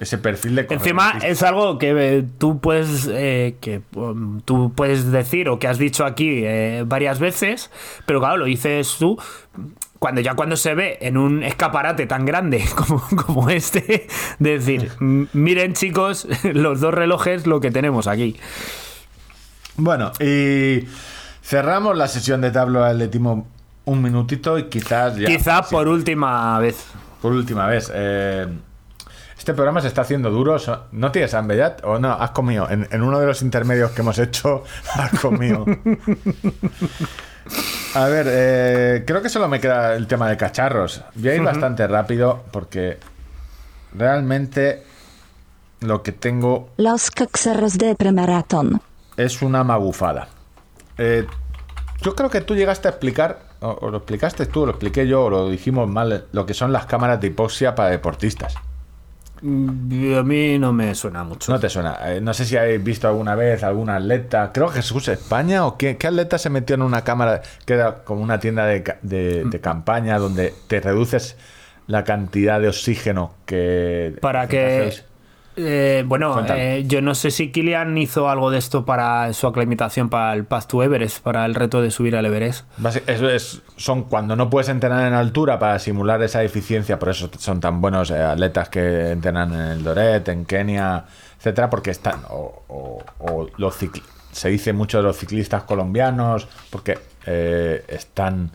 [0.02, 5.12] ese perfil de Encima es algo que eh, tú puedes eh, que um, tú puedes
[5.12, 7.70] decir o que has dicho aquí eh, varias veces,
[8.06, 9.18] pero claro, lo dices tú
[10.00, 14.08] cuando ya cuando se ve en un escaparate tan grande como, como este,
[14.40, 18.36] de decir, "M- miren chicos, los dos relojes lo que tenemos aquí.
[19.78, 20.88] Bueno, y
[21.44, 23.48] cerramos la sesión de tablo atletismo
[23.86, 25.28] un minutito y quizás ya.
[25.28, 26.86] Quizá sí, por última vez.
[27.22, 27.92] por última vez.
[27.94, 28.48] eh,
[29.42, 30.56] este programa se está haciendo duro.
[30.92, 31.76] ¿No tienes hambre ya?
[31.84, 32.12] ¿O no?
[32.14, 32.70] Has comido.
[32.70, 34.64] En, en uno de los intermedios que hemos hecho,
[34.94, 35.66] has comido.
[37.96, 41.02] A ver, eh, creo que solo me queda el tema de cacharros.
[41.16, 43.00] Voy a ir bastante rápido porque
[43.96, 44.84] realmente
[45.80, 48.80] lo que tengo Los cacharros de premaratón.
[49.18, 50.28] es una magufada.
[51.00, 51.26] Eh,
[52.02, 55.08] yo creo que tú llegaste a explicar, o, o lo explicaste tú, o lo expliqué
[55.08, 58.54] yo, o lo dijimos mal, lo que son las cámaras de hipoxia para deportistas.
[59.42, 61.52] Mm, A mí no me suena mucho.
[61.52, 61.98] No te suena.
[62.06, 65.78] Eh, no sé si habéis visto alguna vez algún atleta, creo que Jesús España, o
[65.78, 69.44] qué, qué atleta se metió en una cámara que era como una tienda de, de-
[69.46, 71.38] de campaña donde te reduces
[71.88, 74.16] la cantidad de oxígeno que...
[74.22, 74.94] Para que.
[75.56, 80.10] Eh, bueno, eh, yo no sé si Kilian hizo algo de esto para su aclimatación
[80.10, 82.66] para el Path to Everest, para el reto de subir al Everest.
[82.80, 87.10] Basi- Eso es, son cuando no puedes entrenar en altura para simular esa eficiencia, por
[87.10, 91.06] eso son tan buenos eh, atletas que entrenan en el Doret, en Kenia,
[91.38, 93.76] etcétera, porque están, o, o- o los
[94.32, 98.52] se dice mucho de los ciclistas colombianos, porque eh, están,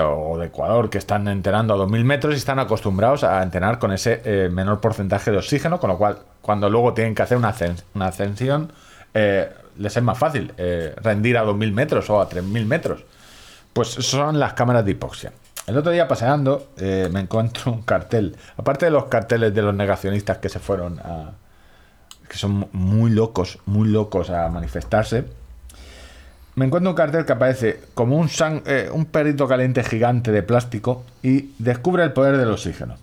[0.00, 3.92] o de Ecuador, que están entrenando a 2000 metros y están acostumbrados a entrenar con
[3.92, 7.52] ese eh, menor porcentaje de oxígeno, con lo cual, cuando luego tienen que hacer una,
[7.54, 8.72] ascen- una ascensión,
[9.14, 9.48] eh,
[9.78, 13.04] les es más fácil eh, rendir a 2000 metros o a 3000 metros.
[13.72, 15.32] Pues son las cámaras de hipoxia.
[15.66, 20.38] El otro día paseando me encuentro un cartel, aparte de los carteles de los negacionistas
[20.38, 21.30] que se fueron a...
[22.28, 25.24] que son muy locos, muy locos a manifestarse.
[26.60, 30.42] Me encuentro un cartel que aparece como un, san- eh, un perrito caliente gigante de
[30.42, 32.96] plástico y descubre el poder del oxígeno.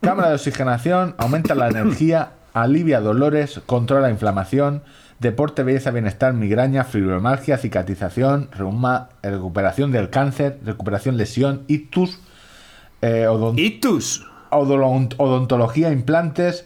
[0.00, 4.82] Cámara de oxigenación, aumenta la energía, alivia dolores, controla la inflamación,
[5.18, 12.18] deporte, belleza, bienestar, migraña, fibromialgia, cicatrización, reuma, recuperación del cáncer, recuperación, lesión, ictus,
[13.02, 14.26] eh, odont- ¡Ictus!
[14.48, 16.64] odontología, implantes,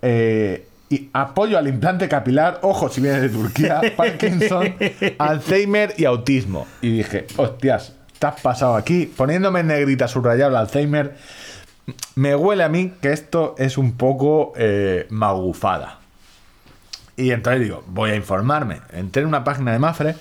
[0.00, 4.74] eh, y apoyo al implante capilar, ojo si viene de Turquía, Parkinson,
[5.18, 6.66] Alzheimer y autismo.
[6.80, 11.16] Y dije, hostias, te has pasado aquí, poniéndome en negrita subrayado el Alzheimer.
[12.14, 15.98] Me huele a mí que esto es un poco eh, magufada.
[17.16, 18.80] Y entonces digo, voy a informarme.
[18.92, 20.14] Entré en una página de Mafre.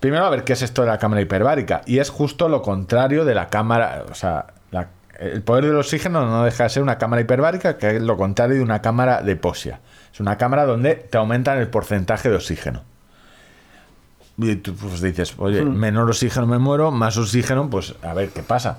[0.00, 1.82] Primero a ver qué es esto de la cámara hiperbárica.
[1.86, 4.04] Y es justo lo contrario de la cámara.
[4.10, 4.53] O sea,
[5.18, 8.56] el poder del oxígeno no deja de ser una cámara hiperbárica, que es lo contrario
[8.56, 9.80] de una cámara de hipoxia.
[10.12, 12.82] Es una cámara donde te aumentan el porcentaje de oxígeno.
[14.36, 18.42] Y tú pues, dices, oye, menor oxígeno me muero, más oxígeno, pues a ver qué
[18.42, 18.78] pasa.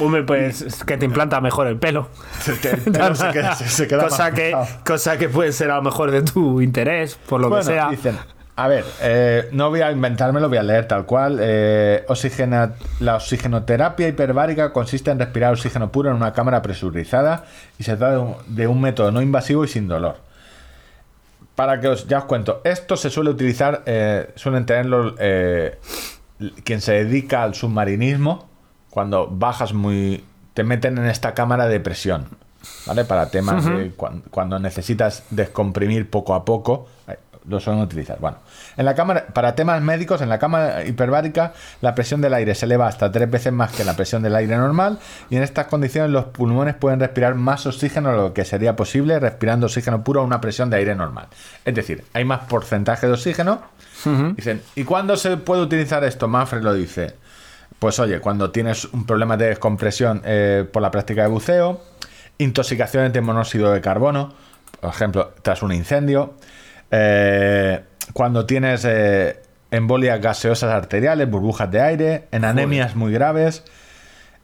[0.00, 2.08] Hombre, pues es que te implanta mejor el pelo.
[2.46, 4.66] El pelo se queda- se- se queda cosa, que, fijado.
[4.86, 7.88] cosa que puede ser a lo mejor de tu interés, por lo Bueno, que sea.
[7.90, 8.18] dicen,
[8.60, 11.38] a ver, eh, no voy a inventármelo, voy a leer tal cual.
[11.40, 17.44] Eh, oxigena- la oxigenoterapia hiperbárica consiste en respirar oxígeno puro en una cámara presurizada
[17.78, 20.16] y se trata de un, de un método no invasivo y sin dolor.
[21.54, 25.78] Para que os, ya os cuento, esto se suele utilizar, eh, suelen tenerlo eh,
[26.64, 28.48] quien se dedica al submarinismo,
[28.90, 30.24] cuando bajas muy...
[30.54, 32.26] te meten en esta cámara de presión,
[32.86, 33.04] ¿vale?
[33.04, 36.86] Para temas de cuan- cuando necesitas descomprimir poco a poco,
[37.48, 38.18] lo suelen utilizar.
[38.20, 38.36] Bueno,
[38.78, 41.52] en la cámara, para temas médicos, en la cámara hiperbárica,
[41.82, 44.56] la presión del aire se eleva hasta tres veces más que la presión del aire
[44.56, 48.76] normal, y en estas condiciones los pulmones pueden respirar más oxígeno de lo que sería
[48.76, 51.26] posible respirando oxígeno puro a una presión de aire normal.
[51.64, 53.60] Es decir, hay más porcentaje de oxígeno.
[54.36, 56.28] Dicen, ¿y cuándo se puede utilizar esto?
[56.28, 57.16] Manfred lo dice.
[57.80, 61.82] Pues oye, cuando tienes un problema de descompresión eh, por la práctica de buceo,
[62.38, 64.34] intoxicaciones de monóxido de carbono,
[64.80, 66.34] por ejemplo, tras un incendio,
[66.92, 67.82] eh,
[68.12, 69.40] cuando tienes eh,
[69.70, 73.64] embolias gaseosas arteriales, burbujas de aire, en anemias muy graves,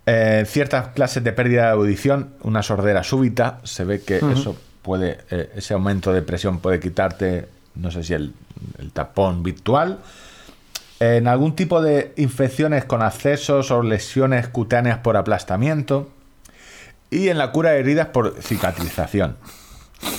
[0.06, 5.18] eh, ciertas clases de pérdida de audición, una sordera súbita, se ve que eso puede,
[5.30, 8.34] eh, ese aumento de presión puede quitarte, no sé si el,
[8.78, 10.00] el tapón virtual.
[11.00, 16.10] En algún tipo de infecciones con accesos o lesiones cutáneas por aplastamiento.
[17.10, 19.36] y en la cura de heridas por cicatrización.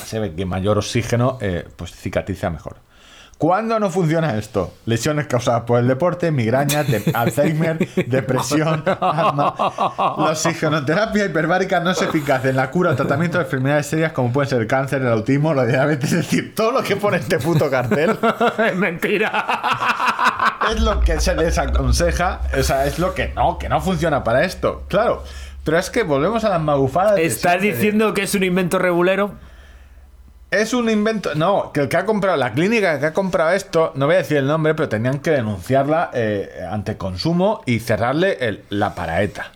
[0.05, 2.77] Se ve que mayor oxígeno eh, pues cicatriza mejor.
[3.37, 4.73] ¿Cuándo no funciona esto?
[4.85, 9.53] Lesiones causadas por el deporte, migrañas, de- Alzheimer, depresión, asma.
[10.17, 14.31] La oxigenoterapia hiperbárica no es eficaz en la cura o tratamiento de enfermedades serias como
[14.31, 16.13] pueden ser el cáncer, el autismo, la diabetes.
[16.13, 18.17] Es decir, todo lo que pone este puto cartel
[18.69, 19.45] es mentira.
[20.73, 22.39] es lo que se les aconseja.
[22.57, 24.83] O sea, es lo que no, que no funciona para esto.
[24.87, 25.23] Claro.
[25.65, 27.19] Pero es que volvemos a las magufadas.
[27.19, 29.31] ¿Estás de- diciendo que es un invento regulero?
[30.61, 31.35] Es un invento.
[31.35, 34.19] No, que el que ha comprado, la clínica que ha comprado esto, no voy a
[34.19, 39.51] decir el nombre, pero tenían que denunciarla eh, ante consumo y cerrarle el- la paraeta.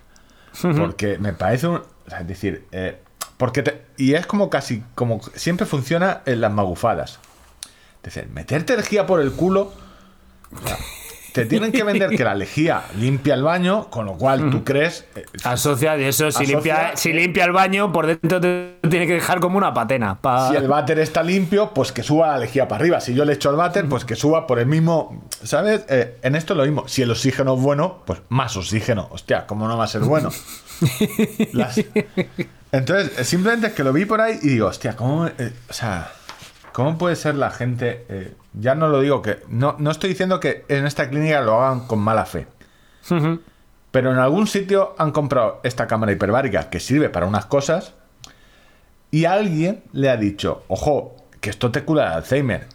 [0.78, 1.76] Porque me parece un.
[1.78, 3.00] o sea, es decir, eh,
[3.38, 4.84] porque te- y es como casi.
[4.96, 7.20] como siempre funciona en las magufadas.
[8.04, 9.72] Es decir, meterte lejía por el culo.
[10.54, 10.78] o sea,
[11.34, 15.06] te tienen que vender que la lejía limpia el baño, con lo cual tú crees.
[15.16, 16.32] eh, Asocia de eso.
[16.32, 19.74] Si, Asocia- limpia, si limpia el baño, por dentro te tiene que dejar como una
[19.74, 20.20] patena.
[20.20, 23.00] pa- Si el váter está limpio, pues que suba la lejía para arriba.
[23.02, 25.24] Si yo le echo el váter, pues que suba por el mismo.
[25.44, 25.86] ¿Sabes?
[25.90, 26.88] Eh, en esto lo mismo.
[26.88, 29.08] Si el oxígeno es bueno, pues más oxígeno.
[29.12, 30.30] Hostia, ¿cómo no va a ser bueno?
[31.54, 31.82] Las-
[32.72, 35.28] Entonces, eh, simplemente es que lo vi por ahí y digo, hostia, ¿cómo.
[35.28, 36.12] eh, o sea.
[36.72, 38.06] ¿Cómo puede ser la gente?
[38.54, 39.40] Ya no lo digo que.
[39.48, 42.48] No, no estoy diciendo que en esta clínica lo hagan con mala fe.
[43.92, 47.94] Pero en algún sitio han comprado esta cámara hiperbárica que sirve para unas cosas
[49.12, 52.68] y alguien le ha dicho, ojo, que esto te cura el Alzheimer.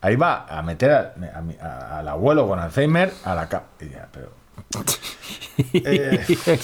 [0.00, 3.66] Ahí va a meter a- a mi- a- al abuelo con Alzheimer a la cama.
[4.12, 4.30] pero...
[5.72, 6.58] Eh,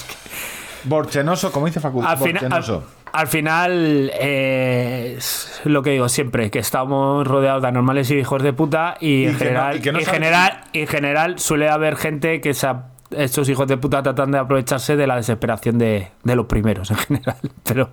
[0.85, 2.85] Borchenoso, como dice Facu, al, final, al, Borchenoso.
[3.13, 8.43] Al final, eh, es lo que digo siempre, que estamos rodeados de anormales y hijos
[8.43, 11.39] de puta y, Y en, no- general, y que no en, saben- general, en general
[11.39, 15.17] suele haber gente que se ap- estos hijos de puta tratan de aprovecharse de la
[15.17, 17.37] desesperación de, de los primeros en general.
[17.63, 17.91] Pero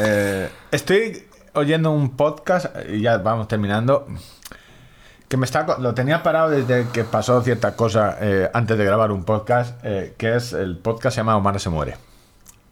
[0.00, 4.06] Eh, estoy oyendo un podcast y ya vamos terminando.
[5.28, 9.12] Que me está, lo tenía parado desde que pasó cierta cosa eh, antes de grabar
[9.12, 11.96] un podcast, eh, que es el podcast se llama se muere.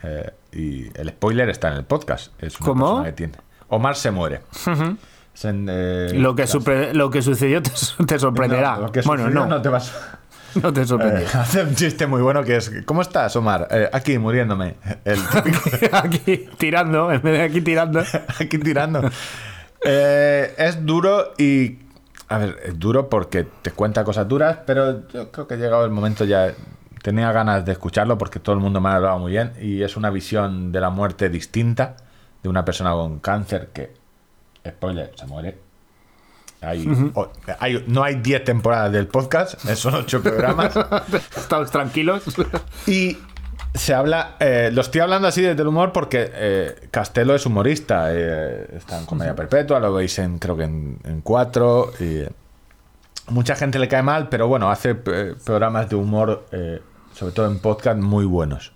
[0.02, 2.32] Eh, y el spoiler está en el podcast.
[2.42, 2.84] Es una ¿Cómo?
[2.86, 3.32] persona que tiene.
[3.68, 4.40] Omar se muere.
[5.42, 7.70] En, eh, lo que, las- lo que sucedió te,
[8.06, 8.76] te sorprenderá.
[8.76, 9.92] No, lo que bueno, sucedió no, te vas.
[10.62, 11.28] no te Eh, sorprenderá.
[11.42, 13.68] hace un chiste muy bueno que es ¿Cómo estás, Omar?
[13.70, 14.74] Eh, aquí muriéndome.
[15.04, 15.18] El
[15.92, 18.00] aquí tirando, en vez de aquí tirando.
[18.40, 19.08] aquí tirando.
[19.84, 21.78] Eh, es duro y.
[22.28, 25.84] A ver, es duro porque te cuenta cosas duras, pero yo creo que ha llegado
[25.84, 26.52] el momento ya.
[27.02, 29.96] Tenía ganas de escucharlo porque todo el mundo me ha hablado muy bien y es
[29.96, 31.96] una visión de la muerte distinta
[32.42, 33.92] de una persona con cáncer que,
[34.68, 35.58] spoiler, se muere.
[36.62, 40.74] Hay, o- hay- no hay 10 temporadas del podcast, son 8 programas.
[41.36, 42.22] Estamos tranquilos.
[42.86, 43.16] Y
[43.74, 48.08] se habla, eh, lo estoy hablando así desde el humor porque eh, Castelo es humorista,
[48.12, 51.92] eh, está en Comedia Perpetua, lo veis en creo que en, en cuatro.
[51.98, 52.24] Y,
[53.28, 56.46] mucha gente le cae mal, pero bueno, hace programas de humor,
[57.20, 58.72] sobre todo en podcast, muy buenos.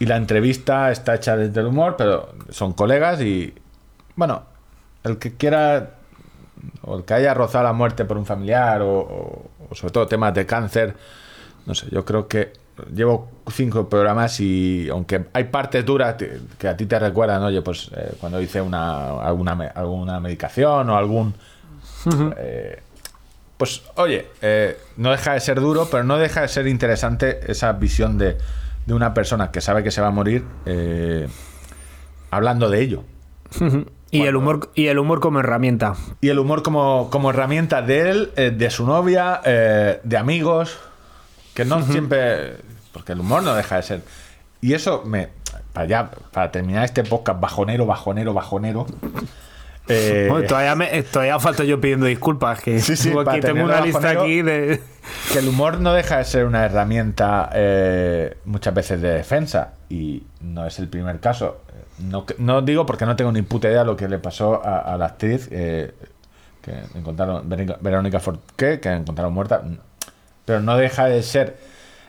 [0.00, 3.54] Y la entrevista está hecha desde el humor, pero son colegas y
[4.16, 4.42] bueno,
[5.04, 5.90] el que quiera
[6.82, 10.08] o el que haya rozado la muerte por un familiar o, o- o sobre todo
[10.08, 10.96] temas de cáncer,
[11.64, 12.52] no sé, yo creo que
[12.92, 16.16] llevo cinco programas y aunque hay partes duras
[16.58, 20.96] que a ti te recuerdan, oye, pues eh, cuando hice una, alguna, alguna medicación o
[20.96, 21.34] algún...
[22.36, 22.82] eh,
[23.60, 27.70] pues oye, eh, no deja de ser duro, pero no deja de ser interesante esa
[27.74, 28.38] visión de,
[28.86, 31.28] de una persona que sabe que se va a morir eh,
[32.30, 33.04] hablando de ello.
[34.10, 35.94] y, el humor, y el humor como herramienta.
[36.22, 40.78] Y el humor como, como herramienta de él, eh, de su novia, eh, de amigos,
[41.52, 42.56] que no siempre...
[42.94, 44.02] Porque el humor no deja de ser...
[44.62, 45.28] Y eso me...
[45.74, 48.86] Para, ya, para terminar este podcast bajonero, bajonero, bajonero...
[49.90, 52.60] eh, Bueno, todavía, me, todavía falto yo pidiendo disculpas.
[52.60, 54.22] Que Sí, sí, tengo, aquí- una lista bajonero.
[54.22, 54.80] aquí de.
[55.32, 60.22] que el humor no deja de ser una herramienta eh, muchas veces de defensa y
[60.40, 61.60] no es el primer caso.
[61.98, 64.96] No, no digo porque no tengo ni puta idea lo que le pasó a, a
[64.96, 65.92] la actriz eh,
[66.62, 69.62] que encontraron Verónica- Forqué, que encontraron muerta,
[70.46, 71.58] pero no deja de ser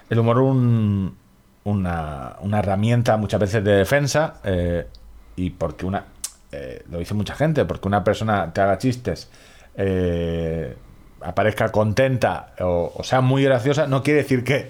[0.10, 1.18] el humor un-
[1.64, 4.88] una, una herramienta muchas veces de defensa eh,
[5.36, 6.06] y porque una
[6.52, 9.30] eh, lo dice mucha gente porque una persona te haga chistes
[9.76, 10.76] eh,
[11.22, 14.70] aparezca contenta o, o sea muy graciosa no quiere decir que,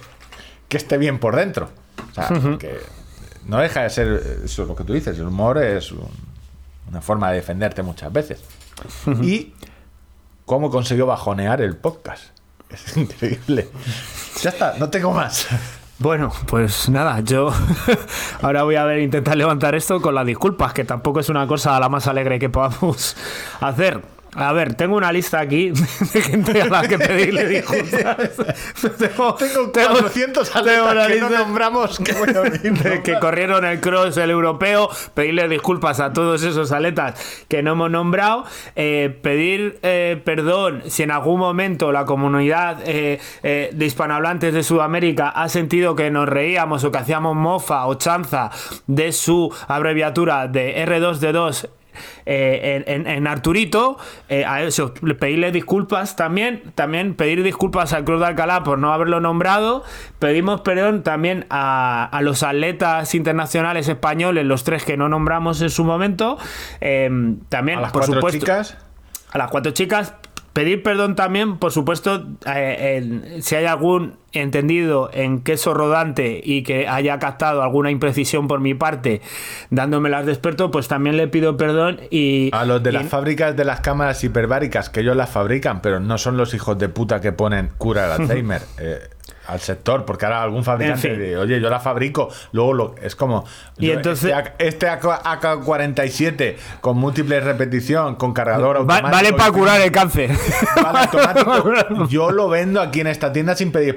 [0.68, 1.70] que esté bien por dentro.
[2.12, 2.28] O sea,
[2.60, 2.78] que
[3.46, 6.10] no deja de ser eso lo que tú dices el humor es un-
[6.90, 8.44] una forma de defenderte muchas veces.
[9.22, 9.54] Y
[10.46, 12.24] cómo consiguió bajonear el podcast.
[12.70, 13.70] Es increíble.
[14.42, 15.48] Ya está no tengo más
[16.02, 17.54] Bueno, pues nada, yo
[18.42, 21.90] ahora voy a intentar levantar esto con las disculpas, que tampoco es una cosa la
[21.90, 23.16] más alegre que podamos
[23.60, 24.02] hacer.
[24.34, 25.72] A ver, tengo una lista aquí
[26.14, 28.08] de gente a la que pedirle disculpas.
[28.98, 33.20] tengo, Tengo tengo- 400 tengo una que no nombramos que voy a venir de que
[33.20, 38.46] corrieron el cross, el europeo, pedirle disculpas a todos esos atletas que no hemos nombrado,
[38.78, 44.64] eh, pedir eh, perdón si en algún momento la comunidad eh, eh, de hispanohablantes de
[44.64, 48.50] Sudamérica ha sentido que nos reíamos o que hacíamos mofa o chanza
[48.88, 51.68] de su abreviatura de R2D2
[52.26, 53.98] eh, en, en- Arturito,
[54.30, 58.94] eh, a eso, pedirle disculpas también, también pedir disculpas al Cruz de Alcalá por no
[58.94, 59.84] haberlo nombrado,
[60.20, 65.70] pedimos perdón también a, a los atletas internacionales españoles, los tres que no nombramos en
[65.70, 66.38] su momento,
[66.82, 67.10] eh,
[67.50, 68.78] también, A las por cuatro supuesto, chicas.
[69.32, 70.14] a las cuatro chicas.
[70.54, 76.88] Pedir perdón también, por supuesto, eh, si hay algún entendido en queso rodante y que
[76.88, 79.22] haya captado alguna imprecisión por mi parte,
[79.70, 82.50] dándomelas de experto, pues también le pido perdón y...
[82.54, 86.00] A los de y- las fábricas de las cámaras hiperbáricas, que ellos las fabrican, pero
[86.00, 89.00] no son los hijos de puta que ponen cura del Alzheimer eh,
[89.48, 91.22] al sector, porque ahora algún fabricante En fin.
[91.22, 93.44] dice, oye, yo la fabrico, luego lo, es como...
[93.78, 99.10] Y yo entonces- Este, AK este AK-47 con múltiple repetición, con cargador automático...
[99.12, 100.30] vale para curar el cáncer.
[100.82, 102.08] Vale, automático.
[102.10, 103.96] Yo lo vendo aquí en esta tienda sin pedir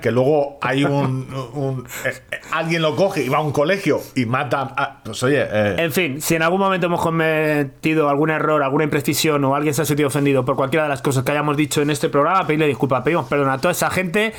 [0.00, 1.32] que luego hay un...
[1.54, 4.72] un- eh, eh, alguien lo coge y va a un colegio y mata...
[4.76, 5.42] a- pues oye...
[5.50, 9.74] eh, En fin, si en algún momento hemos cometido algún error, alguna imprecisión o alguien
[9.74, 12.46] se ha sentido ofendido por cualquiera de las cosas que hayamos dicho en este programa,
[12.46, 13.02] pedirle disculpas.
[13.02, 14.32] Pedimos perdón a toda esa gente.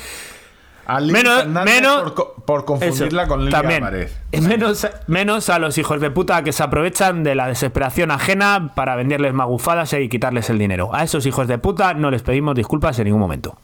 [1.10, 3.84] menos- menos- por, co- por confundirla Eso, con Lilia también.
[3.84, 4.20] Álvarez.
[4.40, 8.94] Menos, menos a los hijos de puta que se aprovechan de la desesperación ajena para
[8.94, 10.94] venderles magufadas y quitarles el dinero.
[10.94, 13.56] A esos hijos de puta no les pedimos disculpas en ningún momento.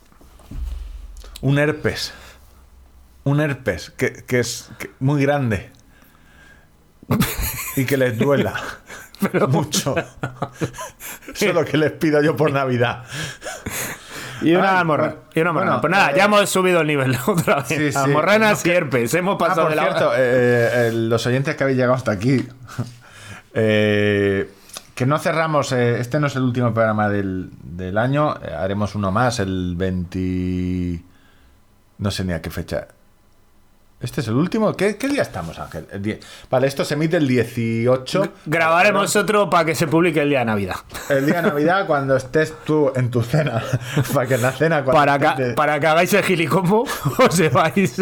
[1.42, 2.12] Un herpes.
[3.24, 5.70] Un herpes que, que es que- muy grande.
[7.76, 8.54] Y que les duela.
[9.48, 9.94] Mucho.
[11.34, 13.04] Eso es lo que les pido yo por Navidad.
[14.40, 15.52] Y una Ay, bueno, y una almorrana.
[15.52, 17.68] bueno, pues nada, eh, ya hemos subido el nivel otra vez.
[17.68, 17.98] Sí, sí.
[17.98, 19.14] Almorranas No, y herpes.
[19.14, 20.18] Hemos Ah, pasado por de la cierto, eh,
[20.88, 22.48] eh, los oyentes que habéis llegado hasta aquí.
[23.52, 25.70] que no cerramos.
[25.72, 28.30] este no es el último programa del, del año.
[28.58, 31.02] haremos uno más, el 20.
[32.02, 32.88] No sé ni a qué fecha.
[34.00, 34.74] ¿Este es el último?
[34.76, 35.86] ¿Qué, qué día estamos, Ángel?
[35.92, 36.18] El die-
[36.50, 38.32] Vale, esto se emite el 18.
[38.46, 40.74] Grabaremos otro para que se publique el día de Navidad.
[41.08, 43.62] El día de Navidad, cuando estés tú en tu cena.
[44.12, 44.84] para que en la cena.
[44.84, 46.82] Para estés que, para que hagáis el gilicombo,
[47.18, 48.00] os vais.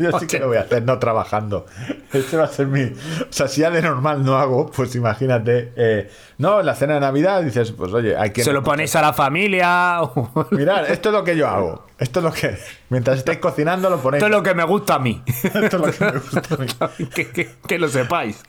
[0.00, 1.66] Yo sí que lo voy a hacer, no trabajando.
[2.12, 2.82] Este va a ser mi.
[2.84, 2.92] O
[3.30, 5.72] sea, si ya de normal no hago, pues imagínate.
[5.76, 8.42] eh, no, en la cena de Navidad dices, pues oye, hay que.
[8.42, 10.00] Se lo ponéis a la familia.
[10.50, 11.86] Mirad, esto es lo que yo hago.
[11.98, 12.56] Esto es lo que.
[12.88, 14.22] Mientras estáis cocinando, lo ponéis.
[14.22, 15.22] Esto es lo que me gusta a mí.
[15.42, 17.06] Esto es lo que me gusta a mí.
[17.06, 18.42] que, que- que lo sepáis.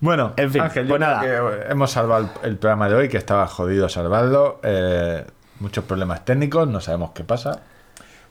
[0.00, 1.20] Bueno, En fin, Ángel, yo pues nada.
[1.20, 4.60] creo que hemos salvado el, el programa de hoy, que estaba jodido salvarlo.
[4.62, 5.24] eh,
[5.60, 7.62] muchos problemas técnicos, no sabemos qué pasa.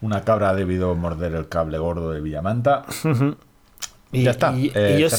[0.01, 2.83] Una cabra ha debido morder el cable gordo de Villamanta.
[4.11, 5.09] Y, Ya está, y- eh, y yo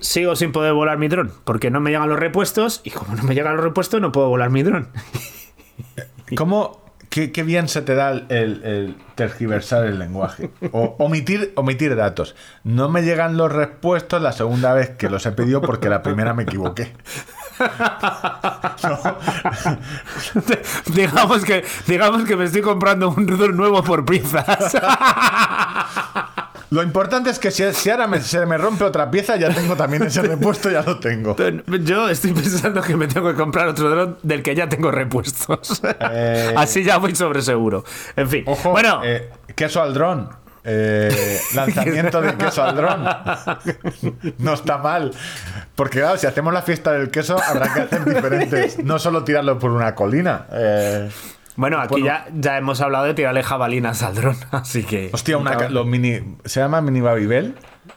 [0.00, 1.32] sigo sin poder volar mi dron.
[1.44, 2.80] Porque no me llegan los repuestos.
[2.84, 4.88] Y como no me llegan los repuestos, no puedo volar mi dron.
[6.36, 10.50] ¿Cómo, qué, qué bien se te da el, tergiversar el lenguaje?
[10.72, 12.36] O omitir, omitir datos.
[12.64, 16.32] No me llegan los respuestos la segunda vez que los he pedido porque la primera
[16.34, 16.92] me equivoqué.
[20.86, 24.76] digamos, que, digamos que me estoy comprando un dron nuevo por piezas.
[26.70, 29.74] Lo importante es que si, si ahora me- se me rompe otra pieza, ya tengo
[29.74, 31.34] también ese repuesto, ya lo tengo.
[31.82, 35.82] Yo estoy pensando que me tengo que comprar otro dron del que ya tengo repuestos.
[36.12, 37.82] Eh, Así ya voy sobre seguro.
[38.14, 38.44] En fin.
[38.46, 40.28] Ojo, bueno, eh, queso al dron.
[40.64, 43.04] Eh, lanzamiento de queso al dron.
[44.38, 45.12] No está mal.
[45.74, 48.82] Porque claro, si hacemos la fiesta del queso, habrá que hacer diferentes.
[48.84, 50.46] No solo tirarlo por una colina.
[50.52, 51.10] Eh,
[51.56, 52.06] bueno, aquí bueno.
[52.06, 54.36] ya, ya hemos hablado de tirarle jabalinas al dron.
[54.50, 55.10] Así que.
[55.12, 56.36] hostia, una, ca- los mini.
[56.44, 57.00] ¿Se llama mini?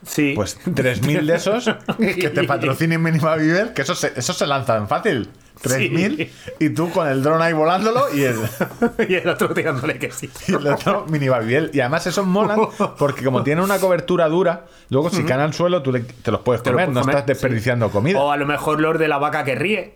[0.05, 0.33] Sí.
[0.35, 4.87] Pues 3.000 de esos que te patrocinen mini Babybel, que esos se, esos se lanzan
[4.87, 5.29] fácil.
[5.63, 6.29] 3.000
[6.59, 8.35] y tú con el dron ahí volándolo y el,
[9.09, 10.29] y el otro tirándole que sí.
[10.47, 11.71] y el otro mini Babybel.
[11.73, 12.59] Y además esos molan
[12.97, 16.41] porque como tienen una cobertura dura, luego si caen al suelo tú le- te los
[16.41, 18.19] puedes lo comer, puedes no comer, estás desperdiciando comida.
[18.19, 19.93] O a lo mejor los de la vaca que ríe.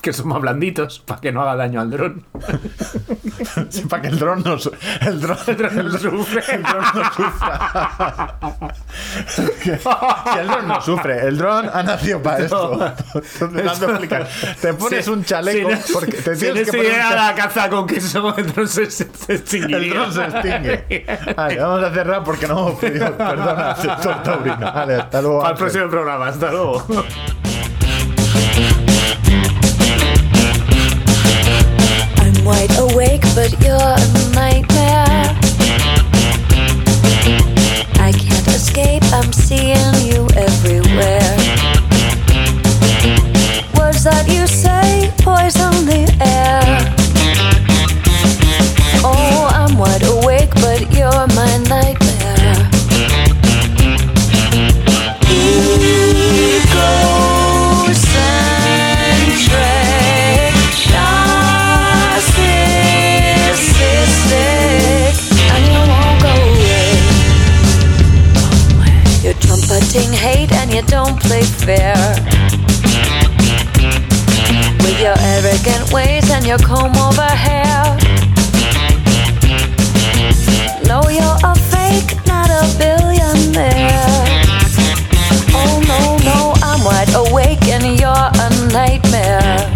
[0.00, 2.24] Que son más blanditos, para que no haga daño al dron.
[3.70, 4.54] Sí, para que el dron no,
[5.00, 6.42] el dron, el dron no sufre.
[6.54, 8.38] El dron no sufra.
[9.64, 9.78] que,
[10.34, 11.26] que el dron no sufre.
[11.26, 12.82] El dron ha nacido para esto.
[12.82, 12.94] A
[13.90, 14.28] explicar.
[14.60, 17.16] Te pones Sí, un chaleco si no- porque te si tienes no que poner chaleco.
[17.16, 19.78] la caza con queso, el dron se, se, se extinguiría.
[19.78, 21.06] El dron se extingue.
[21.36, 24.72] Vale, vamos a cerrar porque no hemos pedido perdón al sector taurino.
[24.72, 25.42] Vale, hasta luego.
[25.44, 25.56] Ángel.
[25.58, 26.26] próximo programa.
[26.28, 26.86] Hasta luego.
[32.40, 35.36] I'm wide awake, but you're a nightmare.
[38.00, 39.76] I can't escape, I'm seeing
[40.08, 41.36] you everywhere.
[43.76, 46.64] Words that you say poison the air.
[49.04, 51.89] Oh, I'm wide awake, but you're my nightmare.
[71.20, 71.96] Play fair.
[74.82, 77.96] With your arrogant ways and your comb over hair.
[80.86, 84.24] No, you're a fake, not a billionaire.
[85.52, 89.69] Oh no, no, I'm wide awake and you're a nightmare.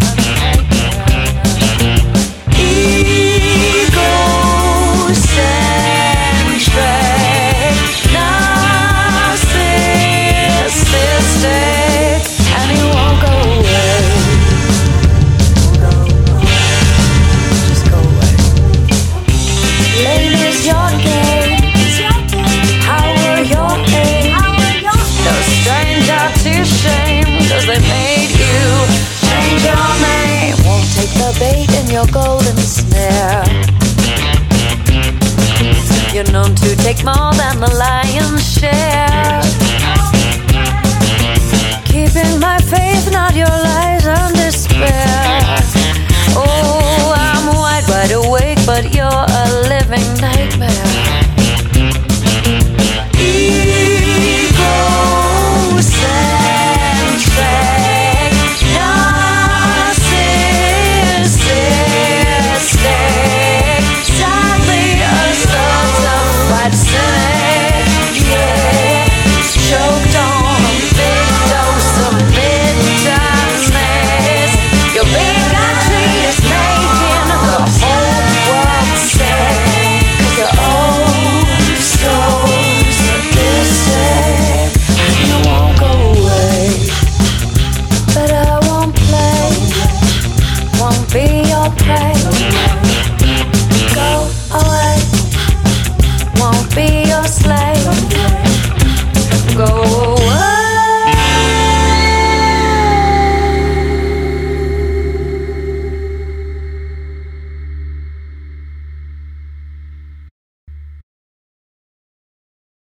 [36.15, 39.41] You're known to take more than the lion's share.
[41.83, 45.35] Keeping my faith, not your lies and despair.
[46.37, 50.94] Oh, I'm wide, wide awake, but you're a living nightmare.